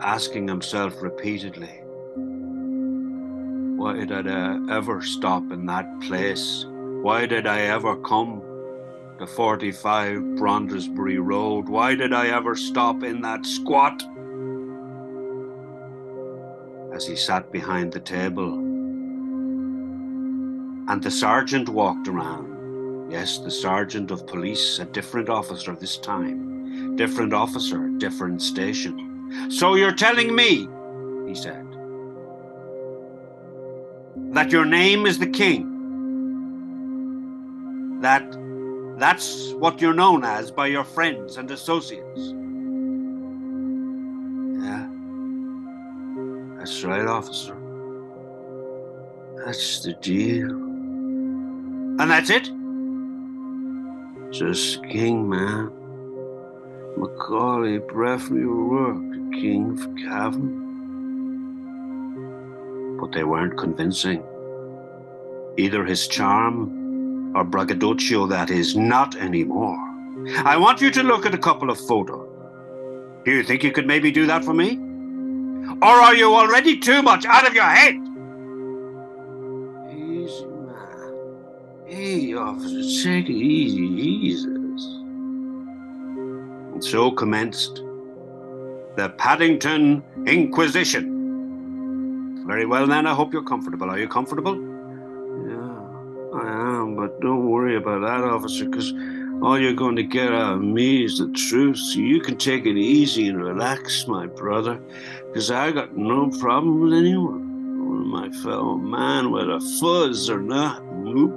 asking 0.00 0.48
himself 0.48 1.02
repeatedly, 1.02 1.80
why 3.76 4.04
did 4.04 4.28
I 4.28 4.58
ever 4.70 5.02
stop 5.02 5.52
in 5.52 5.66
that 5.66 6.00
place? 6.00 6.64
Why 6.68 7.26
did 7.26 7.46
I 7.46 7.60
ever 7.62 7.96
come 7.96 8.40
the 9.18 9.26
45 9.26 10.36
Brondesbury 10.36 11.18
Road. 11.18 11.68
Why 11.68 11.94
did 11.94 12.12
I 12.12 12.28
ever 12.28 12.56
stop 12.56 13.02
in 13.02 13.20
that 13.22 13.46
squat? 13.46 14.02
As 16.94 17.06
he 17.06 17.16
sat 17.16 17.50
behind 17.50 17.92
the 17.92 17.98
table. 17.98 18.54
And 20.88 21.02
the 21.02 21.10
sergeant 21.10 21.68
walked 21.68 22.06
around. 22.06 23.10
Yes, 23.10 23.38
the 23.38 23.50
sergeant 23.50 24.12
of 24.12 24.28
police, 24.28 24.78
a 24.78 24.84
different 24.84 25.28
officer 25.28 25.74
this 25.74 25.98
time. 25.98 26.94
Different 26.94 27.34
officer, 27.34 27.88
different 27.98 28.40
station. 28.40 29.50
So 29.50 29.74
you're 29.74 29.92
telling 29.92 30.34
me, 30.36 30.68
he 31.26 31.34
said, 31.34 31.66
that 34.32 34.52
your 34.52 34.64
name 34.64 35.04
is 35.06 35.18
the 35.18 35.26
king? 35.26 35.70
That 38.00 38.24
that's 38.98 39.52
what 39.54 39.80
you're 39.80 39.94
known 39.94 40.22
as 40.22 40.52
by 40.52 40.68
your 40.68 40.84
friends 40.84 41.38
and 41.38 41.50
associates. 41.50 42.34
That's 46.64 46.82
right, 46.82 47.06
officer. 47.06 47.54
That's 49.44 49.82
the 49.82 49.92
deal. 50.00 50.48
And 50.48 52.10
that's 52.10 52.30
it? 52.30 52.44
Just 54.32 54.82
king, 54.84 55.28
man. 55.28 55.70
Macaulay 56.96 57.80
O'Rourke, 57.80 58.30
the 58.30 59.30
king 59.34 59.72
of 59.72 59.80
Cavan. 60.04 60.48
But 62.98 63.12
they 63.12 63.24
weren't 63.24 63.58
convincing. 63.58 64.22
Either 65.58 65.84
his 65.84 66.08
charm 66.08 67.36
or 67.36 67.44
braggadocio 67.44 68.26
that 68.28 68.48
is, 68.48 68.74
not 68.74 69.16
anymore. 69.16 69.76
I 70.38 70.56
want 70.56 70.80
you 70.80 70.90
to 70.92 71.02
look 71.02 71.26
at 71.26 71.34
a 71.34 71.38
couple 71.46 71.68
of 71.68 71.78
photos. 71.78 72.26
Do 73.26 73.32
you 73.32 73.42
think 73.42 73.62
you 73.62 73.70
could 73.70 73.86
maybe 73.86 74.10
do 74.10 74.24
that 74.24 74.42
for 74.42 74.54
me? 74.54 74.83
Or 75.82 76.00
are 76.00 76.14
you 76.14 76.34
already 76.34 76.78
too 76.78 77.02
much 77.02 77.26
out 77.26 77.46
of 77.46 77.54
your 77.54 77.64
head? 77.64 77.94
Easy, 79.92 80.46
man. 80.46 81.12
Hey, 81.86 82.34
officer, 82.34 82.82
take 83.02 83.28
it 83.28 83.32
easy, 83.32 83.88
Jesus. 83.96 84.84
And 86.72 86.82
so 86.84 87.10
commenced 87.10 87.82
the 88.96 89.08
Paddington 89.18 90.02
Inquisition. 90.26 91.10
Very 92.46 92.66
well, 92.66 92.86
then, 92.86 93.06
I 93.06 93.14
hope 93.14 93.32
you're 93.32 93.42
comfortable. 93.42 93.90
Are 93.90 93.98
you 93.98 94.06
comfortable? 94.06 94.54
Yeah, 94.54 96.38
I 96.38 96.46
am, 96.80 96.94
but 96.94 97.20
don't 97.20 97.48
worry 97.48 97.76
about 97.76 98.02
that, 98.02 98.22
officer, 98.22 98.66
because 98.66 98.92
all 99.42 99.58
you're 99.58 99.74
going 99.74 99.96
to 99.96 100.02
get 100.02 100.30
out 100.32 100.54
of 100.54 100.62
me 100.62 101.04
is 101.04 101.18
the 101.18 101.28
truth. 101.32 101.78
So 101.78 101.98
you 102.00 102.20
can 102.20 102.36
take 102.36 102.66
it 102.66 102.76
easy 102.76 103.28
and 103.28 103.42
relax, 103.42 104.06
my 104.06 104.26
brother, 104.26 104.78
because 105.34 105.50
I 105.50 105.72
got 105.72 105.96
no 105.96 106.30
problem 106.30 106.80
with 106.82 106.92
anyone. 106.92 107.88
One 107.88 108.02
of 108.02 108.06
my 108.06 108.42
fellow 108.44 108.76
man, 108.76 109.32
whether 109.32 109.58
fuzz 109.80 110.30
or 110.30 110.38
not. 110.38 110.84
Nope. 110.94 111.34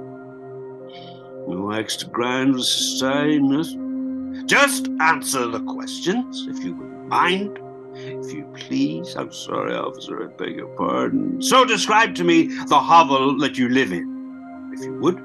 No 1.48 1.72
extra 1.72 2.08
grind 2.08 2.54
with 2.54 2.64
society, 2.64 3.40
nothing. 3.40 4.46
Just 4.46 4.88
answer 5.00 5.48
the 5.48 5.58
questions, 5.64 6.46
if 6.48 6.62
you 6.62 6.76
would 6.76 7.08
mind. 7.08 7.58
If 7.94 8.32
you 8.32 8.48
please. 8.54 9.16
I'm 9.16 9.32
sorry, 9.32 9.74
officer, 9.74 10.30
I 10.30 10.32
beg 10.32 10.54
your 10.54 10.68
pardon. 10.76 11.42
So 11.42 11.64
describe 11.64 12.14
to 12.16 12.24
me 12.24 12.54
the 12.66 12.78
hovel 12.78 13.36
that 13.38 13.58
you 13.58 13.68
live 13.68 13.90
in, 13.90 14.70
if 14.74 14.84
you 14.84 14.94
would. 15.00 15.20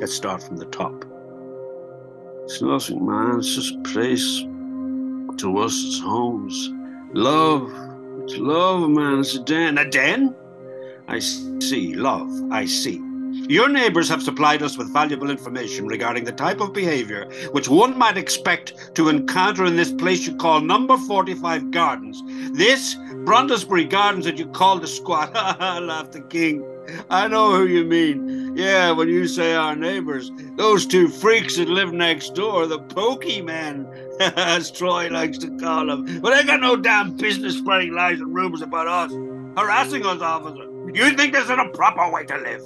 Let's 0.00 0.12
start 0.12 0.42
from 0.42 0.58
the 0.58 0.66
top. 0.66 1.02
It's 2.44 2.60
nothing, 2.60 3.06
man. 3.06 3.38
It's 3.38 3.54
just 3.54 3.74
a 3.74 3.80
place. 3.84 4.40
To 5.38 5.58
us, 5.60 5.82
it's 5.82 6.00
homes. 6.00 6.74
Love. 7.14 7.87
It's 8.22 8.36
love, 8.36 8.90
man. 8.90 9.20
It's 9.20 9.34
a 9.34 9.42
den. 9.42 9.78
A 9.78 9.88
den? 9.88 10.34
I 11.06 11.18
see. 11.18 11.94
Love. 11.94 12.30
I 12.50 12.66
see. 12.66 13.02
Your 13.48 13.68
neighbors 13.68 14.08
have 14.08 14.22
supplied 14.22 14.62
us 14.62 14.76
with 14.76 14.92
valuable 14.92 15.30
information 15.30 15.86
regarding 15.86 16.24
the 16.24 16.32
type 16.32 16.60
of 16.60 16.72
behavior 16.72 17.30
which 17.52 17.68
one 17.68 17.96
might 17.96 18.18
expect 18.18 18.94
to 18.94 19.08
encounter 19.08 19.64
in 19.64 19.76
this 19.76 19.92
place 19.92 20.26
you 20.26 20.36
call 20.36 20.60
number 20.60 20.96
45 20.96 21.70
Gardens. 21.70 22.22
This 22.52 22.96
Brondesbury 23.24 23.84
Gardens 23.84 24.24
that 24.24 24.38
you 24.38 24.46
call 24.48 24.78
the 24.78 24.86
squat. 24.86 25.32
laughed 25.34 26.12
the 26.12 26.20
king. 26.22 26.64
I 27.10 27.28
know 27.28 27.54
who 27.54 27.66
you 27.66 27.84
mean. 27.84 28.56
Yeah, 28.56 28.90
when 28.92 29.08
you 29.08 29.28
say 29.28 29.54
our 29.54 29.76
neighbors, 29.76 30.30
those 30.56 30.86
two 30.86 31.08
freaks 31.08 31.56
that 31.56 31.68
live 31.68 31.92
next 31.92 32.34
door, 32.34 32.66
the 32.66 32.80
pokeymen, 32.80 34.07
as 34.36 34.70
Troy 34.70 35.08
likes 35.08 35.38
to 35.38 35.56
call 35.58 35.86
them. 35.86 36.20
But 36.20 36.34
they 36.34 36.44
got 36.44 36.60
no 36.60 36.76
damn 36.76 37.16
business 37.16 37.58
spreading 37.58 37.94
lies 37.94 38.18
and 38.20 38.34
rumors 38.34 38.62
about 38.62 38.88
us, 38.88 39.12
harassing 39.56 40.04
us, 40.04 40.20
officer. 40.20 40.64
You 40.92 41.16
think 41.16 41.32
this 41.32 41.44
is 41.44 41.50
a 41.50 41.70
proper 41.74 42.10
way 42.10 42.24
to 42.24 42.36
live? 42.36 42.62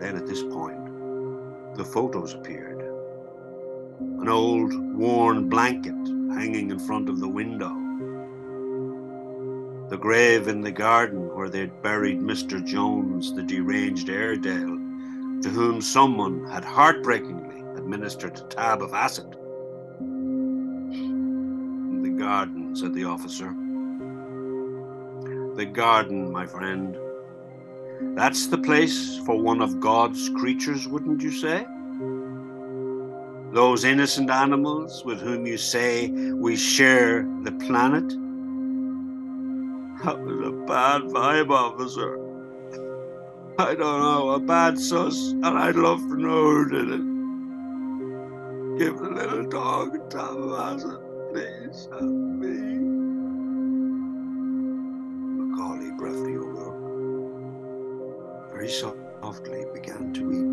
Then 0.00 0.16
at 0.16 0.26
this 0.26 0.42
point, 0.42 1.76
the 1.76 1.84
photos 1.84 2.34
appeared. 2.34 2.80
An 4.20 4.28
old, 4.28 4.74
worn 4.96 5.48
blanket 5.48 5.94
hanging 6.34 6.70
in 6.70 6.78
front 6.78 7.08
of 7.08 7.20
the 7.20 7.28
window. 7.28 7.74
The 9.88 9.96
grave 9.96 10.48
in 10.48 10.60
the 10.60 10.70
garden 10.70 11.34
where 11.34 11.48
they'd 11.48 11.82
buried 11.82 12.20
Mr. 12.20 12.64
Jones, 12.64 13.34
the 13.34 13.42
deranged 13.42 14.10
Airedale, 14.10 14.87
to 15.42 15.48
whom 15.48 15.80
someone 15.80 16.44
had 16.50 16.64
heartbreakingly 16.64 17.60
administered 17.76 18.36
a 18.38 18.42
tab 18.48 18.82
of 18.82 18.92
acid. 18.92 19.30
The 22.02 22.10
garden, 22.18 22.74
said 22.74 22.92
the 22.94 23.04
officer. 23.04 23.54
The 25.56 25.66
garden, 25.66 26.32
my 26.32 26.46
friend. 26.46 26.96
That's 28.16 28.46
the 28.48 28.58
place 28.58 29.18
for 29.18 29.40
one 29.40 29.60
of 29.60 29.80
God's 29.80 30.28
creatures, 30.30 30.86
wouldn't 30.88 31.22
you 31.22 31.32
say? 31.32 31.66
Those 33.52 33.84
innocent 33.84 34.30
animals 34.30 35.04
with 35.04 35.20
whom 35.20 35.46
you 35.46 35.56
say 35.56 36.10
we 36.10 36.56
share 36.56 37.26
the 37.44 37.52
planet? 37.52 38.08
That 40.04 40.20
was 40.20 40.46
a 40.46 40.52
bad 40.66 41.02
vibe, 41.02 41.50
officer. 41.50 42.27
I 43.60 43.74
don't 43.74 44.00
know, 44.00 44.30
a 44.30 44.38
bad 44.38 44.78
sus, 44.78 45.32
and 45.32 45.44
I'd 45.44 45.74
love 45.74 45.98
to 46.02 46.16
know 46.16 46.44
who 46.44 46.68
did 46.68 46.90
it. 46.90 47.02
Give 48.78 48.96
the 49.00 49.10
little 49.10 49.48
dog 49.48 49.96
a 49.96 49.98
acid, 50.62 51.00
please. 51.32 51.88
Help 51.90 52.02
me. 52.02 52.54
Macaulay 55.40 55.90
Breffney 55.98 56.36
O'Rourke. 56.36 56.78
Very 58.52 58.68
softly 58.68 59.64
began 59.74 60.12
to 60.14 60.22
weep. 60.28 60.46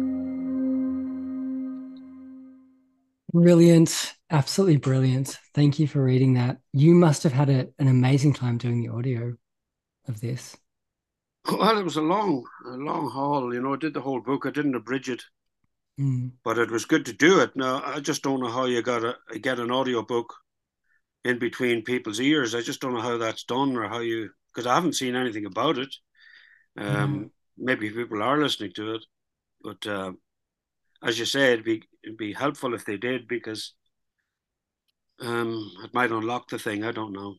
Brilliant. 3.31 4.15
Absolutely 4.31 4.77
brilliant. 4.77 5.37
Thank 5.53 5.77
you 5.77 5.85
for 5.87 6.01
reading 6.03 6.33
that. 6.33 6.57
You 6.73 6.95
must 6.95 7.21
have 7.21 7.33
had 7.33 7.51
a, 7.51 7.67
an 7.77 7.87
amazing 7.87 8.33
time 8.33 8.57
doing 8.57 8.81
the 8.81 8.89
audio 8.89 9.35
of 10.07 10.21
this. 10.21 10.57
Well, 11.51 11.77
it 11.79 11.83
was 11.83 11.95
a 11.95 12.01
long, 12.01 12.45
a 12.65 12.71
long 12.71 13.09
haul. 13.09 13.53
You 13.53 13.61
know, 13.61 13.73
I 13.73 13.77
did 13.77 13.93
the 13.93 14.01
whole 14.01 14.19
book. 14.21 14.45
I 14.45 14.49
didn't 14.51 14.75
abridge 14.75 15.09
it, 15.09 15.23
Mm. 15.99 16.31
but 16.43 16.57
it 16.57 16.69
was 16.71 16.85
good 16.85 17.05
to 17.05 17.13
do 17.13 17.39
it. 17.39 17.55
Now, 17.55 17.81
I 17.83 17.99
just 17.99 18.23
don't 18.23 18.39
know 18.39 18.51
how 18.51 18.65
you 18.65 18.81
got 18.81 18.99
to 18.99 19.39
get 19.39 19.59
an 19.59 19.71
audio 19.71 20.01
book 20.01 20.33
in 21.25 21.39
between 21.39 21.83
people's 21.83 22.19
ears. 22.19 22.55
I 22.55 22.61
just 22.61 22.81
don't 22.81 22.93
know 22.93 23.01
how 23.01 23.17
that's 23.17 23.43
done 23.45 23.75
or 23.77 23.87
how 23.89 23.99
you, 23.99 24.29
because 24.53 24.67
I 24.67 24.75
haven't 24.75 24.95
seen 24.95 25.15
anything 25.15 25.45
about 25.45 25.77
it. 25.77 25.95
Um, 26.77 27.31
Maybe 27.57 27.89
people 27.89 28.23
are 28.23 28.37
listening 28.41 28.73
to 28.75 28.95
it, 28.95 29.05
but 29.63 29.87
uh, 29.87 30.13
as 31.03 31.19
you 31.19 31.25
say, 31.25 31.53
it'd 31.53 31.65
be 31.65 31.83
it'd 32.03 32.17
be 32.17 32.33
helpful 32.33 32.73
if 32.73 32.85
they 32.85 32.97
did 32.97 33.27
because 33.27 33.73
um, 35.19 35.71
it 35.83 35.93
might 35.93 36.11
unlock 36.11 36.49
the 36.49 36.59
thing. 36.59 36.83
I 36.83 36.91
don't 36.91 37.13
know. 37.13 37.35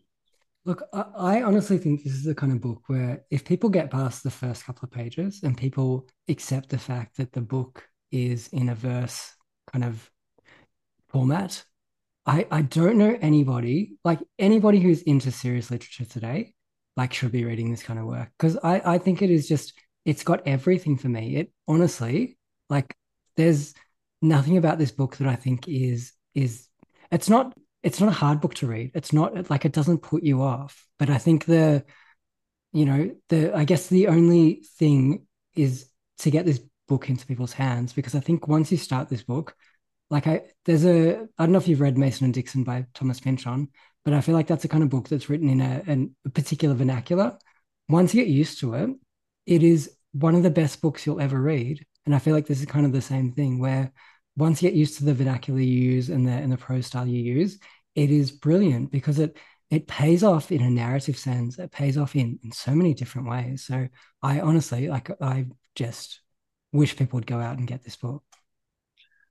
Look, 0.66 0.82
I, 0.92 1.42
honestly 1.42 1.78
think 1.78 2.02
this 2.02 2.12
is 2.12 2.24
the 2.24 2.34
kind 2.34 2.50
of 2.50 2.60
book 2.60 2.82
where 2.88 3.24
if 3.30 3.44
people 3.44 3.70
get 3.70 3.88
past 3.88 4.24
the 4.24 4.32
first 4.32 4.64
couple 4.64 4.84
of 4.84 4.90
pages 4.90 5.40
and 5.44 5.56
people 5.56 6.08
accept 6.28 6.70
the 6.70 6.78
fact 6.78 7.18
that 7.18 7.32
the 7.32 7.40
book 7.40 7.88
is 8.10 8.48
in 8.48 8.68
a 8.68 8.74
verse 8.74 9.32
kind 9.72 9.84
of 9.84 10.10
format, 11.08 11.64
I, 12.26 12.48
I 12.50 12.62
don't 12.62 12.98
know 12.98 13.16
anybody, 13.20 13.96
like 14.04 14.18
anybody 14.40 14.80
who's 14.80 15.02
into 15.02 15.30
serious 15.30 15.70
literature 15.70 16.04
today, 16.04 16.52
like 16.96 17.12
should 17.12 17.30
be 17.30 17.44
reading 17.44 17.70
this 17.70 17.84
kind 17.84 18.00
of 18.00 18.06
work. 18.06 18.30
Because 18.36 18.58
I, 18.60 18.82
I 18.84 18.98
think 18.98 19.22
it 19.22 19.30
is 19.30 19.46
just, 19.46 19.72
it's 20.04 20.24
got 20.24 20.44
everything 20.48 20.98
for 20.98 21.08
me. 21.08 21.36
It 21.36 21.52
honestly, 21.68 22.38
like 22.68 22.92
there's 23.36 23.72
nothing 24.20 24.56
about 24.56 24.78
this 24.78 24.90
book 24.90 25.16
that 25.18 25.28
I 25.28 25.36
think 25.36 25.68
is 25.68 26.12
is 26.34 26.66
it's 27.10 27.28
not 27.28 27.56
it's 27.82 28.00
not 28.00 28.08
a 28.08 28.12
hard 28.12 28.40
book 28.40 28.54
to 28.54 28.66
read. 28.66 28.92
It's 28.94 29.12
not 29.12 29.50
like 29.50 29.64
it 29.64 29.72
doesn't 29.72 29.98
put 29.98 30.22
you 30.22 30.42
off. 30.42 30.86
But 30.98 31.10
I 31.10 31.18
think 31.18 31.44
the, 31.44 31.84
you 32.72 32.84
know, 32.84 33.14
the 33.28 33.56
I 33.56 33.64
guess 33.64 33.88
the 33.88 34.08
only 34.08 34.64
thing 34.78 35.26
is 35.54 35.88
to 36.18 36.30
get 36.30 36.46
this 36.46 36.60
book 36.88 37.08
into 37.08 37.26
people's 37.26 37.52
hands 37.52 37.92
because 37.92 38.14
I 38.14 38.20
think 38.20 38.48
once 38.48 38.70
you 38.70 38.78
start 38.78 39.08
this 39.08 39.22
book, 39.22 39.54
like 40.10 40.26
I 40.26 40.42
there's 40.64 40.84
a 40.84 41.26
I 41.38 41.44
don't 41.44 41.52
know 41.52 41.58
if 41.58 41.68
you've 41.68 41.80
read 41.80 41.98
Mason 41.98 42.24
and 42.24 42.34
Dixon 42.34 42.64
by 42.64 42.86
Thomas 42.94 43.20
Pynchon, 43.20 43.68
but 44.04 44.14
I 44.14 44.20
feel 44.20 44.34
like 44.34 44.46
that's 44.46 44.64
a 44.64 44.68
kind 44.68 44.82
of 44.82 44.90
book 44.90 45.08
that's 45.08 45.28
written 45.28 45.48
in 45.48 45.60
a, 45.60 46.08
a 46.24 46.30
particular 46.30 46.74
vernacular. 46.74 47.38
Once 47.88 48.14
you 48.14 48.24
get 48.24 48.30
used 48.30 48.60
to 48.60 48.74
it, 48.74 48.90
it 49.46 49.62
is 49.62 49.96
one 50.12 50.34
of 50.34 50.42
the 50.42 50.50
best 50.50 50.80
books 50.80 51.06
you'll 51.06 51.20
ever 51.20 51.40
read. 51.40 51.84
And 52.04 52.14
I 52.14 52.18
feel 52.18 52.34
like 52.34 52.46
this 52.46 52.60
is 52.60 52.66
kind 52.66 52.86
of 52.86 52.92
the 52.92 53.02
same 53.02 53.32
thing 53.32 53.58
where 53.58 53.92
once 54.36 54.62
you 54.62 54.68
get 54.70 54.76
used 54.76 54.98
to 54.98 55.04
the 55.04 55.14
vernacular 55.14 55.60
you 55.60 55.66
use 55.92 56.10
and 56.10 56.26
the 56.26 56.32
and 56.32 56.52
the 56.52 56.56
prose 56.56 56.86
style 56.86 57.06
you 57.06 57.20
use, 57.20 57.58
it 57.94 58.10
is 58.10 58.30
brilliant 58.30 58.90
because 58.90 59.18
it 59.18 59.36
it 59.70 59.86
pays 59.88 60.22
off 60.22 60.52
in 60.52 60.62
a 60.62 60.70
narrative 60.70 61.18
sense. 61.18 61.58
It 61.58 61.72
pays 61.72 61.96
off 61.98 62.14
in 62.16 62.38
in 62.42 62.52
so 62.52 62.74
many 62.74 62.94
different 62.94 63.28
ways. 63.28 63.64
So 63.64 63.88
I 64.22 64.40
honestly 64.40 64.88
like 64.88 65.10
I 65.20 65.46
just 65.74 66.20
wish 66.72 66.96
people 66.96 67.16
would 67.18 67.26
go 67.26 67.40
out 67.40 67.58
and 67.58 67.66
get 67.66 67.82
this 67.84 67.96
book. 67.96 68.22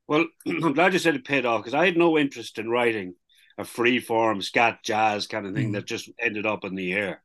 Well, 0.08 0.26
I'm 0.48 0.74
glad 0.74 0.94
you 0.94 1.00
said 1.00 1.16
it 1.16 1.26
paid 1.26 1.46
off 1.46 1.62
because 1.62 1.74
I 1.74 1.86
had 1.86 1.98
no 1.98 2.18
interest 2.18 2.60
in 2.60 2.70
writing 2.70 3.16
a 3.58 3.64
free 3.64 4.00
form 4.00 4.42
scat 4.42 4.80
jazz 4.84 5.28
kind 5.28 5.46
of 5.48 5.54
thing 5.54 5.72
Mm. 5.72 5.74
that 5.74 5.86
just 5.86 6.10
ended 6.20 6.46
up 6.46 6.66
in 6.66 6.76
the 6.76 6.94
air. 6.94 7.22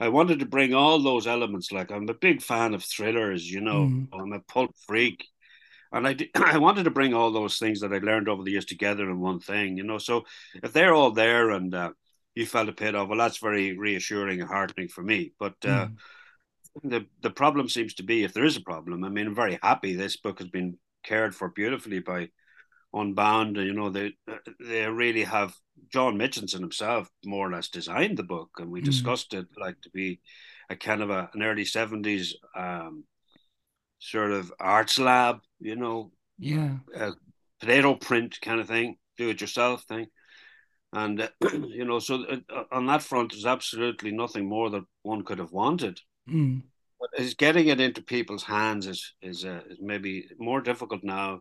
I 0.00 0.08
wanted 0.08 0.40
to 0.40 0.46
bring 0.46 0.74
all 0.74 0.98
those 1.00 1.26
elements. 1.26 1.70
Like 1.70 1.90
I'm 1.92 2.08
a 2.08 2.14
big 2.14 2.42
fan 2.42 2.74
of 2.74 2.82
thrillers, 2.84 3.50
you 3.50 3.60
know. 3.60 3.90
Mm. 3.90 4.08
I'm 4.12 4.32
a 4.32 4.40
pulp 4.40 4.74
freak, 4.86 5.24
and 5.94 6.06
I 6.06 6.12
di- 6.14 6.30
I 6.36 6.58
wanted 6.58 6.84
to 6.84 6.90
bring 6.90 7.14
all 7.14 7.32
those 7.32 7.58
things 7.58 7.80
that 7.80 7.92
I 7.92 7.98
learned 7.98 8.28
over 8.28 8.42
the 8.42 8.52
years 8.52 8.66
together 8.66 9.10
in 9.10 9.20
one 9.20 9.40
thing, 9.40 9.76
you 9.78 9.84
know. 9.84 9.98
So 9.98 10.24
if 10.62 10.72
they're 10.72 10.94
all 10.94 11.12
there 11.12 11.50
and 11.50 11.74
uh, 11.74 11.90
you 12.34 12.46
felt 12.46 12.68
it 12.68 12.76
paid 12.76 12.94
off, 12.94 13.08
well, 13.08 13.18
that's 13.18 13.38
very 13.38 13.76
reassuring 13.78 14.40
and 14.40 14.48
heartening 14.50 14.88
for 14.88 15.02
me. 15.02 15.32
But 15.38 15.54
uh, 15.64 15.88
Mm. 15.88 15.96
the 16.82 17.06
the 17.22 17.30
problem 17.30 17.68
seems 17.68 17.94
to 17.94 18.02
be 18.02 18.24
if 18.24 18.32
there 18.34 18.44
is 18.44 18.56
a 18.56 18.62
problem. 18.62 19.04
I 19.04 19.08
mean, 19.08 19.26
I'm 19.28 19.34
very 19.34 19.58
happy 19.62 19.94
this 19.94 20.16
book 20.16 20.38
has 20.40 20.48
been 20.48 20.78
cared 21.04 21.34
for 21.34 21.48
beautifully 21.48 22.00
by 22.00 22.30
Unbound. 22.92 23.56
You 23.56 23.74
know, 23.74 23.90
they 23.90 24.12
they 24.60 24.86
really 24.86 25.24
have 25.24 25.54
John 25.92 26.16
Mitchinson 26.16 26.60
himself 26.60 27.10
more 27.24 27.48
or 27.48 27.52
less 27.52 27.68
designed 27.68 28.16
the 28.16 28.22
book, 28.22 28.50
and 28.58 28.70
we 28.70 28.80
Mm. 28.80 28.86
discussed 28.86 29.34
it 29.34 29.46
like 29.58 29.80
to 29.82 29.90
be 29.90 30.20
a 30.70 30.76
kind 30.76 31.02
of 31.02 31.10
a, 31.10 31.30
an 31.34 31.42
early 31.42 31.64
seventies 31.64 32.34
um, 32.56 33.04
sort 33.98 34.32
of 34.32 34.52
arts 34.60 34.98
lab. 34.98 35.40
You 35.60 35.76
know, 35.76 36.12
Yeah. 36.38 36.78
a 36.94 37.12
potato 37.60 37.94
print 37.94 38.38
kind 38.42 38.60
of 38.60 38.68
thing, 38.68 38.96
do 39.16 39.30
it 39.30 39.40
yourself 39.40 39.84
thing. 39.84 40.06
And 40.92 41.20
uh, 41.22 41.28
you 41.52 41.84
know, 41.84 41.98
so 41.98 42.24
uh, 42.24 42.64
on 42.72 42.86
that 42.86 43.02
front, 43.02 43.32
there's 43.32 43.46
absolutely 43.46 44.12
nothing 44.12 44.48
more 44.48 44.70
that 44.70 44.84
one 45.02 45.24
could 45.24 45.38
have 45.38 45.52
wanted 45.52 46.00
Mm. 46.28 46.62
but 46.98 47.10
is 47.18 47.34
getting 47.34 47.68
it 47.68 47.80
into 47.80 48.02
people's 48.02 48.44
hands 48.44 48.86
is 48.86 49.14
is 49.20 49.44
uh, 49.44 49.60
is 49.68 49.78
maybe 49.80 50.26
more 50.38 50.62
difficult 50.62 51.04
now 51.04 51.40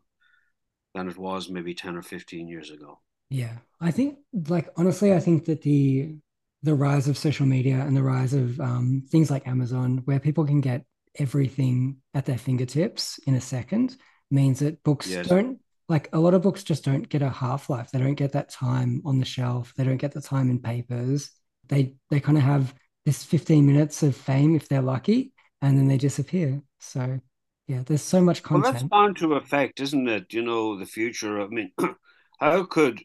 than 0.94 1.10
it 1.10 1.18
was 1.18 1.50
maybe 1.50 1.74
10 1.74 1.96
or 1.96 2.02
15 2.02 2.48
years 2.48 2.70
ago 2.70 3.00
Yeah, 3.30 3.58
I 3.82 3.92
think 3.92 4.20
like 4.50 4.70
honestly, 4.78 5.14
I 5.14 5.20
think 5.20 5.46
that 5.46 5.62
the 5.62 6.16
the 6.62 6.76
rise 6.76 7.08
of 7.08 7.18
social 7.18 7.46
media 7.46 7.80
and 7.82 7.96
the 7.96 8.04
rise 8.04 8.34
of 8.34 8.60
um, 8.60 9.04
things 9.10 9.30
like 9.32 9.48
Amazon, 9.48 10.02
where 10.06 10.20
people 10.20 10.46
can 10.46 10.62
get 10.62 10.86
everything 11.20 11.98
at 12.14 12.26
their 12.26 12.38
fingertips 12.38 13.20
in 13.28 13.36
a 13.36 13.42
second, 13.42 13.98
means 14.32 14.60
that 14.60 14.84
books 14.84 15.08
Yes. 15.08 15.28
don't 15.28 15.60
like 15.90 16.10
a 16.14 16.20
lot 16.20 16.34
of 16.34 16.42
books 16.42 16.64
just 16.64 16.86
don't 16.86 17.10
get 17.10 17.22
a 17.22 17.30
half 17.30 17.70
life. 17.70 17.92
They 17.92 18.00
don't 18.00 18.16
get 18.16 18.32
that 18.34 18.50
time 18.50 19.02
on 19.06 19.20
the 19.20 19.26
shelf. 19.26 19.74
They 19.76 19.84
don't 19.84 19.98
get 19.98 20.14
the 20.14 20.22
time 20.22 20.50
in 20.50 20.60
papers. 20.60 21.30
They 21.68 21.96
they 22.10 22.20
kind 22.20 22.38
of 22.38 22.44
have 22.44 22.74
this 23.06 23.24
15 23.24 23.66
minutes 23.66 24.02
of 24.04 24.16
fame 24.16 24.56
if 24.56 24.68
they're 24.70 24.82
lucky, 24.82 25.34
and 25.62 25.78
then 25.78 25.88
they 25.88 25.98
disappear. 25.98 26.62
So 26.80 27.20
yeah, 27.68 27.84
there's 27.86 28.02
so 28.02 28.22
much 28.22 28.44
content. 28.44 28.64
well 28.64 28.64
that's 28.74 28.84
bound 28.84 29.18
to 29.18 29.34
affect 29.34 29.82
isn't 29.82 30.08
it 30.08 30.34
you 30.34 30.42
know 30.42 30.78
the 30.78 30.86
future 30.86 31.42
i 31.42 31.48
mean 31.48 31.72
how 32.40 32.64
could 32.64 33.04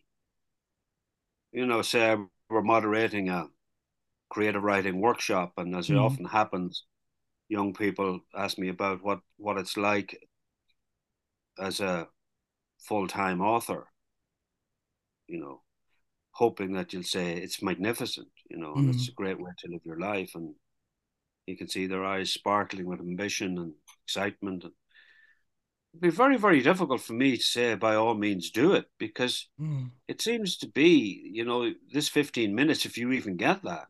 you 1.53 1.67
know 1.67 1.83
say 1.83 2.17
we're 2.49 2.63
moderating 2.63 3.29
a 3.29 3.47
creative 4.31 4.63
writing 4.63 5.01
workshop 5.01 5.53
and 5.59 5.77
as 5.77 5.91
it 5.91 5.97
Mm. 5.97 5.99
often 5.99 6.27
happens 6.27 6.85
young 7.49 7.73
people 7.75 8.21
ask 8.35 8.59
me 8.59 8.69
about 8.69 9.03
what 9.03 9.21
what 9.37 9.59
it's 9.59 9.77
like 9.77 10.19
as 11.59 11.81
a 11.81 12.09
full-time 12.79 13.41
author 13.41 13.87
you 15.27 15.39
know 15.41 15.61
hoping 16.39 16.73
that 16.73 16.93
you'll 16.93 17.03
say 17.03 17.37
it's 17.37 17.63
magnificent, 17.63 18.29
you 18.49 18.57
know, 18.57 18.79
and 18.79 18.87
Mm. 18.87 18.91
it's 18.91 19.09
a 19.09 19.13
great 19.13 19.41
way 19.41 19.51
to 19.59 19.69
live 19.73 19.81
your 19.85 19.99
life. 19.99 20.31
And 20.37 20.55
you 21.47 21.57
can 21.57 21.69
see 21.69 21.87
their 21.89 22.05
eyes 22.05 22.33
sparkling 22.33 22.87
with 22.87 23.01
ambition 23.01 23.59
and 23.59 23.73
excitement. 24.05 24.63
And 24.63 24.73
it'd 25.93 26.01
be 26.01 26.11
very, 26.11 26.37
very 26.37 26.63
difficult 26.63 27.01
for 27.01 27.15
me 27.15 27.37
to 27.37 27.43
say, 27.43 27.75
by 27.75 27.97
all 27.97 28.15
means, 28.15 28.51
do 28.51 28.73
it, 28.75 28.87
because 28.99 29.49
Mm. 29.61 29.91
it 30.07 30.23
seems 30.23 30.57
to 30.59 30.69
be, 30.69 31.29
you 31.33 31.45
know, 31.45 31.73
this 31.93 32.09
15 32.09 32.55
minutes, 32.55 32.87
if 32.87 32.97
you 32.97 33.11
even 33.11 33.37
get 33.37 33.65
that, 33.65 33.89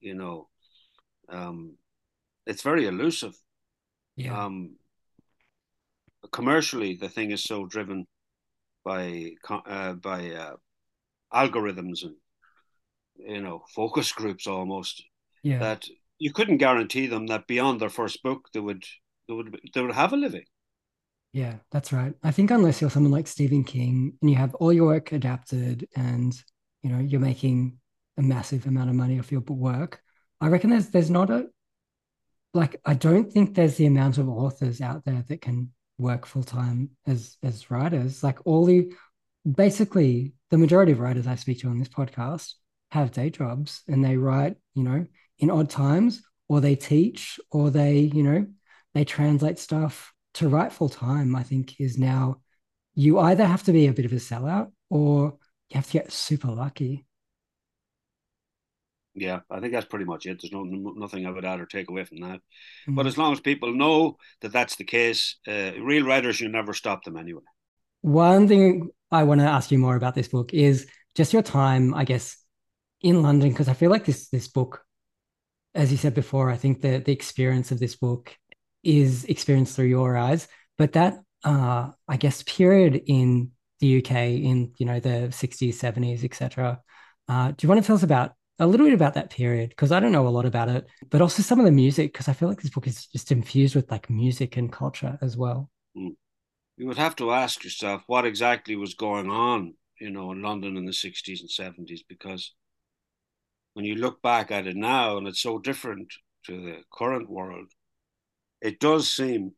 you 0.00 0.14
know, 0.14 0.48
um, 1.28 1.78
it's 2.46 2.62
very 2.62 2.86
elusive. 2.86 3.36
Yeah. 4.16 4.44
Um, 4.44 4.76
commercially, 6.32 6.94
the 6.94 7.08
thing 7.08 7.30
is 7.30 7.42
so 7.42 7.66
driven 7.66 8.06
by 8.84 9.32
uh, 9.50 9.94
by 9.94 10.30
uh, 10.30 10.56
algorithms 11.32 12.04
and 12.04 12.14
you 13.16 13.42
know 13.42 13.62
focus 13.74 14.12
groups 14.12 14.46
almost 14.46 15.02
yeah. 15.42 15.58
that 15.58 15.86
you 16.18 16.32
couldn't 16.32 16.58
guarantee 16.58 17.06
them 17.06 17.26
that 17.26 17.46
beyond 17.46 17.80
their 17.80 17.90
first 17.90 18.22
book 18.22 18.48
they 18.52 18.60
would 18.60 18.84
they 19.28 19.34
would 19.34 19.58
they 19.74 19.82
would 19.82 19.94
have 19.94 20.12
a 20.12 20.16
living. 20.16 20.44
Yeah, 21.32 21.56
that's 21.70 21.92
right. 21.92 22.14
I 22.22 22.30
think 22.30 22.50
unless 22.50 22.80
you're 22.80 22.90
someone 22.90 23.12
like 23.12 23.26
Stephen 23.26 23.64
King 23.64 24.16
and 24.22 24.30
you 24.30 24.36
have 24.36 24.54
all 24.54 24.72
your 24.72 24.86
work 24.86 25.12
adapted 25.12 25.86
and 25.94 26.34
you 26.82 26.90
know 26.90 27.00
you're 27.00 27.20
making 27.20 27.78
a 28.16 28.22
massive 28.22 28.66
amount 28.66 28.88
of 28.88 28.96
money 28.96 29.18
off 29.18 29.32
your 29.32 29.42
work, 29.42 30.00
I 30.40 30.48
reckon 30.48 30.70
there's 30.70 30.88
there's 30.88 31.10
not 31.10 31.30
a 31.30 31.48
like 32.56 32.80
I 32.84 32.94
don't 32.94 33.32
think 33.32 33.54
there's 33.54 33.76
the 33.76 33.86
amount 33.86 34.18
of 34.18 34.28
authors 34.28 34.80
out 34.80 35.04
there 35.04 35.24
that 35.28 35.40
can 35.40 35.72
work 35.98 36.26
full 36.26 36.42
time 36.42 36.90
as 37.06 37.36
as 37.42 37.70
writers. 37.70 38.22
Like 38.22 38.38
all 38.44 38.64
the 38.64 38.92
basically 39.50 40.32
the 40.50 40.58
majority 40.58 40.92
of 40.92 41.00
writers 41.00 41.26
I 41.26 41.36
speak 41.36 41.60
to 41.60 41.68
on 41.68 41.78
this 41.78 41.88
podcast 41.88 42.54
have 42.90 43.12
day 43.12 43.30
jobs 43.30 43.82
and 43.88 44.04
they 44.04 44.16
write, 44.16 44.56
you 44.74 44.82
know, 44.82 45.06
in 45.38 45.50
odd 45.50 45.70
times, 45.70 46.22
or 46.48 46.60
they 46.60 46.76
teach, 46.76 47.38
or 47.50 47.70
they, 47.70 47.98
you 47.98 48.22
know, 48.22 48.46
they 48.94 49.04
translate 49.04 49.58
stuff 49.58 50.12
to 50.34 50.48
write 50.48 50.72
full 50.72 50.88
time, 50.88 51.34
I 51.34 51.42
think 51.42 51.80
is 51.80 51.98
now 51.98 52.40
you 52.94 53.18
either 53.18 53.44
have 53.44 53.62
to 53.64 53.72
be 53.72 53.86
a 53.86 53.92
bit 53.92 54.06
of 54.06 54.12
a 54.12 54.16
sellout 54.16 54.72
or 54.88 55.36
you 55.68 55.74
have 55.74 55.86
to 55.86 55.92
get 55.92 56.12
super 56.12 56.48
lucky. 56.48 57.06
Yeah, 59.16 59.40
I 59.50 59.60
think 59.60 59.72
that's 59.72 59.86
pretty 59.86 60.04
much 60.04 60.26
it. 60.26 60.40
There's 60.40 60.52
no 60.52 60.62
nothing 60.62 61.26
I 61.26 61.30
would 61.30 61.44
add 61.44 61.58
or 61.58 61.66
take 61.66 61.88
away 61.88 62.04
from 62.04 62.20
that. 62.20 62.40
Mm. 62.86 62.96
But 62.96 63.06
as 63.06 63.16
long 63.16 63.32
as 63.32 63.40
people 63.40 63.74
know 63.74 64.18
that 64.42 64.52
that's 64.52 64.76
the 64.76 64.84
case, 64.84 65.36
uh, 65.48 65.72
real 65.80 66.04
writers, 66.04 66.38
you 66.38 66.50
never 66.50 66.74
stop 66.74 67.02
them 67.02 67.16
anyway. 67.16 67.42
One 68.02 68.46
thing 68.46 68.90
I 69.10 69.22
want 69.22 69.40
to 69.40 69.46
ask 69.46 69.70
you 69.70 69.78
more 69.78 69.96
about 69.96 70.14
this 70.14 70.28
book 70.28 70.52
is 70.52 70.86
just 71.14 71.32
your 71.32 71.42
time, 71.42 71.94
I 71.94 72.04
guess, 72.04 72.36
in 73.00 73.22
London, 73.22 73.48
because 73.48 73.68
I 73.68 73.74
feel 73.74 73.90
like 73.90 74.04
this 74.04 74.28
this 74.28 74.48
book, 74.48 74.84
as 75.74 75.90
you 75.90 75.96
said 75.96 76.14
before, 76.14 76.50
I 76.50 76.56
think 76.56 76.82
the 76.82 76.98
the 76.98 77.12
experience 77.12 77.72
of 77.72 77.78
this 77.78 77.96
book 77.96 78.36
is 78.82 79.24
experienced 79.24 79.74
through 79.74 79.86
your 79.86 80.16
eyes. 80.16 80.46
But 80.76 80.92
that, 80.92 81.20
uh, 81.42 81.90
I 82.06 82.16
guess, 82.18 82.42
period 82.42 83.02
in 83.06 83.52
the 83.80 83.98
UK 83.98 84.10
in 84.10 84.72
you 84.76 84.84
know 84.84 85.00
the 85.00 85.28
60s, 85.30 85.74
70s, 85.74 86.22
etc. 86.22 86.80
Uh, 87.28 87.48
do 87.48 87.56
you 87.64 87.68
want 87.68 87.80
to 87.80 87.86
tell 87.86 87.96
us 87.96 88.02
about 88.02 88.32
a 88.58 88.66
little 88.66 88.86
bit 88.86 88.94
about 88.94 89.14
that 89.14 89.30
period 89.30 89.70
because 89.70 89.92
I 89.92 90.00
don't 90.00 90.12
know 90.12 90.26
a 90.26 90.30
lot 90.30 90.46
about 90.46 90.68
it, 90.68 90.86
but 91.10 91.20
also 91.20 91.42
some 91.42 91.58
of 91.58 91.66
the 91.66 91.72
music 91.72 92.12
because 92.12 92.28
I 92.28 92.32
feel 92.32 92.48
like 92.48 92.60
this 92.60 92.70
book 92.70 92.86
is 92.86 93.06
just 93.06 93.30
infused 93.30 93.74
with 93.74 93.90
like 93.90 94.08
music 94.08 94.56
and 94.56 94.72
culture 94.72 95.18
as 95.20 95.36
well. 95.36 95.70
Hmm. 95.94 96.10
You 96.76 96.86
would 96.86 96.98
have 96.98 97.16
to 97.16 97.32
ask 97.32 97.64
yourself 97.64 98.02
what 98.06 98.24
exactly 98.24 98.76
was 98.76 98.94
going 98.94 99.30
on, 99.30 99.74
you 100.00 100.10
know, 100.10 100.32
in 100.32 100.42
London 100.42 100.76
in 100.76 100.84
the 100.84 100.92
60s 100.92 101.40
and 101.40 101.50
70s 101.50 102.00
because 102.08 102.54
when 103.74 103.84
you 103.84 103.94
look 103.94 104.22
back 104.22 104.50
at 104.50 104.66
it 104.66 104.76
now 104.76 105.18
and 105.18 105.28
it's 105.28 105.40
so 105.40 105.58
different 105.58 106.12
to 106.46 106.52
the 106.52 106.82
current 106.92 107.28
world, 107.28 107.66
it 108.62 108.80
does 108.80 109.12
seem 109.12 109.52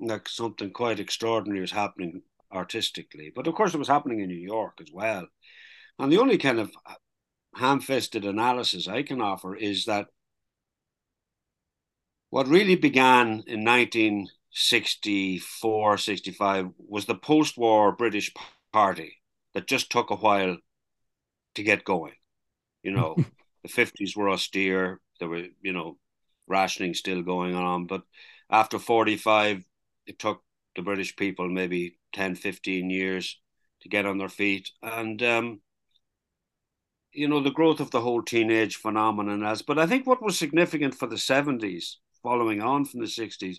like 0.00 0.28
something 0.28 0.70
quite 0.70 0.98
extraordinary 0.98 1.60
was 1.60 1.70
happening 1.70 2.22
artistically. 2.52 3.30
But 3.34 3.46
of 3.46 3.54
course, 3.54 3.74
it 3.74 3.78
was 3.78 3.88
happening 3.88 4.20
in 4.20 4.28
New 4.28 4.34
York 4.34 4.78
as 4.80 4.88
well. 4.92 5.26
And 5.98 6.10
the 6.10 6.18
only 6.18 6.38
kind 6.38 6.58
of 6.58 6.72
ham-fisted 7.54 8.24
analysis 8.24 8.88
I 8.88 9.02
can 9.02 9.20
offer 9.20 9.54
is 9.56 9.84
that 9.86 10.06
what 12.30 12.48
really 12.48 12.76
began 12.76 13.42
in 13.46 13.64
1964, 13.64 15.98
65 15.98 16.68
was 16.78 17.04
the 17.06 17.16
post-war 17.16 17.92
British 17.92 18.32
Party 18.72 19.18
that 19.54 19.66
just 19.66 19.90
took 19.90 20.10
a 20.10 20.16
while 20.16 20.56
to 21.56 21.62
get 21.62 21.84
going. 21.84 22.14
You 22.82 22.92
know, 22.92 23.16
the 23.62 23.68
50s 23.68 24.16
were 24.16 24.30
austere. 24.30 25.00
There 25.18 25.28
were, 25.28 25.46
you 25.60 25.72
know, 25.72 25.98
rationing 26.46 26.94
still 26.94 27.22
going 27.22 27.56
on. 27.56 27.86
But 27.86 28.02
after 28.48 28.78
45, 28.78 29.64
it 30.06 30.18
took 30.18 30.42
the 30.76 30.82
British 30.82 31.16
people 31.16 31.48
maybe 31.48 31.98
10, 32.12 32.36
15 32.36 32.90
years 32.90 33.40
to 33.82 33.88
get 33.88 34.06
on 34.06 34.18
their 34.18 34.28
feet. 34.28 34.70
And 34.82 35.20
um, 35.22 35.60
you 37.12 37.28
know, 37.28 37.40
the 37.40 37.50
growth 37.50 37.80
of 37.80 37.90
the 37.90 38.00
whole 38.00 38.22
teenage 38.22 38.76
phenomenon 38.76 39.44
as. 39.44 39.62
But 39.62 39.78
I 39.78 39.86
think 39.86 40.06
what 40.06 40.22
was 40.22 40.38
significant 40.38 40.94
for 40.94 41.06
the 41.06 41.16
70s, 41.16 41.96
following 42.22 42.60
on 42.62 42.84
from 42.84 43.00
the 43.00 43.06
60s, 43.06 43.58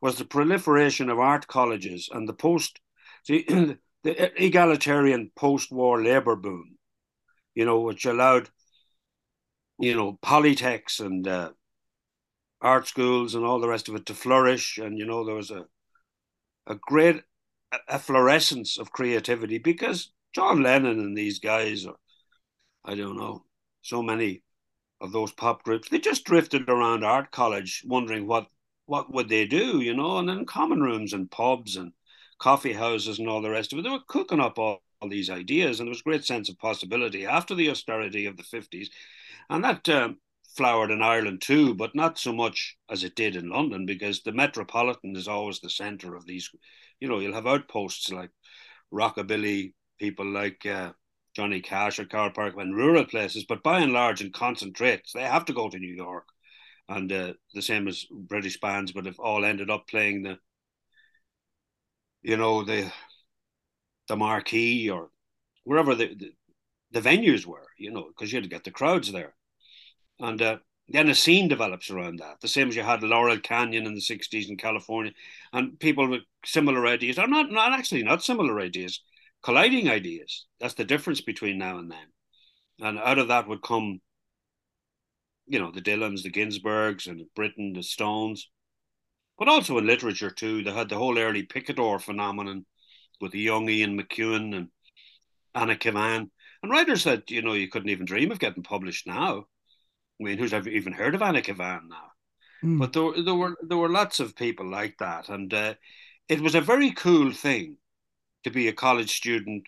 was 0.00 0.16
the 0.16 0.24
proliferation 0.24 1.08
of 1.08 1.18
art 1.18 1.46
colleges 1.46 2.08
and 2.12 2.28
the 2.28 2.34
post, 2.34 2.80
see, 3.24 3.44
the 4.02 4.44
egalitarian 4.44 5.30
post-war 5.36 6.02
labor 6.02 6.36
boom, 6.36 6.76
you 7.54 7.64
know, 7.64 7.80
which 7.80 8.04
allowed, 8.04 8.50
you 9.78 9.94
know, 9.94 10.18
polytechs 10.22 11.00
and 11.00 11.26
uh, 11.28 11.50
art 12.60 12.88
schools 12.88 13.34
and 13.34 13.44
all 13.44 13.60
the 13.60 13.68
rest 13.68 13.88
of 13.88 13.94
it 13.94 14.06
to 14.06 14.14
flourish. 14.14 14.78
And, 14.78 14.98
you 14.98 15.06
know, 15.06 15.24
there 15.24 15.36
was 15.36 15.50
a, 15.50 15.64
a 16.66 16.74
great 16.74 17.22
efflorescence 17.88 18.78
of 18.78 18.92
creativity 18.92 19.58
because 19.58 20.12
John 20.34 20.62
Lennon 20.62 20.98
and 20.98 21.16
these 21.16 21.38
guys 21.38 21.86
are 21.86 21.96
I 22.84 22.94
don't 22.94 23.16
know, 23.16 23.44
so 23.82 24.02
many 24.02 24.42
of 25.00 25.12
those 25.12 25.32
pop 25.32 25.64
groups, 25.64 25.88
they 25.88 25.98
just 25.98 26.24
drifted 26.24 26.68
around 26.68 27.04
art 27.04 27.30
college 27.30 27.82
wondering 27.86 28.26
what 28.26 28.46
what 28.86 29.12
would 29.12 29.28
they 29.28 29.46
do, 29.46 29.80
you 29.80 29.94
know, 29.94 30.18
and 30.18 30.28
in 30.28 30.44
common 30.44 30.80
rooms 30.80 31.12
and 31.12 31.30
pubs 31.30 31.76
and 31.76 31.92
coffee 32.38 32.72
houses 32.72 33.18
and 33.18 33.28
all 33.28 33.40
the 33.40 33.50
rest 33.50 33.72
of 33.72 33.78
it, 33.78 33.82
they 33.82 33.90
were 33.90 34.00
cooking 34.08 34.40
up 34.40 34.58
all, 34.58 34.82
all 35.00 35.08
these 35.08 35.30
ideas, 35.30 35.78
and 35.78 35.86
there 35.86 35.92
was 35.92 36.00
a 36.00 36.10
great 36.10 36.24
sense 36.24 36.48
of 36.48 36.58
possibility 36.58 37.24
after 37.24 37.54
the 37.54 37.70
austerity 37.70 38.26
of 38.26 38.36
the 38.36 38.42
fifties, 38.42 38.90
and 39.48 39.64
that 39.64 39.88
um, 39.88 40.18
flowered 40.56 40.90
in 40.90 41.00
Ireland 41.02 41.40
too, 41.40 41.74
but 41.74 41.94
not 41.94 42.18
so 42.18 42.32
much 42.32 42.76
as 42.90 43.04
it 43.04 43.14
did 43.14 43.36
in 43.36 43.48
London 43.48 43.86
because 43.86 44.22
the 44.22 44.32
metropolitan 44.32 45.16
is 45.16 45.28
always 45.28 45.60
the 45.60 45.70
centre 45.70 46.14
of 46.14 46.26
these. 46.26 46.50
You 47.00 47.08
know, 47.08 47.20
you'll 47.20 47.34
have 47.34 47.46
outposts 47.46 48.10
like 48.10 48.30
rockabilly 48.92 49.74
people 49.98 50.26
like 50.26 50.66
uh, 50.66 50.92
Johnny 51.34 51.60
Cash 51.60 51.98
or 51.98 52.04
Carl 52.04 52.32
in 52.60 52.72
rural 52.72 53.04
places, 53.04 53.44
but 53.44 53.62
by 53.62 53.80
and 53.80 53.92
large 53.92 54.20
in 54.20 54.32
concentrates, 54.32 55.12
they 55.12 55.22
have 55.22 55.44
to 55.46 55.52
go 55.52 55.68
to 55.68 55.78
New 55.78 55.94
York. 55.94 56.26
And 56.88 57.10
uh, 57.12 57.32
the 57.54 57.62
same 57.62 57.88
as 57.88 58.04
British 58.10 58.60
bands, 58.60 58.92
but 58.92 59.06
have 59.06 59.18
all 59.18 59.44
ended 59.44 59.70
up 59.70 59.88
playing 59.88 60.22
the, 60.22 60.38
you 62.22 62.36
know, 62.36 62.64
the 62.64 62.92
the 64.08 64.16
marquee 64.16 64.90
or 64.90 65.10
wherever 65.64 65.94
the, 65.94 66.14
the, 66.14 66.32
the 66.90 67.00
venues 67.00 67.46
were, 67.46 67.66
you 67.78 67.90
know, 67.90 68.08
because 68.08 68.32
you 68.32 68.36
had 68.36 68.44
to 68.44 68.50
get 68.50 68.64
the 68.64 68.70
crowds 68.70 69.10
there. 69.12 69.34
And 70.18 70.42
uh, 70.42 70.56
then 70.88 71.08
a 71.08 71.14
scene 71.14 71.48
develops 71.48 71.90
around 71.90 72.18
that, 72.18 72.40
the 72.40 72.48
same 72.48 72.68
as 72.68 72.76
you 72.76 72.82
had 72.82 73.02
Laurel 73.02 73.38
Canyon 73.38 73.86
in 73.86 73.94
the 73.94 74.00
60s 74.00 74.48
in 74.48 74.56
California. 74.56 75.12
And 75.52 75.78
people 75.78 76.08
with 76.08 76.22
similar 76.44 76.86
ideas, 76.86 77.18
or 77.18 77.26
not, 77.26 77.50
not 77.50 77.72
actually 77.72 78.02
not 78.02 78.22
similar 78.22 78.60
ideas, 78.60 79.00
colliding 79.42 79.88
ideas. 79.88 80.46
That's 80.60 80.74
the 80.74 80.84
difference 80.84 81.20
between 81.20 81.58
now 81.58 81.78
and 81.78 81.90
then. 81.90 82.06
And 82.80 82.98
out 82.98 83.18
of 83.18 83.28
that 83.28 83.48
would 83.48 83.62
come, 83.62 84.00
you 85.46 85.58
know, 85.58 85.70
the 85.70 85.82
Dylans, 85.82 86.22
the 86.22 86.30
Ginsbergs, 86.30 87.06
and 87.06 87.22
Britain, 87.34 87.72
the 87.72 87.82
Stones. 87.82 88.48
But 89.38 89.48
also 89.48 89.78
in 89.78 89.86
literature 89.86 90.30
too, 90.30 90.62
they 90.62 90.72
had 90.72 90.88
the 90.88 90.96
whole 90.96 91.18
early 91.18 91.42
picador 91.42 91.98
phenomenon 91.98 92.64
with 93.20 93.32
the 93.32 93.40
young 93.40 93.68
Ian 93.68 93.98
McEwan 93.98 94.56
and 94.56 94.68
Anna 95.54 95.76
Kavan. 95.76 96.30
And 96.62 96.72
writers 96.72 97.04
that, 97.04 97.30
you 97.30 97.42
know, 97.42 97.54
you 97.54 97.68
couldn't 97.68 97.90
even 97.90 98.06
dream 98.06 98.30
of 98.30 98.38
getting 98.38 98.62
published 98.62 99.06
now. 99.06 99.46
I 100.20 100.24
mean, 100.24 100.38
who's 100.38 100.52
ever 100.52 100.68
even 100.68 100.92
heard 100.92 101.14
of 101.14 101.22
Anna 101.22 101.42
Kavan 101.42 101.88
now? 101.88 102.12
Mm. 102.62 102.78
But 102.78 102.92
there, 102.92 103.24
there 103.24 103.34
were 103.34 103.56
there 103.62 103.78
were 103.78 103.88
lots 103.88 104.20
of 104.20 104.36
people 104.36 104.70
like 104.70 104.96
that, 104.98 105.28
and 105.28 105.52
uh, 105.52 105.74
it 106.28 106.40
was 106.40 106.54
a 106.54 106.60
very 106.60 106.92
cool 106.92 107.32
thing 107.32 107.76
to 108.44 108.50
be 108.50 108.68
a 108.68 108.72
college 108.72 109.10
student 109.10 109.64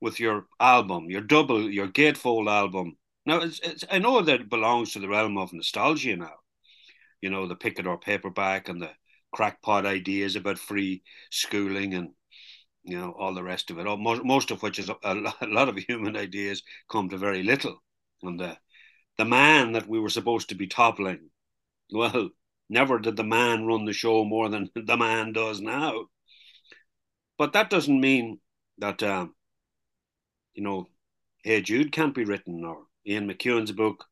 with 0.00 0.20
your 0.20 0.46
album, 0.60 1.10
your 1.10 1.22
double, 1.22 1.70
your 1.70 1.88
gatefold 1.88 2.48
album. 2.48 2.96
Now, 3.26 3.38
it's, 3.38 3.60
it's, 3.60 3.84
I 3.90 3.98
know 3.98 4.20
that 4.20 4.42
it 4.42 4.50
belongs 4.50 4.92
to 4.92 4.98
the 4.98 5.08
realm 5.08 5.38
of 5.38 5.52
nostalgia 5.52 6.16
now. 6.16 6.34
You 7.22 7.30
know, 7.30 7.46
the 7.46 7.56
Picador 7.56 7.98
paperback 7.98 8.68
and 8.68 8.82
the 8.82 8.90
crackpot 9.32 9.86
ideas 9.86 10.36
about 10.36 10.58
free 10.58 11.02
schooling 11.30 11.94
and 11.94 12.10
you 12.84 12.98
know 12.98 13.14
all 13.18 13.34
the 13.34 13.42
rest 13.42 13.70
of 13.70 13.78
it. 13.78 13.86
All, 13.86 13.96
Most, 13.96 14.24
most 14.24 14.50
of 14.50 14.62
which 14.62 14.78
is 14.78 14.90
a, 14.90 14.96
a 15.02 15.46
lot 15.46 15.68
of 15.68 15.76
human 15.76 16.16
ideas 16.16 16.62
come 16.90 17.08
to 17.08 17.16
very 17.16 17.42
little. 17.42 17.82
And 18.22 18.38
the 18.38 18.56
the 19.16 19.24
man 19.24 19.72
that 19.72 19.88
we 19.88 20.00
were 20.00 20.08
supposed 20.10 20.50
to 20.50 20.54
be 20.54 20.66
toppling, 20.66 21.30
well, 21.92 22.30
never 22.68 22.98
did 22.98 23.16
the 23.16 23.24
man 23.24 23.64
run 23.64 23.84
the 23.84 23.92
show 23.92 24.24
more 24.24 24.48
than 24.48 24.70
the 24.74 24.96
man 24.96 25.32
does 25.32 25.60
now. 25.60 26.06
But 27.38 27.52
that 27.52 27.70
doesn't 27.70 28.00
mean 28.00 28.40
that 28.78 29.02
um, 29.02 29.34
you 30.54 30.62
know, 30.62 30.86
Hey 31.42 31.60
Jude 31.60 31.92
can't 31.92 32.14
be 32.14 32.24
written 32.24 32.64
or 32.64 32.84
Ian 33.06 33.28
McEwan's 33.28 33.72
book, 33.72 34.04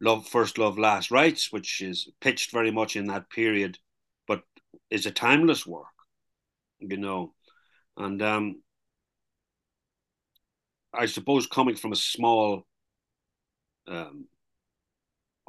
Love 0.00 0.26
First 0.26 0.58
Love 0.58 0.78
Last 0.78 1.10
Rites, 1.10 1.52
which 1.52 1.80
is 1.82 2.08
pitched 2.20 2.52
very 2.52 2.70
much 2.70 2.96
in 2.96 3.06
that 3.06 3.28
period, 3.30 3.78
but 4.26 4.42
is 4.90 5.06
a 5.06 5.10
timeless 5.10 5.66
work, 5.66 5.86
you 6.78 6.96
know. 6.96 7.34
And 7.96 8.22
um, 8.22 8.62
I 10.94 11.06
suppose 11.06 11.46
coming 11.46 11.76
from 11.76 11.92
a 11.92 11.96
small 11.96 12.66
um, 13.86 14.26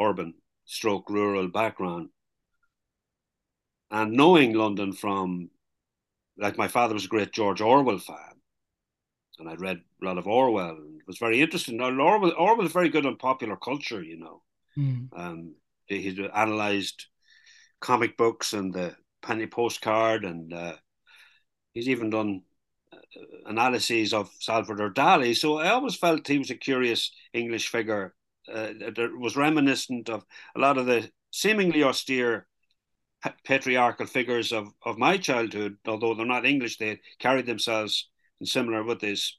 urban 0.01 0.33
stroke 0.65 1.09
rural 1.09 1.47
background 1.47 2.09
and 3.91 4.13
knowing 4.13 4.53
London 4.53 4.93
from 4.93 5.49
like 6.39 6.57
my 6.57 6.67
father 6.67 6.93
was 6.93 7.05
a 7.05 7.09
great 7.09 7.31
George 7.31 7.61
Orwell 7.61 7.99
fan, 7.99 8.41
and 9.39 9.49
I'd 9.49 9.61
read 9.61 9.81
a 10.01 10.05
lot 10.05 10.17
of 10.17 10.27
Orwell 10.27 10.69
and 10.69 10.99
it 10.99 11.07
was 11.07 11.17
very 11.17 11.41
interesting. 11.41 11.77
Now, 11.77 11.89
Orwell, 11.89 12.33
Orwell 12.37 12.65
is 12.65 12.71
very 12.71 12.89
good 12.89 13.05
on 13.05 13.17
popular 13.17 13.55
culture, 13.55 14.03
you 14.03 14.17
know. 14.17 14.41
Mm. 14.77 15.09
Um, 15.13 15.55
he, 15.85 16.01
he 16.01 16.29
analysed 16.33 17.07
comic 17.79 18.17
books 18.17 18.53
and 18.53 18.73
the 18.73 18.95
penny 19.21 19.47
postcard, 19.47 20.25
and 20.25 20.53
uh, 20.53 20.75
he's 21.73 21.89
even 21.89 22.09
done 22.09 22.43
analyses 23.45 24.13
of 24.13 24.31
Salvador 24.39 24.91
Dali. 24.91 25.35
So 25.35 25.59
I 25.59 25.69
always 25.69 25.95
felt 25.95 26.27
he 26.27 26.37
was 26.37 26.51
a 26.51 26.55
curious 26.55 27.11
English 27.33 27.69
figure 27.69 28.13
uh, 28.51 28.73
that 28.79 29.11
was 29.17 29.35
reminiscent 29.35 30.09
of 30.09 30.25
a 30.55 30.59
lot 30.59 30.77
of 30.77 30.85
the 30.85 31.09
seemingly 31.31 31.83
austere 31.83 32.47
patriarchal 33.43 34.05
figures 34.05 34.51
of, 34.51 34.73
of 34.85 34.97
my 34.97 35.17
childhood, 35.17 35.77
although 35.85 36.13
they're 36.13 36.25
not 36.25 36.45
English, 36.45 36.77
they 36.77 36.99
carried 37.19 37.45
themselves 37.45 38.09
in 38.39 38.45
similar 38.45 38.83
with 38.83 38.99
this 38.99 39.37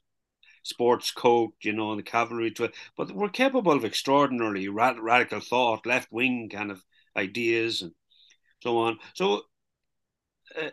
sports 0.63 1.11
coat, 1.11 1.53
you 1.61 1.73
know, 1.73 1.91
and 1.91 1.99
the 1.99 2.03
cavalry, 2.03 2.51
to, 2.51 2.71
but 2.95 3.11
were 3.11 3.29
capable 3.29 3.71
of 3.71 3.85
extraordinarily 3.85 4.67
rad- 4.67 4.99
radical 4.99 5.39
thought, 5.39 5.85
left 5.85 6.11
wing 6.11 6.49
kind 6.51 6.71
of 6.71 6.83
ideas, 7.17 7.81
and 7.81 7.91
so 8.61 8.77
on. 8.77 8.97
So 9.15 9.41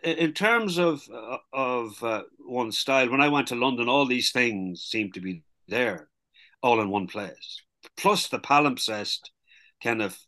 in 0.03 0.33
terms 0.33 0.79
of 0.79 1.03
uh, 1.13 1.39
of 1.53 2.03
uh, 2.03 2.23
one 2.39 2.73
style, 2.73 3.11
when 3.11 3.21
I 3.21 3.29
went 3.29 3.49
to 3.49 3.55
London, 3.55 3.89
all 3.89 4.07
these 4.07 4.33
things 4.33 4.83
seemed 4.83 5.15
to 5.15 5.21
be 5.21 5.43
there, 5.69 6.09
all 6.63 6.81
in 6.81 6.91
one 6.91 7.07
place. 7.07 7.63
Plus 7.97 8.29
the 8.29 8.39
palimpsest 8.39 9.31
kind 9.83 10.03
of 10.03 10.19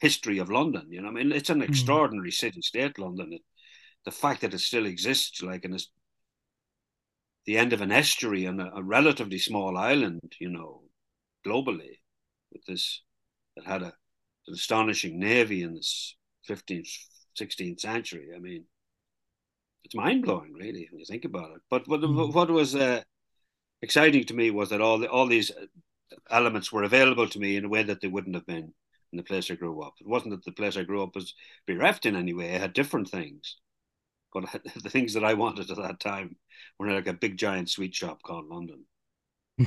history 0.00 0.38
of 0.38 0.50
London. 0.50 0.86
You 0.90 1.02
know, 1.02 1.08
I 1.08 1.12
mean, 1.12 1.32
it's 1.32 1.50
an 1.50 1.58
hmm. 1.58 1.68
extraordinary 1.68 2.32
city 2.32 2.62
state, 2.62 2.98
London. 2.98 3.32
It, 3.32 3.42
the 4.04 4.10
fact 4.10 4.40
that 4.40 4.54
it 4.54 4.60
still 4.60 4.86
exists, 4.86 5.42
like 5.42 5.64
in 5.64 5.76
the 7.46 7.58
end 7.58 7.72
of 7.72 7.82
an 7.82 7.92
estuary 7.92 8.46
on 8.46 8.58
a, 8.60 8.70
a, 8.74 8.82
relatively 8.82 9.38
small 9.38 9.76
island, 9.76 10.32
you 10.40 10.48
know, 10.48 10.82
globally, 11.46 11.98
with 12.50 12.64
this 12.66 13.02
that 13.56 13.66
had 13.66 13.82
a, 13.82 13.92
an 14.46 14.54
astonishing 14.54 15.18
navy 15.18 15.62
in 15.62 15.74
this 15.74 16.16
15th, 16.48 16.88
16th 17.38 17.80
century. 17.80 18.28
I 18.34 18.38
mean, 18.38 18.64
it's 19.84 19.94
mind 19.94 20.22
blowing, 20.24 20.54
really, 20.54 20.88
when 20.90 21.00
you 21.00 21.06
think 21.06 21.26
about 21.26 21.50
it. 21.50 21.60
But 21.68 21.86
what, 21.88 22.00
mm. 22.00 22.32
what 22.32 22.50
was 22.50 22.74
uh, 22.74 23.02
exciting 23.82 24.24
to 24.24 24.34
me 24.34 24.50
was 24.50 24.70
that 24.70 24.80
all 24.80 24.98
the, 24.98 25.08
all 25.08 25.26
these 25.26 25.52
elements 26.30 26.72
were 26.72 26.84
available 26.84 27.28
to 27.28 27.38
me 27.38 27.56
in 27.56 27.66
a 27.66 27.68
way 27.68 27.82
that 27.82 28.00
they 28.00 28.08
wouldn't 28.08 28.34
have 28.34 28.46
been 28.46 28.72
in 29.12 29.16
the 29.16 29.22
place 29.22 29.50
I 29.50 29.54
grew 29.54 29.82
up. 29.82 29.94
It 30.00 30.06
wasn't 30.06 30.32
that 30.32 30.44
the 30.44 30.52
place 30.52 30.76
I 30.76 30.84
grew 30.84 31.02
up 31.02 31.14
was 31.14 31.34
bereft 31.66 32.06
in 32.06 32.16
any 32.16 32.32
way. 32.32 32.54
I 32.54 32.58
had 32.58 32.72
different 32.72 33.08
things, 33.08 33.56
but 34.32 34.44
the 34.82 34.90
things 34.90 35.14
that 35.14 35.24
I 35.24 35.34
wanted 35.34 35.70
at 35.70 35.76
that 35.76 36.00
time 36.00 36.36
were 36.78 36.90
like 36.90 37.06
a 37.06 37.12
big 37.12 37.36
giant 37.36 37.70
sweet 37.70 37.94
shop 37.94 38.22
called 38.22 38.46
London. 38.46 38.84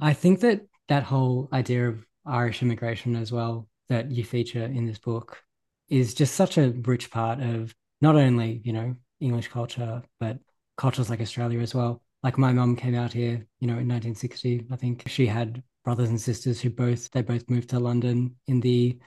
I 0.00 0.12
think 0.12 0.40
that 0.40 0.62
that 0.88 1.04
whole 1.04 1.48
idea 1.52 1.88
of 1.88 2.04
Irish 2.26 2.62
immigration 2.62 3.16
as 3.16 3.30
well 3.30 3.68
that 3.88 4.10
you 4.10 4.24
feature 4.24 4.64
in 4.64 4.86
this 4.86 4.98
book 4.98 5.42
is 5.88 6.14
just 6.14 6.34
such 6.34 6.58
a 6.58 6.70
rich 6.70 7.10
part 7.10 7.40
of 7.40 7.74
not 8.00 8.16
only 8.16 8.60
you 8.64 8.72
know 8.72 8.96
English 9.20 9.48
culture, 9.48 10.02
but 10.18 10.38
cultures 10.76 11.10
like 11.10 11.20
Australia 11.20 11.60
as 11.60 11.74
well. 11.74 12.02
Like 12.22 12.38
my 12.38 12.52
mum 12.52 12.76
came 12.76 12.94
out 12.94 13.12
here, 13.12 13.46
you 13.60 13.66
know, 13.66 13.78
in 13.78 13.88
1960. 13.88 14.66
I 14.70 14.76
think 14.76 15.08
she 15.08 15.26
had 15.26 15.62
brothers 15.84 16.08
and 16.08 16.20
sisters 16.20 16.60
who 16.60 16.70
both 16.70 17.10
they 17.10 17.22
both 17.22 17.48
moved 17.48 17.70
to 17.70 17.78
London 17.78 18.34
in 18.46 18.60
the 18.60 18.98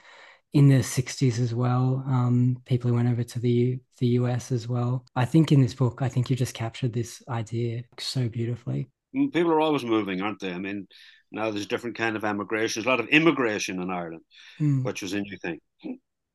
in 0.54 0.68
the 0.68 0.78
60s 0.78 1.38
as 1.38 1.54
well. 1.54 2.02
Um, 2.06 2.56
people 2.64 2.88
who 2.88 2.96
went 2.96 3.08
over 3.08 3.22
to 3.22 3.38
the 3.38 3.78
the 3.98 4.06
US 4.08 4.50
as 4.52 4.68
well. 4.68 5.04
I 5.14 5.24
think 5.24 5.52
in 5.52 5.60
this 5.60 5.74
book, 5.74 6.00
I 6.00 6.08
think 6.08 6.30
you 6.30 6.36
just 6.36 6.54
captured 6.54 6.92
this 6.92 7.22
idea 7.28 7.82
so 7.98 8.28
beautifully. 8.28 8.88
Mm, 9.14 9.32
people 9.32 9.52
are 9.52 9.60
always 9.60 9.84
moving, 9.84 10.20
aren't 10.20 10.40
they? 10.40 10.52
I 10.52 10.58
mean, 10.58 10.86
now 11.30 11.50
there's 11.50 11.66
different 11.66 11.96
kind 11.96 12.16
of 12.16 12.24
immigration. 12.24 12.80
There's 12.80 12.86
a 12.86 12.90
lot 12.90 13.00
of 13.00 13.08
immigration 13.08 13.82
in 13.82 13.90
Ireland, 13.90 14.22
mm. 14.60 14.84
which 14.84 15.02
was 15.02 15.12
a 15.12 15.20
new 15.20 15.36
thing 15.38 15.60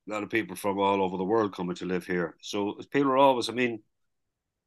a 0.08 0.12
lot 0.12 0.24
of 0.24 0.30
people 0.30 0.56
from 0.56 0.80
all 0.80 1.02
over 1.02 1.18
the 1.18 1.24
world 1.24 1.56
coming 1.56 1.76
to 1.76 1.86
live 1.86 2.06
here. 2.06 2.36
So 2.41 2.78
people 2.91 3.12
are 3.12 3.18
always, 3.18 3.50
I 3.50 3.54
mean, 3.54 3.82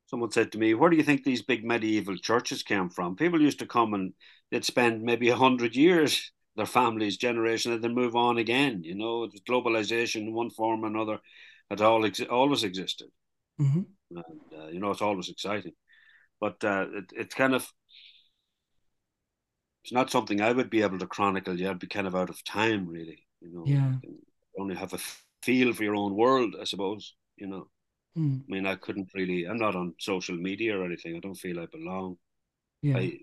someone 0.06 0.30
said 0.30 0.52
to 0.52 0.58
me, 0.58 0.74
where 0.74 0.90
do 0.90 0.96
you 0.96 1.02
think 1.02 1.24
these 1.24 1.42
big 1.42 1.64
medieval 1.64 2.16
churches 2.16 2.62
came 2.62 2.88
from? 2.88 3.16
People 3.16 3.40
used 3.40 3.58
to 3.58 3.66
come 3.66 3.94
and 3.94 4.12
they'd 4.50 4.64
spend 4.64 5.02
maybe 5.02 5.28
a 5.28 5.36
hundred 5.36 5.76
years, 5.76 6.32
their 6.56 6.66
families, 6.66 7.16
generation, 7.16 7.72
and 7.72 7.82
then 7.82 7.94
move 7.94 8.16
on 8.16 8.38
again. 8.38 8.82
You 8.84 8.94
know, 8.94 9.28
globalization 9.48 10.22
in 10.22 10.32
one 10.32 10.50
form 10.50 10.84
or 10.84 10.88
another 10.88 11.18
had 11.70 11.80
all 11.80 12.06
ex- 12.06 12.20
always 12.20 12.64
existed. 12.64 13.08
Mm-hmm. 13.60 13.82
And, 14.10 14.60
uh, 14.62 14.66
you 14.68 14.80
know, 14.80 14.90
it's 14.90 15.02
always 15.02 15.28
exciting. 15.28 15.72
But 16.40 16.62
uh, 16.62 16.86
it, 16.92 17.04
it's 17.12 17.34
kind 17.34 17.54
of, 17.54 17.66
it's 19.82 19.92
not 19.92 20.10
something 20.10 20.40
I 20.40 20.52
would 20.52 20.70
be 20.70 20.82
able 20.82 20.98
to 20.98 21.06
chronicle. 21.06 21.58
Yeah, 21.58 21.70
I'd 21.70 21.78
be 21.78 21.86
kind 21.88 22.06
of 22.06 22.14
out 22.14 22.30
of 22.30 22.42
time, 22.44 22.86
really. 22.86 23.26
You 23.40 23.52
know, 23.52 23.64
yeah. 23.66 23.92
only 24.58 24.74
have 24.76 24.92
a 24.94 24.98
feel 25.42 25.72
for 25.72 25.84
your 25.84 25.94
own 25.96 26.14
world, 26.14 26.54
I 26.60 26.64
suppose. 26.64 27.14
You 27.36 27.48
know, 27.48 27.68
mm. 28.16 28.40
I 28.40 28.44
mean, 28.48 28.66
I 28.66 28.76
couldn't 28.76 29.10
really. 29.14 29.44
I'm 29.44 29.58
not 29.58 29.76
on 29.76 29.94
social 29.98 30.36
media 30.36 30.78
or 30.78 30.84
anything. 30.84 31.16
I 31.16 31.20
don't 31.20 31.34
feel 31.34 31.60
I 31.60 31.66
belong. 31.66 32.16
Yeah. 32.82 32.98
I 32.98 33.18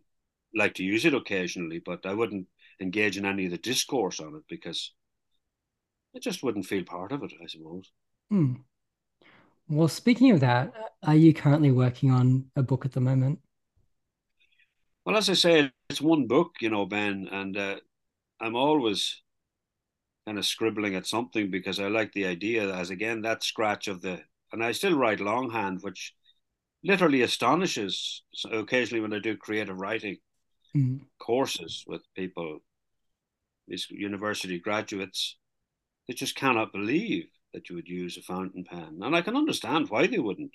like 0.56 0.76
to 0.76 0.84
use 0.84 1.06
it 1.06 1.14
occasionally, 1.14 1.82
but 1.84 2.06
I 2.06 2.14
wouldn't 2.14 2.48
engage 2.82 3.18
in 3.18 3.26
any 3.26 3.46
of 3.46 3.52
the 3.52 3.58
discourse 3.58 4.20
on 4.20 4.36
it 4.36 4.44
because 4.48 4.94
I 6.16 6.20
just 6.20 6.44
wouldn't 6.44 6.66
feel 6.66 6.84
part 6.84 7.12
of 7.12 7.24
it. 7.24 7.34
I 7.42 7.48
suppose. 7.48 7.92
Mm. 8.32 8.62
Well, 9.70 9.88
speaking 9.88 10.32
of 10.32 10.42
that, 10.42 10.74
are 11.04 11.16
you 11.16 11.34
currently 11.34 11.72
working 11.72 12.12
on 12.12 12.46
a 12.56 12.64
book 12.64 12.86
at 12.86 12.92
the 12.92 13.02
moment? 13.02 13.40
Well, 15.06 15.18
as 15.18 15.30
I 15.30 15.34
say, 15.34 15.72
it's 15.90 16.02
one 16.02 16.28
book, 16.28 16.54
you 16.62 16.70
know, 16.70 16.86
Ben, 16.86 17.28
and 17.32 17.58
uh, 17.58 17.76
I'm 18.40 18.56
always 18.56 19.22
kind 20.26 20.38
of 20.38 20.46
scribbling 20.46 20.96
at 20.96 21.06
something 21.06 21.52
because 21.52 21.80
I 21.80 21.88
like 21.88 22.14
the 22.14 22.26
idea 22.26 22.74
as 22.74 22.90
again 22.90 23.22
that 23.22 23.44
scratch 23.44 23.88
of 23.88 24.02
the 24.02 24.22
and 24.54 24.64
I 24.64 24.72
still 24.72 24.96
write 24.96 25.20
longhand, 25.20 25.80
which 25.82 26.14
literally 26.84 27.24
astonishes 27.24 28.24
so 28.34 28.50
occasionally 28.52 29.02
when 29.02 29.14
I 29.14 29.20
do 29.20 29.36
creative 29.36 29.78
writing 29.78 30.18
mm. 30.76 31.00
courses 31.20 31.84
with 31.88 32.02
people, 32.16 32.60
these 33.68 33.88
university 33.90 34.60
graduates, 34.60 35.38
they 36.08 36.14
just 36.14 36.36
cannot 36.36 36.72
believe 36.72 37.26
that 37.54 37.70
you 37.70 37.76
would 37.76 37.88
use 37.88 38.18
a 38.18 38.22
fountain 38.22 38.64
pen, 38.64 39.00
and 39.02 39.16
I 39.16 39.22
can 39.22 39.36
understand 39.36 39.90
why 39.90 40.08
they 40.08 40.20
wouldn't 40.20 40.54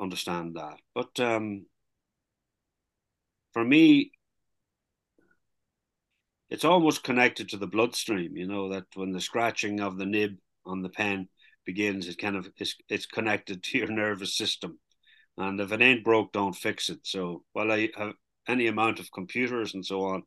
understand 0.00 0.56
that. 0.56 0.78
But 0.94 1.18
um, 1.20 1.66
for 3.52 3.64
me, 3.64 4.12
it's 6.48 6.64
almost 6.64 7.04
connected 7.04 7.48
to 7.50 7.56
the 7.56 7.66
bloodstream. 7.66 8.36
You 8.36 8.48
know 8.48 8.70
that 8.70 8.86
when 8.94 9.12
the 9.12 9.20
scratching 9.20 9.80
of 9.80 9.96
the 9.96 10.06
nib 10.06 10.36
on 10.66 10.82
the 10.82 10.88
pen 10.88 11.28
begins, 11.64 12.08
it 12.08 12.18
kind 12.18 12.36
of 12.36 12.48
it's, 12.56 12.74
it's 12.88 13.06
connected 13.06 13.62
to 13.62 13.78
your 13.78 13.90
nervous 13.90 14.36
system, 14.36 14.78
and 15.36 15.60
if 15.60 15.72
it 15.72 15.80
ain't 15.80 16.04
broke, 16.04 16.32
don't 16.32 16.54
fix 16.54 16.88
it. 16.88 17.00
So 17.04 17.42
while 17.52 17.72
I 17.72 17.88
have 17.96 18.14
any 18.48 18.66
amount 18.66 19.00
of 19.00 19.12
computers 19.12 19.74
and 19.74 19.84
so 19.84 20.04
on, 20.04 20.22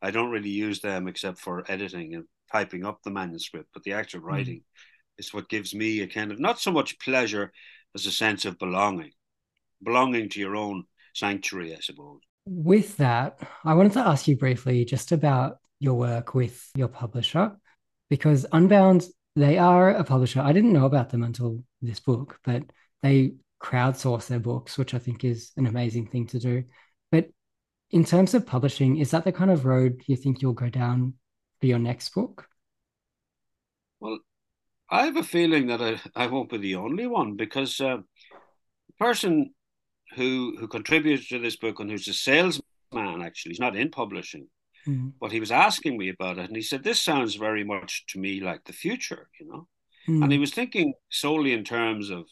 I 0.00 0.10
don't 0.10 0.30
really 0.30 0.50
use 0.50 0.80
them 0.80 1.08
except 1.08 1.38
for 1.38 1.64
editing 1.68 2.14
and 2.14 2.24
typing 2.50 2.84
up 2.84 3.00
the 3.02 3.10
manuscript. 3.10 3.68
But 3.72 3.82
the 3.84 3.94
actual 3.94 4.20
hmm. 4.20 4.26
writing 4.26 4.58
mm. 4.58 5.18
is 5.18 5.32
what 5.32 5.48
gives 5.48 5.74
me 5.74 6.00
a 6.00 6.06
kind 6.06 6.32
of 6.32 6.40
not 6.40 6.60
so 6.60 6.70
much 6.70 6.98
pleasure 6.98 7.52
as 7.94 8.06
a 8.06 8.12
sense 8.12 8.44
of 8.44 8.58
belonging, 8.58 9.12
belonging 9.82 10.28
to 10.30 10.40
your 10.40 10.56
own 10.56 10.84
sanctuary, 11.14 11.74
I 11.74 11.80
suppose. 11.80 12.20
With 12.44 12.96
that, 12.96 13.38
I 13.64 13.74
wanted 13.74 13.92
to 13.92 14.00
ask 14.00 14.26
you 14.26 14.36
briefly 14.36 14.84
just 14.84 15.12
about 15.12 15.58
your 15.78 15.94
work 15.94 16.34
with 16.34 16.70
your 16.74 16.88
publisher 16.88 17.56
because 18.10 18.46
Unbound, 18.52 19.06
they 19.34 19.58
are 19.58 19.90
a 19.90 20.04
publisher. 20.04 20.40
I 20.40 20.52
didn't 20.52 20.72
know 20.72 20.86
about 20.86 21.10
them 21.10 21.22
until 21.22 21.62
this 21.80 22.00
book, 22.00 22.38
but 22.44 22.64
they 23.02 23.34
crowdsource 23.62 24.26
their 24.26 24.40
books, 24.40 24.76
which 24.76 24.94
I 24.94 24.98
think 24.98 25.24
is 25.24 25.52
an 25.56 25.66
amazing 25.66 26.08
thing 26.08 26.26
to 26.28 26.38
do. 26.38 26.64
But 27.10 27.28
in 27.90 28.04
terms 28.04 28.34
of 28.34 28.46
publishing, 28.46 28.98
is 28.98 29.10
that 29.12 29.24
the 29.24 29.32
kind 29.32 29.50
of 29.50 29.64
road 29.64 30.02
you 30.06 30.16
think 30.16 30.42
you'll 30.42 30.52
go 30.52 30.68
down 30.68 31.14
for 31.60 31.66
your 31.66 31.78
next 31.78 32.10
book? 32.14 32.46
Well, 34.00 34.18
I 34.90 35.04
have 35.06 35.16
a 35.16 35.22
feeling 35.22 35.68
that 35.68 35.80
I, 35.80 36.00
I 36.14 36.26
won't 36.26 36.50
be 36.50 36.58
the 36.58 36.74
only 36.74 37.06
one 37.06 37.36
because 37.36 37.80
uh, 37.80 37.98
the 38.88 38.94
person 38.98 39.54
who 40.16 40.56
who 40.58 40.68
contributes 40.68 41.28
to 41.28 41.38
this 41.38 41.56
book 41.56 41.80
and 41.80 41.90
who's 41.90 42.08
a 42.08 42.12
salesman 42.12 42.62
actually, 43.22 43.50
he's 43.50 43.60
not 43.60 43.76
in 43.76 43.90
publishing, 43.90 44.48
Mm-hmm. 44.86 45.10
But 45.20 45.32
he 45.32 45.40
was 45.40 45.52
asking 45.52 45.96
me 45.96 46.08
about 46.08 46.38
it, 46.38 46.46
and 46.46 46.56
he 46.56 46.62
said, 46.62 46.82
"This 46.82 47.00
sounds 47.00 47.36
very 47.36 47.64
much 47.64 48.04
to 48.08 48.18
me 48.18 48.40
like 48.40 48.64
the 48.64 48.72
future," 48.72 49.28
you 49.40 49.46
know. 49.46 49.68
Mm-hmm. 50.08 50.22
And 50.22 50.32
he 50.32 50.38
was 50.38 50.52
thinking 50.52 50.94
solely 51.10 51.52
in 51.52 51.64
terms 51.64 52.10
of 52.10 52.26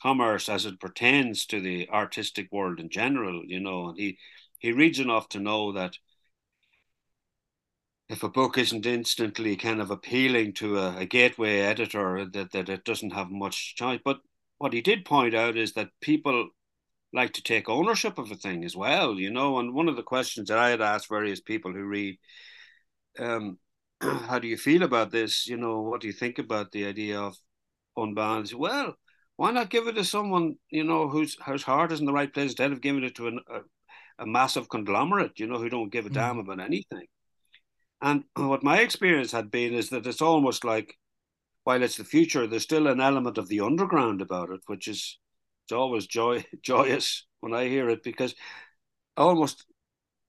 commerce 0.00 0.48
as 0.48 0.66
it 0.66 0.80
pertains 0.80 1.46
to 1.46 1.60
the 1.60 1.88
artistic 1.90 2.50
world 2.52 2.80
in 2.80 2.90
general, 2.90 3.42
you 3.44 3.60
know. 3.60 3.88
And 3.88 3.98
he 3.98 4.18
he 4.58 4.72
reads 4.72 5.00
enough 5.00 5.28
to 5.30 5.40
know 5.40 5.72
that 5.72 5.96
if 8.08 8.22
a 8.22 8.28
book 8.28 8.58
isn't 8.58 8.86
instantly 8.86 9.56
kind 9.56 9.80
of 9.80 9.90
appealing 9.90 10.52
to 10.54 10.78
a, 10.78 10.98
a 10.98 11.06
gateway 11.06 11.58
editor, 11.60 12.26
that 12.32 12.52
that 12.52 12.68
it 12.68 12.84
doesn't 12.84 13.12
have 13.12 13.30
much 13.30 13.74
choice. 13.74 14.00
But 14.04 14.20
what 14.58 14.72
he 14.72 14.80
did 14.80 15.04
point 15.04 15.34
out 15.34 15.56
is 15.56 15.72
that 15.72 15.90
people 16.00 16.50
like 17.12 17.32
to 17.34 17.42
take 17.42 17.68
ownership 17.68 18.18
of 18.18 18.30
a 18.30 18.36
thing 18.36 18.64
as 18.64 18.76
well, 18.76 19.18
you 19.18 19.30
know. 19.30 19.58
And 19.58 19.74
one 19.74 19.88
of 19.88 19.96
the 19.96 20.02
questions 20.02 20.48
that 20.48 20.58
I 20.58 20.70
had 20.70 20.80
asked 20.80 21.08
various 21.08 21.40
people 21.40 21.72
who 21.72 21.84
read, 21.84 22.18
um, 23.18 23.58
how 24.00 24.38
do 24.38 24.48
you 24.48 24.56
feel 24.56 24.82
about 24.82 25.10
this? 25.10 25.46
You 25.46 25.56
know, 25.56 25.82
what 25.82 26.00
do 26.00 26.06
you 26.06 26.12
think 26.12 26.38
about 26.38 26.72
the 26.72 26.86
idea 26.86 27.20
of 27.20 27.36
unbound? 27.96 28.52
Well, 28.56 28.94
why 29.36 29.50
not 29.50 29.70
give 29.70 29.88
it 29.88 29.94
to 29.94 30.04
someone 30.04 30.56
you 30.70 30.84
know 30.84 31.08
whose 31.08 31.36
whose 31.46 31.62
heart 31.62 31.92
is 31.92 32.00
in 32.00 32.06
the 32.06 32.12
right 32.12 32.32
place 32.32 32.50
instead 32.50 32.72
of 32.72 32.80
giving 32.80 33.04
it 33.04 33.14
to 33.16 33.28
an, 33.28 33.40
a, 33.50 33.60
a 34.22 34.26
massive 34.26 34.68
conglomerate, 34.68 35.38
you 35.38 35.46
know, 35.46 35.58
who 35.58 35.68
don't 35.68 35.92
give 35.92 36.06
a 36.06 36.10
damn 36.10 36.36
mm. 36.36 36.40
about 36.40 36.60
anything. 36.60 37.06
And 38.00 38.24
what 38.36 38.62
my 38.62 38.78
experience 38.78 39.32
had 39.32 39.50
been 39.50 39.74
is 39.74 39.90
that 39.90 40.06
it's 40.06 40.22
almost 40.22 40.64
like, 40.64 40.96
while 41.64 41.82
it's 41.82 41.96
the 41.96 42.04
future, 42.04 42.46
there's 42.46 42.64
still 42.64 42.88
an 42.88 43.00
element 43.00 43.38
of 43.38 43.48
the 43.48 43.60
underground 43.60 44.20
about 44.20 44.50
it, 44.50 44.60
which 44.66 44.88
is 44.88 45.18
it's 45.64 45.72
always 45.72 46.06
joy 46.06 46.44
joyous 46.62 47.26
when 47.40 47.54
I 47.54 47.68
hear 47.68 47.88
it 47.88 48.02
because 48.02 48.34
almost 49.16 49.64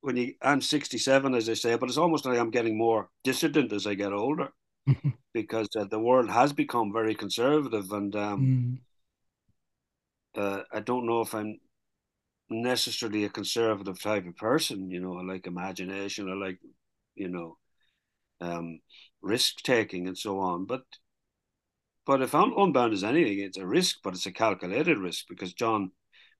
when 0.02 0.18
you 0.18 0.34
I'm 0.42 0.62
67 0.62 1.34
as 1.36 1.50
I 1.50 1.54
say, 1.54 1.76
but 1.76 1.90
it's 1.90 1.98
almost 1.98 2.26
like 2.26 2.38
I'm 2.38 2.52
getting 2.52 2.78
more 2.78 3.10
dissident 3.24 3.72
as 3.72 3.88
I 3.88 3.94
get 3.94 4.14
older 4.14 4.50
because 5.34 5.70
uh, 5.78 5.86
the 5.86 6.00
world 6.00 6.30
has 6.30 6.54
become 6.54 6.92
very 6.92 7.16
conservative 7.16 7.92
and 7.92 8.16
um, 8.16 8.82
mm. 10.38 10.42
uh, 10.42 10.64
I 10.72 10.82
don't 10.82 11.06
know 11.06 11.22
if 11.22 11.34
I'm 11.34 11.58
necessarily 12.50 13.24
a 13.24 13.30
conservative 13.30 14.02
type 14.02 14.28
of 14.28 14.36
person. 14.36 14.90
You 14.92 15.00
know, 15.00 15.18
I 15.18 15.24
like 15.24 15.48
imagination. 15.48 16.30
I 16.30 16.34
like, 16.34 16.60
you 17.16 17.30
know, 17.30 17.58
um, 18.42 18.80
risk 19.22 19.62
taking 19.64 20.08
and 20.08 20.18
so 20.18 20.40
on. 20.40 20.66
But 20.66 20.84
but 22.06 22.22
if 22.22 22.36
I'm 22.36 22.58
unbound 22.58 22.94
as 22.94 23.04
anything, 23.04 23.40
it's 23.40 23.58
a 23.58 23.66
risk, 23.66 24.00
but 24.04 24.14
it's 24.14 24.26
a 24.26 24.32
calculated 24.32 24.98
risk 24.98 25.26
because 25.30 25.54
John 25.54 25.92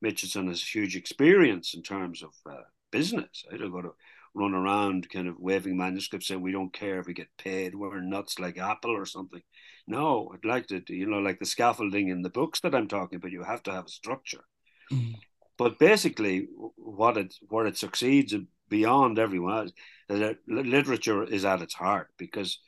Mitchinson 0.04 0.48
has 0.50 0.62
huge 0.62 0.96
experience 0.96 1.74
in 1.74 1.82
terms 1.82 2.24
of 2.24 2.32
uh, 2.50 2.64
business. 2.92 3.46
I 3.52 3.58
don't 3.58 3.72
go 3.72 3.82
to 3.82 3.94
run 4.36 4.54
around 4.54 5.10
kind 5.10 5.28
of 5.28 5.40
waving 5.40 5.78
manuscripts 5.78 6.28
saying 6.28 6.42
we 6.42 6.52
don't 6.52 6.74
care 6.74 7.00
if 7.00 7.08
we 7.08 7.14
get 7.14 7.28
paid. 7.38 7.76
We're 7.76 8.02
nuts 8.02 8.40
like 8.40 8.58
Apple 8.58 8.92
or 8.92 9.06
something. 9.06 9.42
No, 9.88 10.32
I'd 10.34 10.46
like 10.48 10.68
to, 10.68 10.82
you 10.88 11.06
know, 11.06 11.20
like 11.20 11.40
the 11.40 11.46
scaffolding 11.46 12.10
in 12.10 12.22
the 12.22 12.30
books 12.30 12.60
that 12.62 12.74
I'm 12.74 12.88
talking 12.88 13.18
about. 13.18 13.32
You 13.32 13.44
have 13.44 13.64
to 13.64 13.72
have 13.72 13.86
a 13.86 13.90
structure. 13.90 14.44
Mm. 14.92 15.16
But 15.58 15.78
basically, 15.78 16.48
what 16.76 17.18
it 17.18 17.36
where 17.48 17.68
it 17.68 17.78
succeeds 17.78 18.34
beyond 18.70 19.20
everyone 19.20 19.58
else, 19.58 19.72
that 20.10 20.38
literature 20.48 21.24
is 21.24 21.46
at 21.46 21.62
its 21.62 21.76
heart 21.76 22.10
because 22.18 22.60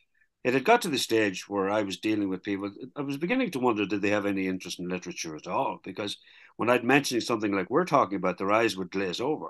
it 0.45 0.53
had 0.53 0.63
got 0.63 0.83
to 0.83 0.89
the 0.89 0.99
stage 0.99 1.49
where 1.49 1.71
I 1.71 1.81
was 1.81 1.97
dealing 1.97 2.29
with 2.29 2.43
people. 2.43 2.69
I 2.95 3.01
was 3.01 3.17
beginning 3.17 3.49
to 3.49 3.59
wonder 3.59 3.87
did 3.87 4.03
they 4.03 4.11
have 4.11 4.27
any 4.27 4.45
interest 4.45 4.79
in 4.79 4.87
literature 4.87 5.35
at 5.35 5.47
all? 5.47 5.79
Because 5.83 6.17
when 6.55 6.69
I'd 6.69 6.83
mention 6.83 7.19
something 7.19 7.51
like 7.51 7.71
we're 7.71 7.83
talking 7.83 8.17
about, 8.17 8.37
their 8.37 8.51
eyes 8.51 8.77
would 8.77 8.91
glaze 8.91 9.19
over. 9.19 9.47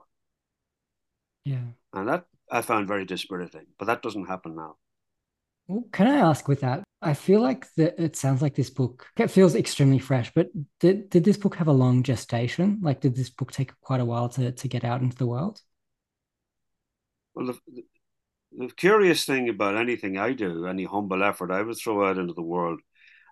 Yeah, 1.44 1.66
and 1.92 2.08
that 2.08 2.28
I 2.50 2.62
found 2.62 2.88
very 2.88 3.04
dispiriting. 3.04 3.66
But 3.78 3.88
that 3.88 4.04
doesn't 4.04 4.28
happen 4.28 4.56
now. 4.56 4.78
Well, 5.68 5.84
can 5.92 6.08
I 6.08 6.16
ask 6.16 6.48
with 6.48 6.62
that? 6.62 6.84
I 7.02 7.14
feel 7.14 7.42
like 7.42 7.68
that 7.76 8.00
it 8.00 8.16
sounds 8.16 8.42
like 8.42 8.56
this 8.56 8.70
book 8.70 9.06
it 9.18 9.30
feels 9.30 9.54
extremely 9.54 10.00
fresh, 10.00 10.32
but 10.34 10.48
did, 10.80 11.10
did 11.10 11.26
this 11.26 11.36
book 11.36 11.56
have 11.56 11.68
a 11.68 11.74
long 11.74 12.04
gestation? 12.04 12.80
Like, 12.82 13.02
did 13.02 13.18
this 13.18 13.30
book 13.30 13.52
take 13.52 13.74
quite 13.82 14.00
a 14.00 14.06
while 14.06 14.30
to, 14.30 14.54
to 14.54 14.68
get 14.70 14.86
out 14.86 15.02
into 15.02 15.18
the 15.18 15.28
world? 15.28 15.62
Well, 17.34 17.48
the, 17.48 17.84
the 18.58 18.70
curious 18.76 19.26
thing 19.26 19.50
about 19.50 19.76
anything 19.78 20.18
I 20.18 20.34
do, 20.34 20.68
any 20.68 20.86
humble 20.86 21.24
effort 21.24 21.52
I 21.52 21.62
would 21.62 21.78
throw 21.78 22.08
out 22.08 22.18
into 22.18 22.34
the 22.34 22.42
world, 22.42 22.82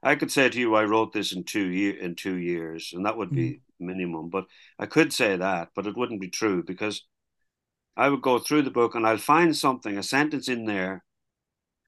I 0.02 0.16
could 0.16 0.32
say 0.32 0.50
to 0.50 0.60
you, 0.60 0.76
I 0.76 0.84
wrote 0.84 1.14
this 1.14 1.32
in 1.32 1.44
two 1.44 1.68
year 1.68 1.98
in 1.98 2.16
two 2.16 2.36
years, 2.36 2.92
and 2.94 3.06
that 3.06 3.18
would 3.18 3.32
be 3.32 3.50
mm. 3.50 3.60
minimum. 3.80 4.30
But 4.30 4.46
I 4.78 4.86
could 4.86 5.14
say 5.14 5.38
that, 5.38 5.70
but 5.76 5.88
it 5.88 5.98
wouldn't 5.98 6.22
be 6.22 6.30
true 6.30 6.64
because 6.64 7.06
I 7.96 8.10
would 8.10 8.22
go 8.22 8.40
through 8.40 8.64
the 8.64 8.72
book 8.72 8.96
and 8.96 9.06
I'll 9.06 9.18
find 9.18 9.56
something, 9.56 9.98
a 9.98 10.04
sentence 10.04 10.50
in 10.50 10.66
there 10.66 11.04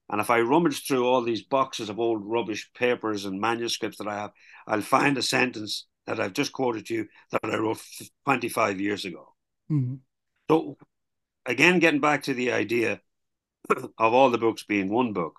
and 0.10 0.22
if 0.22 0.30
I 0.30 0.42
rummage 0.42 0.86
through 0.86 1.06
all 1.06 1.22
these 1.22 1.44
boxes 1.44 1.90
of 1.90 2.00
old 2.00 2.22
rubbish 2.24 2.70
papers 2.74 3.26
and 3.26 3.40
manuscripts 3.40 3.98
that 3.98 4.08
I 4.08 4.16
have, 4.16 4.32
I'll 4.68 4.82
find 4.82 5.18
a 5.18 5.22
sentence 5.22 5.88
that 6.06 6.20
I've 6.20 6.34
just 6.34 6.54
quoted 6.54 6.86
to 6.88 6.94
you 6.94 7.08
that 7.32 7.42
I 7.44 7.58
wrote 7.58 7.82
25 8.26 8.80
years 8.80 9.06
ago. 9.06 9.34
Mm-hmm. 9.72 9.96
So, 10.50 10.78
again, 11.46 11.80
getting 11.80 12.02
back 12.02 12.24
to 12.24 12.36
the 12.36 12.52
idea 12.52 13.02
of 13.98 14.14
all 14.14 14.30
the 14.30 14.38
books 14.38 14.64
being 14.64 14.90
one 14.90 15.14
book, 15.14 15.34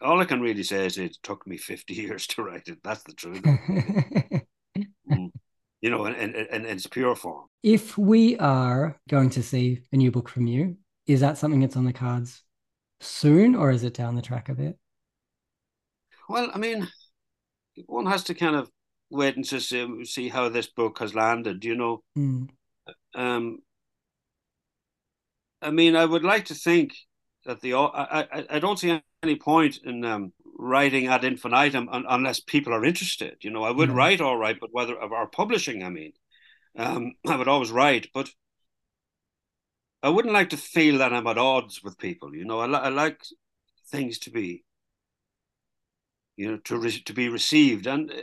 all 0.00 0.20
I 0.20 0.24
can 0.24 0.40
really 0.40 0.62
say 0.62 0.86
is 0.86 0.98
it 0.98 1.16
took 1.22 1.46
me 1.46 1.56
50 1.56 1.94
years 2.02 2.26
to 2.28 2.42
write 2.42 2.68
it. 2.68 2.78
That's 2.82 3.02
the 3.02 3.14
truth. 3.14 3.42
mm. 5.10 5.30
You 5.80 5.90
know, 5.90 6.04
and, 6.04 6.16
and, 6.16 6.48
and 6.48 6.66
it's 6.66 6.86
pure 6.86 7.16
form. 7.16 7.46
If 7.62 7.98
we 7.98 8.36
are 8.38 9.00
going 9.08 9.30
to 9.30 9.42
see 9.42 9.80
a 9.92 9.96
new 9.96 10.10
book 10.12 10.28
from 10.28 10.46
you, 10.46 10.76
is 11.06 11.20
that 11.20 11.38
something 11.38 11.60
that's 11.60 11.76
on 11.76 11.84
the 11.84 11.92
cards 11.92 12.44
soon, 13.00 13.56
or 13.56 13.70
is 13.70 13.82
it 13.82 13.94
down 13.94 14.14
the 14.14 14.22
track 14.22 14.48
a 14.48 14.54
bit? 14.54 14.78
Well, 16.28 16.50
I 16.54 16.58
mean, 16.58 16.88
one 17.86 18.06
has 18.06 18.22
to 18.24 18.34
kind 18.34 18.54
of 18.54 18.70
wait 19.10 19.34
and 19.34 19.44
just 19.44 19.68
see, 19.68 20.04
see 20.04 20.28
how 20.28 20.48
this 20.48 20.68
book 20.68 21.00
has 21.00 21.16
landed. 21.16 21.64
You 21.64 21.74
know, 21.74 22.02
mm. 22.16 22.48
um, 23.16 23.58
I 25.62 25.70
mean, 25.70 25.96
I 25.96 26.04
would 26.04 26.24
like 26.24 26.46
to 26.46 26.54
think 26.54 26.94
that 27.46 27.60
the 27.60 27.74
I 27.74 28.26
I, 28.32 28.46
I 28.50 28.58
don't 28.58 28.78
see 28.78 29.00
any 29.22 29.36
point 29.36 29.78
in 29.84 30.04
um, 30.04 30.32
writing 30.58 31.06
ad 31.06 31.24
infinitum 31.24 31.88
un, 31.88 32.04
unless 32.08 32.40
people 32.40 32.74
are 32.74 32.84
interested. 32.84 33.36
You 33.42 33.50
know, 33.50 33.62
I 33.62 33.70
would 33.70 33.90
write 33.90 34.20
all 34.20 34.36
right, 34.36 34.58
but 34.60 34.72
whether 34.72 34.98
of 34.98 35.12
our 35.12 35.26
publishing, 35.26 35.82
I 35.84 35.88
mean, 35.88 36.12
um, 36.76 37.12
I 37.26 37.36
would 37.36 37.48
always 37.48 37.70
write, 37.70 38.08
but 38.12 38.30
I 40.02 40.08
wouldn't 40.08 40.34
like 40.34 40.50
to 40.50 40.56
feel 40.56 40.98
that 40.98 41.12
I'm 41.12 41.26
at 41.26 41.38
odds 41.38 41.82
with 41.82 41.98
people. 41.98 42.34
You 42.34 42.44
know, 42.44 42.60
I, 42.60 42.66
li- 42.66 42.74
I 42.74 42.88
like 42.88 43.22
things 43.88 44.18
to 44.20 44.30
be, 44.30 44.64
you 46.36 46.50
know, 46.50 46.56
to 46.58 46.78
re- 46.78 47.02
to 47.06 47.12
be 47.12 47.28
received. 47.28 47.86
And 47.86 48.10
uh, 48.10 48.22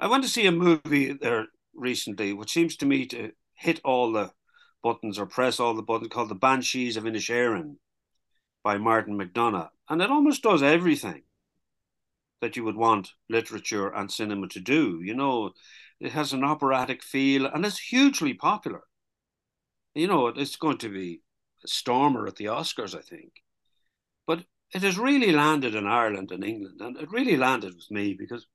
I 0.00 0.08
went 0.08 0.24
to 0.24 0.30
see 0.30 0.46
a 0.46 0.52
movie 0.52 1.12
there 1.12 1.46
recently, 1.74 2.32
which 2.32 2.52
seems 2.52 2.76
to 2.76 2.86
me 2.86 3.06
to 3.06 3.32
hit 3.54 3.80
all 3.84 4.12
the 4.12 4.30
buttons 4.92 5.18
or 5.18 5.26
press 5.26 5.58
all 5.58 5.74
the 5.74 5.82
buttons, 5.82 6.10
called 6.12 6.28
The 6.28 6.34
Banshees 6.34 6.96
of 6.96 7.04
Inisherin 7.04 7.76
by 8.62 8.78
Martin 8.78 9.18
McDonagh, 9.18 9.70
and 9.88 10.00
it 10.02 10.10
almost 10.10 10.42
does 10.42 10.62
everything 10.62 11.22
that 12.40 12.56
you 12.56 12.64
would 12.64 12.76
want 12.76 13.12
literature 13.28 13.88
and 13.88 14.10
cinema 14.10 14.48
to 14.48 14.60
do. 14.60 15.00
You 15.02 15.14
know, 15.14 15.52
it 16.00 16.12
has 16.12 16.32
an 16.32 16.44
operatic 16.44 17.02
feel, 17.02 17.46
and 17.46 17.64
it's 17.64 17.78
hugely 17.78 18.34
popular 18.34 18.82
you 19.96 20.06
know, 20.06 20.26
it's 20.28 20.56
going 20.56 20.76
to 20.78 20.90
be 20.90 21.22
a 21.64 21.68
stormer 21.68 22.26
at 22.26 22.36
the 22.36 22.44
Oscars, 22.44 22.94
I 22.94 23.00
think. 23.00 23.32
But 24.26 24.44
it 24.74 24.82
has 24.82 24.98
really 24.98 25.32
landed 25.32 25.74
in 25.74 25.86
Ireland 25.86 26.30
and 26.32 26.44
England, 26.44 26.80
and 26.82 26.98
it 26.98 27.10
really 27.10 27.36
landed 27.36 27.74
with 27.74 27.90
me 27.90 28.12
because, 28.12 28.46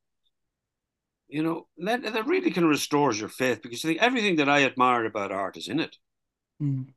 you 1.28 1.42
know, 1.42 1.68
that, 1.80 2.04
that 2.04 2.28
really 2.28 2.52
can 2.52 2.66
restores 2.66 3.20
your 3.20 3.30
faith 3.30 3.64
because 3.64 3.84
you 3.84 3.90
think 3.90 4.02
everything 4.02 4.36
that 4.36 4.50
I 4.50 4.64
admire 4.64 5.06
about 5.06 5.32
art 5.32 5.58
is 5.58 5.68
in 5.68 5.80
it. 5.80 5.98
Mm. 6.62 6.88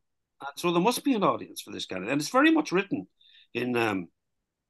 And 0.41 0.51
so 0.57 0.71
there 0.71 0.81
must 0.81 1.03
be 1.03 1.13
an 1.13 1.23
audience 1.23 1.61
for 1.61 1.71
this 1.71 1.85
kind 1.85 2.03
of, 2.03 2.09
and 2.09 2.19
it's 2.19 2.29
very 2.29 2.51
much 2.51 2.71
written 2.71 3.07
in 3.53 3.75
um, 3.75 4.09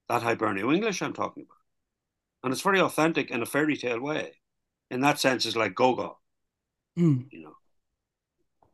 that 0.10 0.22
Hiberno 0.22 0.74
English 0.74 1.02
I'm 1.02 1.14
talking 1.14 1.44
about, 1.44 1.58
and 2.44 2.54
it's 2.54 2.62
very 2.62 2.80
authentic 2.80 3.32
in 3.32 3.42
a 3.42 3.46
fairy 3.46 3.76
tale 3.76 4.00
way. 4.00 4.34
In 4.92 5.02
that 5.02 5.20
sense, 5.20 5.46
it's 5.46 5.56
like 5.56 5.74
Gogol, 5.74 6.20
mm. 6.98 7.26
you 7.32 7.44
know 7.44 7.56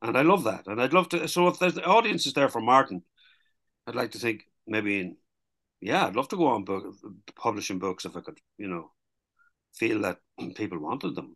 and 0.01 0.17
I 0.17 0.21
love 0.21 0.43
that. 0.45 0.67
And 0.67 0.81
I'd 0.81 0.93
love 0.93 1.09
to. 1.09 1.27
So 1.27 1.47
if 1.47 1.59
there's 1.59 1.75
the 1.75 1.85
audience 1.85 2.25
is 2.25 2.33
there 2.33 2.49
for 2.49 2.61
Martin, 2.61 3.03
I'd 3.85 3.95
like 3.95 4.11
to 4.11 4.19
think 4.19 4.45
maybe 4.67 4.99
in, 4.99 5.17
yeah, 5.79 6.07
I'd 6.07 6.15
love 6.15 6.27
to 6.29 6.37
go 6.37 6.47
on 6.47 6.63
book 6.63 6.95
publishing 7.35 7.79
books 7.79 8.05
if 8.05 8.15
I 8.15 8.21
could, 8.21 8.39
you 8.57 8.67
know, 8.67 8.91
feel 9.73 10.01
that 10.01 10.17
people 10.55 10.79
wanted 10.79 11.15
them. 11.15 11.35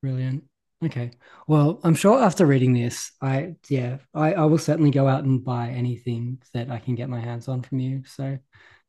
Brilliant. 0.00 0.44
Okay. 0.84 1.12
Well, 1.46 1.80
I'm 1.84 1.94
sure 1.94 2.20
after 2.20 2.44
reading 2.44 2.72
this, 2.72 3.12
I 3.20 3.54
yeah, 3.68 3.98
I, 4.14 4.34
I 4.34 4.44
will 4.46 4.58
certainly 4.58 4.90
go 4.90 5.06
out 5.06 5.24
and 5.24 5.44
buy 5.44 5.68
anything 5.68 6.42
that 6.54 6.70
I 6.70 6.78
can 6.78 6.94
get 6.94 7.08
my 7.08 7.20
hands 7.20 7.46
on 7.48 7.62
from 7.62 7.78
you. 7.78 8.02
So 8.04 8.38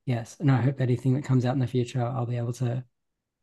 yes, 0.06 0.38
and 0.40 0.52
I 0.52 0.62
hope 0.62 0.82
anything 0.82 1.14
that 1.14 1.24
comes 1.24 1.46
out 1.46 1.54
in 1.54 1.60
the 1.60 1.68
future 1.68 2.02
I'll 2.02 2.26
be 2.26 2.38
able 2.38 2.54
to 2.54 2.84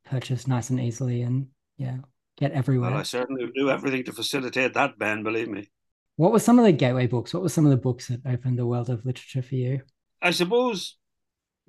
purchase 0.05 0.49
nice 0.49 0.71
and 0.71 0.81
easily 0.81 1.23
and 1.23 1.47
yeah, 1.77 1.99
get 2.39 2.53
everywhere. 2.53 2.91
Well, 2.91 3.01
I 3.01 3.05
certainly 3.05 3.51
do 3.55 3.71
everything 3.71 4.05
to 4.05 4.13
facilitate 4.13 4.75
that, 4.75 4.99
Ben, 4.99 5.23
believe 5.23 5.49
me. 5.49 5.69
What 6.17 6.33
were 6.33 6.41
some 6.41 6.59
of 6.59 6.65
the 6.65 6.73
gateway 6.73 7.07
books? 7.07 7.33
What 7.33 7.43
were 7.43 7.49
some 7.49 7.65
of 7.65 7.71
the 7.71 7.77
books 7.77 8.09
that 8.09 8.21
opened 8.27 8.59
the 8.59 8.67
world 8.67 8.91
of 8.91 9.07
literature 9.07 9.43
for 9.43 9.55
you? 9.55 9.83
I 10.21 10.33
suppose 10.33 10.97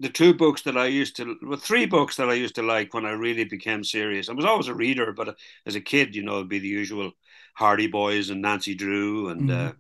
the 0.02 0.10
two 0.10 0.34
books 0.34 0.64
that 0.64 0.78
I 0.78 0.88
used 0.88 1.16
to, 1.18 1.38
well, 1.44 1.60
three 1.60 1.86
books 1.86 2.16
that 2.16 2.28
I 2.28 2.34
used 2.34 2.56
to 2.56 2.64
like 2.64 2.94
when 2.94 3.06
I 3.06 3.12
really 3.12 3.44
became 3.44 3.84
serious. 3.84 4.30
I 4.30 4.34
was 4.34 4.46
always 4.46 4.68
a 4.68 4.74
reader, 4.74 5.14
but 5.14 5.38
as 5.68 5.76
a 5.76 5.82
kid, 5.82 6.16
you 6.16 6.24
know, 6.24 6.38
it'd 6.38 6.50
be 6.50 6.58
the 6.58 6.68
usual 6.68 7.12
Hardy 7.56 7.86
Boys 7.86 8.32
and 8.32 8.42
Nancy 8.42 8.74
Drew 8.74 9.30
and 9.30 9.50
mm. 9.50 9.70
uh, 9.70 9.74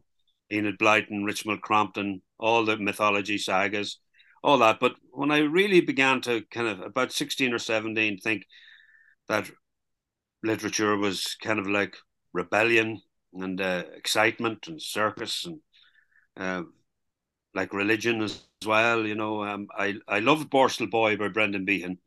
Enid 0.51 0.78
Blyton, 0.78 1.24
Richmal 1.24 1.59
Crompton, 1.59 2.22
all 2.39 2.63
the 2.63 2.78
mythology 2.78 3.39
sagas, 3.39 3.97
all 4.43 4.59
that. 4.59 4.80
But 4.80 4.93
when 5.11 5.32
I 5.32 5.39
really 5.39 5.82
began 5.82 6.22
to 6.22 6.43
kind 6.51 6.67
of 6.67 6.82
about 6.82 7.11
16 7.11 7.51
or 7.51 7.59
17 7.59 8.19
think 8.19 8.43
that 9.28 9.49
literature 10.43 10.95
was 10.97 11.36
kind 11.41 11.57
of 11.57 11.67
like 11.67 11.95
rebellion 12.32 13.01
and 13.34 13.59
uh, 13.59 13.84
excitement 13.95 14.67
and 14.67 14.80
circus 14.80 15.45
and 15.45 15.59
uh, 16.38 16.63
like 17.53 17.73
religion 17.73 18.21
as 18.21 18.43
well. 18.65 19.05
You 19.05 19.15
know, 19.15 19.43
um, 19.43 19.67
I 19.77 19.95
I 20.07 20.19
loved 20.19 20.49
Borstal 20.49 20.89
Boy 20.89 21.17
by 21.17 21.27
Brendan 21.29 21.65
Behan, 21.65 21.97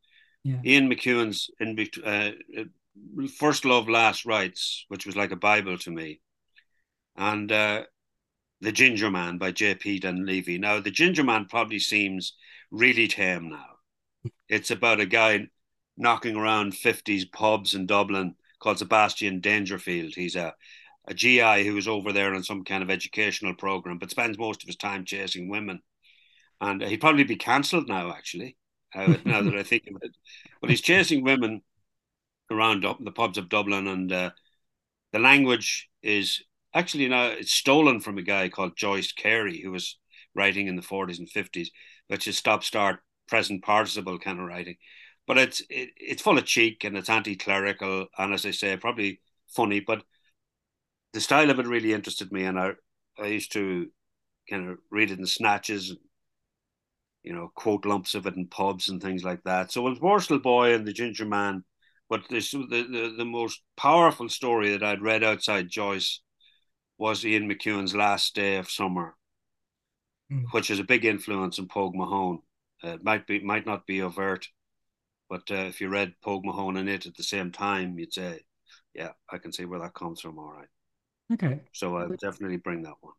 Yeah. 0.45 0.61
Ian 0.65 0.91
McEwan's 0.91 1.51
in 1.61 1.79
uh, 2.05 2.33
First 3.39 3.65
Love, 3.65 3.89
Last 3.89 4.25
Rites, 4.25 4.85
which 4.89 5.07
was 5.07 5.17
like 5.17 5.33
a 5.33 5.37
Bible 5.37 5.79
to 5.79 5.91
me, 5.91 6.21
and 7.17 7.51
uh, 7.51 7.85
The 8.61 8.73
Ginger 8.73 9.11
Man 9.11 9.39
by 9.39 9.53
J.P. 9.53 10.01
Donleavy. 10.01 10.59
Now, 10.59 10.81
The 10.81 10.91
Ginger 10.91 11.25
Man 11.25 11.47
probably 11.47 11.79
seems 11.81 12.35
really 12.71 13.09
tame 13.09 13.51
now. 13.51 13.67
It's 14.49 14.71
about 14.71 15.01
a 15.01 15.07
guy 15.07 15.49
knocking 15.97 16.37
around 16.37 16.75
50s 16.75 17.27
pubs 17.27 17.75
in 17.75 17.87
Dublin 17.87 18.37
called 18.61 18.79
Sebastian 18.79 19.41
Dangerfield. 19.41 20.15
He's 20.15 20.37
a, 20.37 20.55
a 21.07 21.15
GI 21.15 21.65
who 21.65 21.77
is 21.77 21.89
over 21.89 22.13
there 22.13 22.35
on 22.35 22.43
some 22.43 22.65
kind 22.65 22.83
of 22.83 22.91
educational 22.91 23.55
program, 23.55 23.99
but 23.99 24.11
spends 24.11 24.39
most 24.39 24.63
of 24.63 24.67
his 24.67 24.77
time 24.77 25.05
chasing 25.05 25.49
women. 25.49 25.81
And 26.61 26.83
he'd 26.83 27.01
probably 27.01 27.25
be 27.25 27.37
cancelled 27.37 27.89
now, 27.89 28.11
actually, 28.11 28.57
uh, 28.95 29.17
now 29.25 29.43
that 29.43 29.55
I 29.59 29.63
think 29.63 29.85
of 29.89 30.03
it. 30.03 30.17
But 30.61 30.71
he's 30.71 30.81
chasing 30.81 31.23
women 31.23 31.63
around 32.51 32.85
up 32.85 32.99
the 33.03 33.13
pubs 33.13 33.39
of 33.39 33.49
Dublin, 33.49 33.87
and 33.87 34.13
uh, 34.13 34.31
the 35.13 35.19
language 35.19 35.89
is 36.03 36.43
actually 36.73 37.05
you 37.05 37.09
now 37.09 37.27
it's 37.27 37.53
stolen 37.53 38.01
from 38.01 38.19
a 38.19 38.23
guy 38.23 38.49
called 38.49 38.77
Joyce 38.77 39.13
Cary, 39.13 39.61
who 39.61 39.73
was 39.73 39.99
writing 40.35 40.69
in 40.69 40.77
the 40.77 40.83
40s 40.83 41.19
and 41.19 41.29
50s, 41.29 41.69
which 42.09 42.27
is 42.27 42.39
stop, 42.39 42.65
start, 42.65 43.01
present 43.29 43.63
participle 43.63 44.19
kind 44.19 44.41
of 44.41 44.47
writing 44.47 44.77
but 45.27 45.39
it's 45.39 45.61
it, 45.71 45.91
it's 45.97 46.23
full 46.23 46.39
of 46.39 46.45
cheek 46.45 46.85
and 46.85 46.97
it's 46.97 47.09
anti-clerical 47.09 48.07
and 48.19 48.35
as 48.35 48.45
I 48.47 48.51
say, 48.51 48.77
probably 48.77 49.21
funny. 49.49 49.81
But 49.81 50.03
the 51.15 51.21
style 51.21 51.49
of 51.49 51.59
it 51.61 51.67
really 51.67 51.95
interested 51.95 52.31
me, 52.33 52.45
and 52.45 52.59
I 52.59 52.73
I 53.19 53.27
used 53.27 53.53
to 53.53 53.87
kind 54.51 54.69
of 54.69 54.79
read 54.91 55.11
it 55.13 55.19
in 55.19 55.27
snatches, 55.27 55.97
you 57.23 57.33
know, 57.33 57.51
quote 57.55 57.87
lumps 57.87 58.15
of 58.15 58.27
it 58.27 58.37
in 58.37 58.49
pubs 58.49 58.89
and 58.89 59.01
things 59.01 59.25
like 59.25 59.43
that. 59.45 59.73
So 59.73 59.87
it 59.87 59.91
was 59.91 60.01
Borstal 60.01 60.43
Boy 60.43 60.75
and 60.75 60.87
the 60.87 60.93
Ginger 60.93 61.25
Man, 61.25 61.65
but 62.11 62.23
this 62.29 62.51
the, 62.51 62.67
the 62.67 63.15
the 63.17 63.25
most 63.25 63.63
powerful 63.77 64.29
story 64.29 64.71
that 64.71 64.83
I'd 64.83 65.03
read 65.03 65.23
outside 65.23 65.69
Joyce 65.71 66.21
was 66.99 67.25
Ian 67.25 67.49
McEwan's 67.49 67.95
Last 67.95 68.35
Day 68.35 68.57
of 68.57 68.71
Summer, 68.71 69.17
mm. 70.31 70.45
which 70.51 70.71
is 70.71 70.81
a 70.81 70.85
big 70.85 71.05
influence 71.05 71.59
in 71.59 71.69
Pogue 71.69 71.95
Mahone. 71.95 72.41
Uh, 72.83 72.95
it 72.95 73.05
might 73.05 73.27
be 73.27 73.39
might 73.39 73.67
not 73.67 73.87
be 73.87 74.03
overt, 74.03 74.49
but 75.31 75.49
uh, 75.51 75.67
if 75.71 75.81
you 75.81 75.89
read 75.89 76.15
Pogue 76.23 76.45
Mahone 76.45 76.77
and 76.77 76.89
it 76.89 77.07
at 77.07 77.15
the 77.15 77.23
same 77.23 77.53
time, 77.53 77.99
you'd 77.99 78.13
say, 78.13 78.41
yeah, 78.95 79.13
I 79.31 79.39
can 79.39 79.53
see 79.53 79.65
where 79.65 79.81
that 79.81 79.95
comes 79.95 80.21
from. 80.21 80.39
All 80.39 80.53
right. 80.53 80.69
Okay. 81.33 81.61
So 81.73 81.97
I 81.97 82.07
would 82.07 82.21
definitely 82.21 82.59
bring 82.59 82.83
that 82.83 82.95
one. 83.01 83.15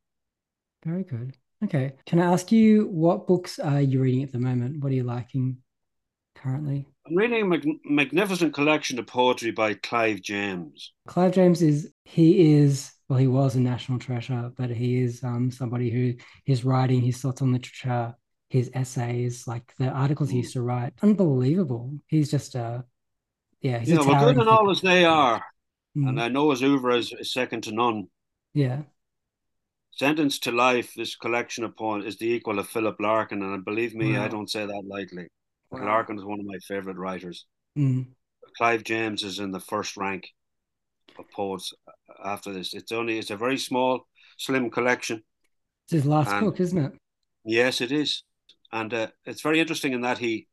Very 0.86 1.04
good. 1.04 1.36
Okay. 1.64 1.94
Can 2.06 2.20
I 2.20 2.32
ask 2.32 2.52
you 2.52 2.88
what 2.88 3.28
books 3.28 3.60
are 3.60 3.82
you 3.82 4.02
reading 4.02 4.24
at 4.24 4.32
the 4.32 4.40
moment? 4.40 4.84
What 4.84 4.92
are 4.92 4.96
you 4.96 5.04
liking 5.04 5.58
currently? 6.36 6.88
I'm 7.08 7.16
reading 7.16 7.42
a 7.42 7.46
mag- 7.46 7.80
magnificent 7.86 8.54
collection 8.54 9.00
of 9.00 9.08
poetry 9.08 9.52
by 9.52 9.74
Clive 9.76 10.22
James. 10.22 10.94
Clive 11.08 11.34
James 11.34 11.62
is 11.62 11.92
he 12.04 12.54
is 12.54 12.92
well 13.10 13.20
he 13.20 13.28
was 13.28 13.56
a 13.56 13.60
national 13.60 14.00
treasure, 14.00 14.52
but 14.56 14.70
he 14.70 15.00
is 15.00 15.24
um 15.24 15.52
somebody 15.52 16.18
his 16.46 16.66
writing 16.66 17.02
his 17.02 17.18
thoughts 17.18 17.42
on 17.42 17.52
literature 17.52 18.16
his 18.50 18.72
essays, 18.74 19.48
like 19.48 19.74
the 19.80 19.90
articles 19.90 20.30
he 20.30 20.38
used 20.38 20.54
to 20.54 20.62
write. 20.62 20.94
Unbelievable. 21.02 22.00
He's 22.08 22.30
just 22.30 22.56
a 22.56 22.86
yeah. 23.62 23.80
He's 23.80 23.90
yeah, 23.90 24.02
a 24.02 24.06
well, 24.06 24.26
good 24.26 24.38
and 24.38 24.50
all 24.50 24.70
as 24.70 24.82
they 24.82 25.06
are, 25.06 25.44
mm. 25.96 26.08
and 26.08 26.22
I 26.22 26.28
know 26.28 26.52
his 26.52 26.64
oeuvre 26.64 26.98
is, 26.98 27.14
is 27.14 27.34
second 27.34 27.62
to 27.64 27.72
none. 27.72 28.08
Yeah. 28.54 28.84
Sentenced 29.92 30.44
to 30.44 30.52
Life, 30.52 30.94
this 30.96 31.16
collection 31.16 31.64
of 31.64 31.78
poems 31.78 32.06
is 32.06 32.18
the 32.18 32.28
equal 32.28 32.60
of 32.60 32.68
Philip 32.68 33.00
Larkin, 33.00 33.42
and 33.42 33.64
believe 33.64 33.96
me, 33.96 34.14
wow. 34.14 34.26
I 34.26 34.28
don't 34.28 34.50
say 34.50 34.66
that 34.66 34.84
lightly. 34.88 35.28
Wow. 35.72 35.86
Larkin 35.86 36.18
is 36.18 36.26
one 36.26 36.40
of 36.40 36.46
my 36.46 36.58
favorite 36.68 36.98
writers. 36.98 37.46
Mm. 37.78 38.08
Clive 38.58 38.84
James 38.84 39.24
is 39.24 39.40
in 39.40 39.52
the 39.52 39.60
first 39.60 39.96
rank 39.98 40.28
of 41.18 41.26
poets 41.32 41.74
after 42.24 42.52
this. 42.52 42.74
It's 42.74 42.92
only 42.92 43.18
it's 43.18 43.32
a 43.32 43.38
very 43.38 43.58
small, 43.58 44.08
slim 44.38 44.70
collection. 44.70 45.24
It's 45.86 45.94
his 45.94 46.06
last 46.06 46.32
and, 46.32 46.46
book, 46.46 46.60
isn't 46.60 46.78
it? 46.78 46.94
Yes, 47.46 47.80
it 47.80 47.92
is 47.92 48.24
and 48.76 48.94
uh, 48.94 49.08
it's 49.26 49.42
very 49.42 49.60
interesting 49.60 49.94
in 49.94 50.02
that 50.02 50.18
he 50.18 50.48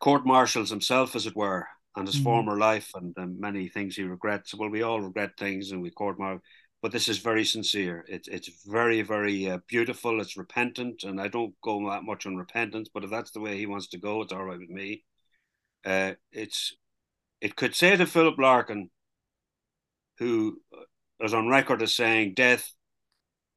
court 0.00 0.24
martials 0.24 0.70
himself, 0.70 1.16
as 1.16 1.26
it 1.26 1.36
were, 1.36 1.66
and 1.96 2.06
his 2.06 2.18
mm. 2.18 2.24
former 2.24 2.56
life 2.56 2.90
and 2.94 3.16
uh, 3.18 3.26
many 3.26 3.68
things 3.68 3.96
he 3.96 4.02
regrets. 4.02 4.54
Well, 4.54 4.70
we 4.70 4.82
all 4.82 5.00
regret 5.00 5.32
things, 5.38 5.70
and 5.70 5.82
we 5.82 5.90
court 5.90 6.18
martial. 6.18 6.42
But 6.80 6.90
this 6.90 7.08
is 7.08 7.18
very 7.18 7.44
sincere. 7.44 8.04
It's 8.08 8.28
it's 8.28 8.50
very 8.66 9.02
very 9.02 9.50
uh, 9.50 9.58
beautiful. 9.68 10.20
It's 10.20 10.36
repentant, 10.36 11.04
and 11.04 11.20
I 11.20 11.28
don't 11.28 11.54
go 11.62 11.88
that 11.90 12.04
much 12.04 12.26
on 12.26 12.36
repentance. 12.36 12.88
But 12.92 13.04
if 13.04 13.10
that's 13.10 13.30
the 13.30 13.40
way 13.40 13.56
he 13.56 13.66
wants 13.66 13.88
to 13.88 13.98
go, 13.98 14.22
it's 14.22 14.32
all 14.32 14.44
right 14.44 14.58
with 14.58 14.70
me. 14.70 15.04
Uh, 15.84 16.14
it's 16.32 16.74
it 17.40 17.56
could 17.56 17.74
say 17.74 17.96
to 17.96 18.06
Philip 18.06 18.38
Larkin, 18.38 18.90
who 20.18 20.60
is 21.20 21.34
on 21.34 21.48
record 21.48 21.82
as 21.82 21.94
saying 21.94 22.34
death 22.34 22.72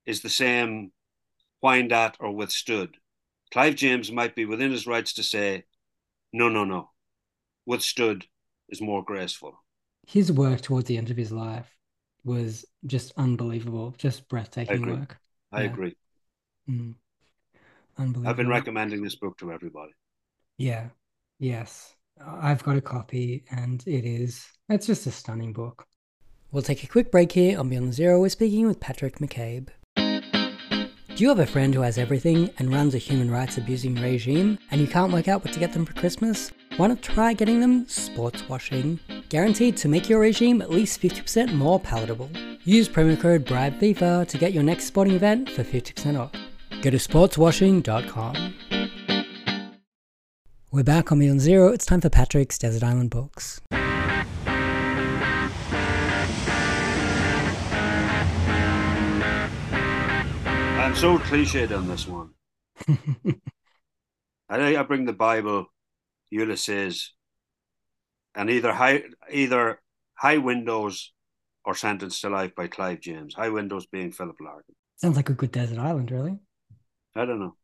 is 0.05 0.21
the 0.21 0.29
same 0.29 0.91
whined 1.61 1.91
at 1.91 2.17
or 2.19 2.31
withstood. 2.31 2.97
Clive 3.51 3.75
James 3.75 4.11
might 4.11 4.35
be 4.35 4.45
within 4.45 4.71
his 4.71 4.87
rights 4.87 5.13
to 5.13 5.23
say, 5.23 5.63
no, 6.33 6.49
no, 6.49 6.63
no. 6.63 6.89
Withstood 7.65 8.25
is 8.69 8.81
more 8.81 9.03
graceful. 9.03 9.63
His 10.07 10.31
work 10.31 10.61
towards 10.61 10.87
the 10.87 10.97
end 10.97 11.09
of 11.09 11.17
his 11.17 11.31
life 11.31 11.69
was 12.23 12.65
just 12.85 13.13
unbelievable, 13.17 13.95
just 13.97 14.27
breathtaking 14.29 14.83
I 14.83 14.91
work. 14.91 15.17
I 15.51 15.61
yeah. 15.61 15.69
agree. 15.69 15.95
Mm. 16.69 16.95
Unbelievable. 17.97 18.29
I've 18.29 18.37
been 18.37 18.49
recommending 18.49 19.03
this 19.03 19.15
book 19.15 19.37
to 19.39 19.51
everybody. 19.51 19.93
Yeah. 20.57 20.89
Yes. 21.39 21.95
I've 22.25 22.63
got 22.63 22.77
a 22.77 22.81
copy 22.81 23.45
and 23.51 23.83
it 23.87 24.05
is, 24.05 24.45
it's 24.69 24.87
just 24.87 25.07
a 25.07 25.11
stunning 25.11 25.53
book. 25.53 25.85
We'll 26.51 26.63
take 26.63 26.83
a 26.83 26.87
quick 26.87 27.11
break 27.11 27.31
here 27.31 27.59
on 27.59 27.69
Beyond 27.69 27.93
Zero. 27.93 28.21
We're 28.21 28.29
speaking 28.29 28.67
with 28.67 28.79
Patrick 28.79 29.19
McCabe. 29.19 29.69
Do 29.95 31.23
you 31.23 31.29
have 31.29 31.39
a 31.39 31.45
friend 31.45 31.73
who 31.73 31.81
has 31.81 31.97
everything 31.97 32.49
and 32.59 32.73
runs 32.73 32.93
a 32.93 32.97
human 32.97 33.31
rights 33.31 33.57
abusing 33.57 33.95
regime 33.95 34.59
and 34.71 34.81
you 34.81 34.87
can't 34.87 35.13
work 35.13 35.27
out 35.27 35.43
what 35.43 35.53
to 35.53 35.59
get 35.59 35.73
them 35.73 35.85
for 35.85 35.93
Christmas? 35.93 36.51
Why 36.77 36.87
not 36.87 37.01
try 37.01 37.31
getting 37.31 37.61
them 37.61 37.87
sports 37.87 38.49
washing? 38.49 38.99
Guaranteed 39.29 39.77
to 39.77 39.87
make 39.87 40.09
your 40.09 40.19
regime 40.19 40.61
at 40.61 40.69
least 40.69 41.01
50% 41.01 41.53
more 41.53 41.79
palatable. 41.79 42.29
Use 42.65 42.89
promo 42.89 43.17
code 43.17 43.45
BRIBEFIFA 43.45 44.27
to 44.27 44.37
get 44.37 44.51
your 44.51 44.61
next 44.61 44.83
sporting 44.83 45.13
event 45.13 45.49
for 45.49 45.63
50% 45.63 46.19
off. 46.19 46.33
Go 46.81 46.89
to 46.89 46.97
sportswashing.com. 46.97 48.53
We're 50.71 50.83
back 50.83 51.13
on 51.13 51.19
Beyond 51.19 51.39
Zero. 51.39 51.69
It's 51.69 51.85
time 51.85 52.01
for 52.01 52.09
Patrick's 52.09 52.57
Desert 52.57 52.83
Island 52.83 53.09
Books. 53.09 53.61
I'm 60.81 60.95
so 60.95 61.19
cliched 61.19 61.73
on 61.73 61.87
this 61.87 62.05
one. 62.05 62.31
I, 64.49 64.75
I 64.75 64.83
bring 64.83 65.05
the 65.05 65.13
Bible, 65.13 65.67
Ulysses, 66.29 67.13
and 68.35 68.49
either 68.49 68.73
high 68.73 69.03
either 69.31 69.81
High 70.15 70.37
Windows 70.37 71.13
or 71.63 71.75
Sentenced 71.75 72.21
to 72.21 72.29
Life 72.29 72.55
by 72.55 72.67
Clive 72.67 73.01
James. 73.01 73.33
High 73.33 73.49
Windows 73.49 73.85
being 73.87 74.11
Philip 74.11 74.37
Larkin. 74.39 74.75
Sounds 74.97 75.15
like 75.15 75.29
a 75.29 75.33
good 75.33 75.51
desert 75.51 75.79
island, 75.79 76.11
really. 76.11 76.39
I 77.15 77.25
don't 77.25 77.39
know. 77.39 77.55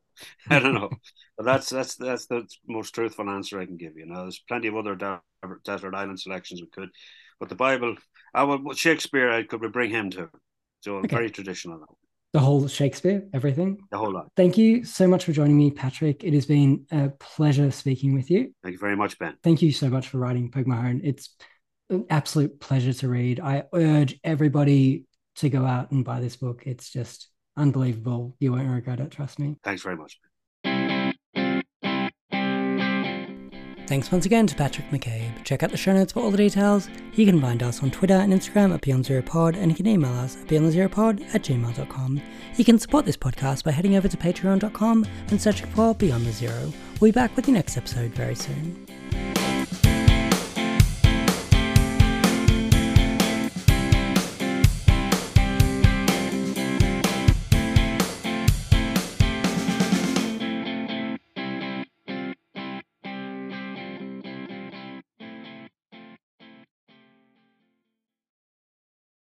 I 0.50 0.58
don't 0.58 0.74
know, 0.74 0.90
but 1.36 1.44
that's 1.44 1.70
that's 1.70 1.94
that's 1.96 2.26
the 2.26 2.46
most 2.66 2.94
truthful 2.94 3.28
answer 3.28 3.60
I 3.60 3.66
can 3.66 3.76
give 3.76 3.96
you. 3.96 4.06
Now, 4.06 4.22
there's 4.22 4.42
plenty 4.48 4.68
of 4.68 4.76
other 4.76 5.20
desert 5.64 5.94
island 5.94 6.20
selections 6.20 6.60
we 6.60 6.68
could, 6.68 6.90
but 7.38 7.48
the 7.48 7.54
Bible, 7.54 7.96
I 8.34 8.42
would 8.42 8.76
Shakespeare, 8.76 9.30
I 9.30 9.44
could 9.44 9.60
we 9.60 9.68
bring 9.68 9.90
him 9.90 10.10
to. 10.10 10.28
So 10.80 10.96
okay. 10.96 11.08
very 11.08 11.30
traditional. 11.30 11.98
The 12.34 12.40
whole 12.40 12.68
Shakespeare, 12.68 13.26
everything. 13.32 13.78
The 13.90 13.96
whole 13.96 14.12
lot. 14.12 14.30
Thank 14.36 14.58
you 14.58 14.84
so 14.84 15.08
much 15.08 15.24
for 15.24 15.32
joining 15.32 15.56
me, 15.56 15.70
Patrick. 15.70 16.24
It 16.24 16.34
has 16.34 16.44
been 16.44 16.84
a 16.90 17.08
pleasure 17.08 17.70
speaking 17.70 18.12
with 18.12 18.30
you. 18.30 18.54
Thank 18.62 18.74
you 18.74 18.78
very 18.78 18.96
much, 18.96 19.18
Ben. 19.18 19.36
Thank 19.42 19.62
you 19.62 19.72
so 19.72 19.88
much 19.88 20.08
for 20.08 20.18
writing 20.18 20.50
Pogue 20.50 20.66
Mahone. 20.66 21.00
It's 21.02 21.34
an 21.88 22.04
absolute 22.10 22.60
pleasure 22.60 22.92
to 22.92 23.08
read. 23.08 23.40
I 23.40 23.64
urge 23.72 24.20
everybody 24.22 25.06
to 25.36 25.48
go 25.48 25.64
out 25.64 25.90
and 25.90 26.04
buy 26.04 26.20
this 26.20 26.36
book. 26.36 26.64
It's 26.66 26.90
just 26.90 27.28
unbelievable. 27.56 28.36
You 28.40 28.52
won't 28.52 28.68
regret 28.68 29.00
it, 29.00 29.10
trust 29.10 29.38
me. 29.38 29.56
Thanks 29.64 29.82
very 29.82 29.96
much. 29.96 30.18
Thanks 33.88 34.12
once 34.12 34.26
again 34.26 34.46
to 34.46 34.54
Patrick 34.54 34.90
McCabe. 34.90 35.42
Check 35.44 35.62
out 35.62 35.70
the 35.70 35.78
show 35.78 35.94
notes 35.94 36.12
for 36.12 36.20
all 36.20 36.30
the 36.30 36.36
details. 36.36 36.90
You 37.14 37.24
can 37.24 37.40
find 37.40 37.62
us 37.62 37.82
on 37.82 37.90
Twitter 37.90 38.12
and 38.12 38.34
Instagram 38.34 38.74
at 38.74 38.82
BeyondZeroPod, 38.82 39.56
and 39.56 39.70
you 39.70 39.76
can 39.76 39.86
email 39.86 40.12
us 40.12 40.36
at 40.36 40.46
BeyondZeroPod 40.46 41.34
at 41.34 41.42
gmail.com. 41.42 42.20
You 42.56 42.64
can 42.66 42.78
support 42.78 43.06
this 43.06 43.16
podcast 43.16 43.64
by 43.64 43.70
heading 43.70 43.96
over 43.96 44.06
to 44.06 44.16
patreon.com 44.18 45.06
and 45.30 45.40
searching 45.40 45.68
for 45.70 45.94
Beyond 45.94 46.26
the 46.26 46.32
Zero. 46.32 46.70
We'll 47.00 47.12
be 47.12 47.12
back 47.12 47.34
with 47.34 47.46
the 47.46 47.52
next 47.52 47.78
episode 47.78 48.10
very 48.10 48.34
soon. 48.34 48.97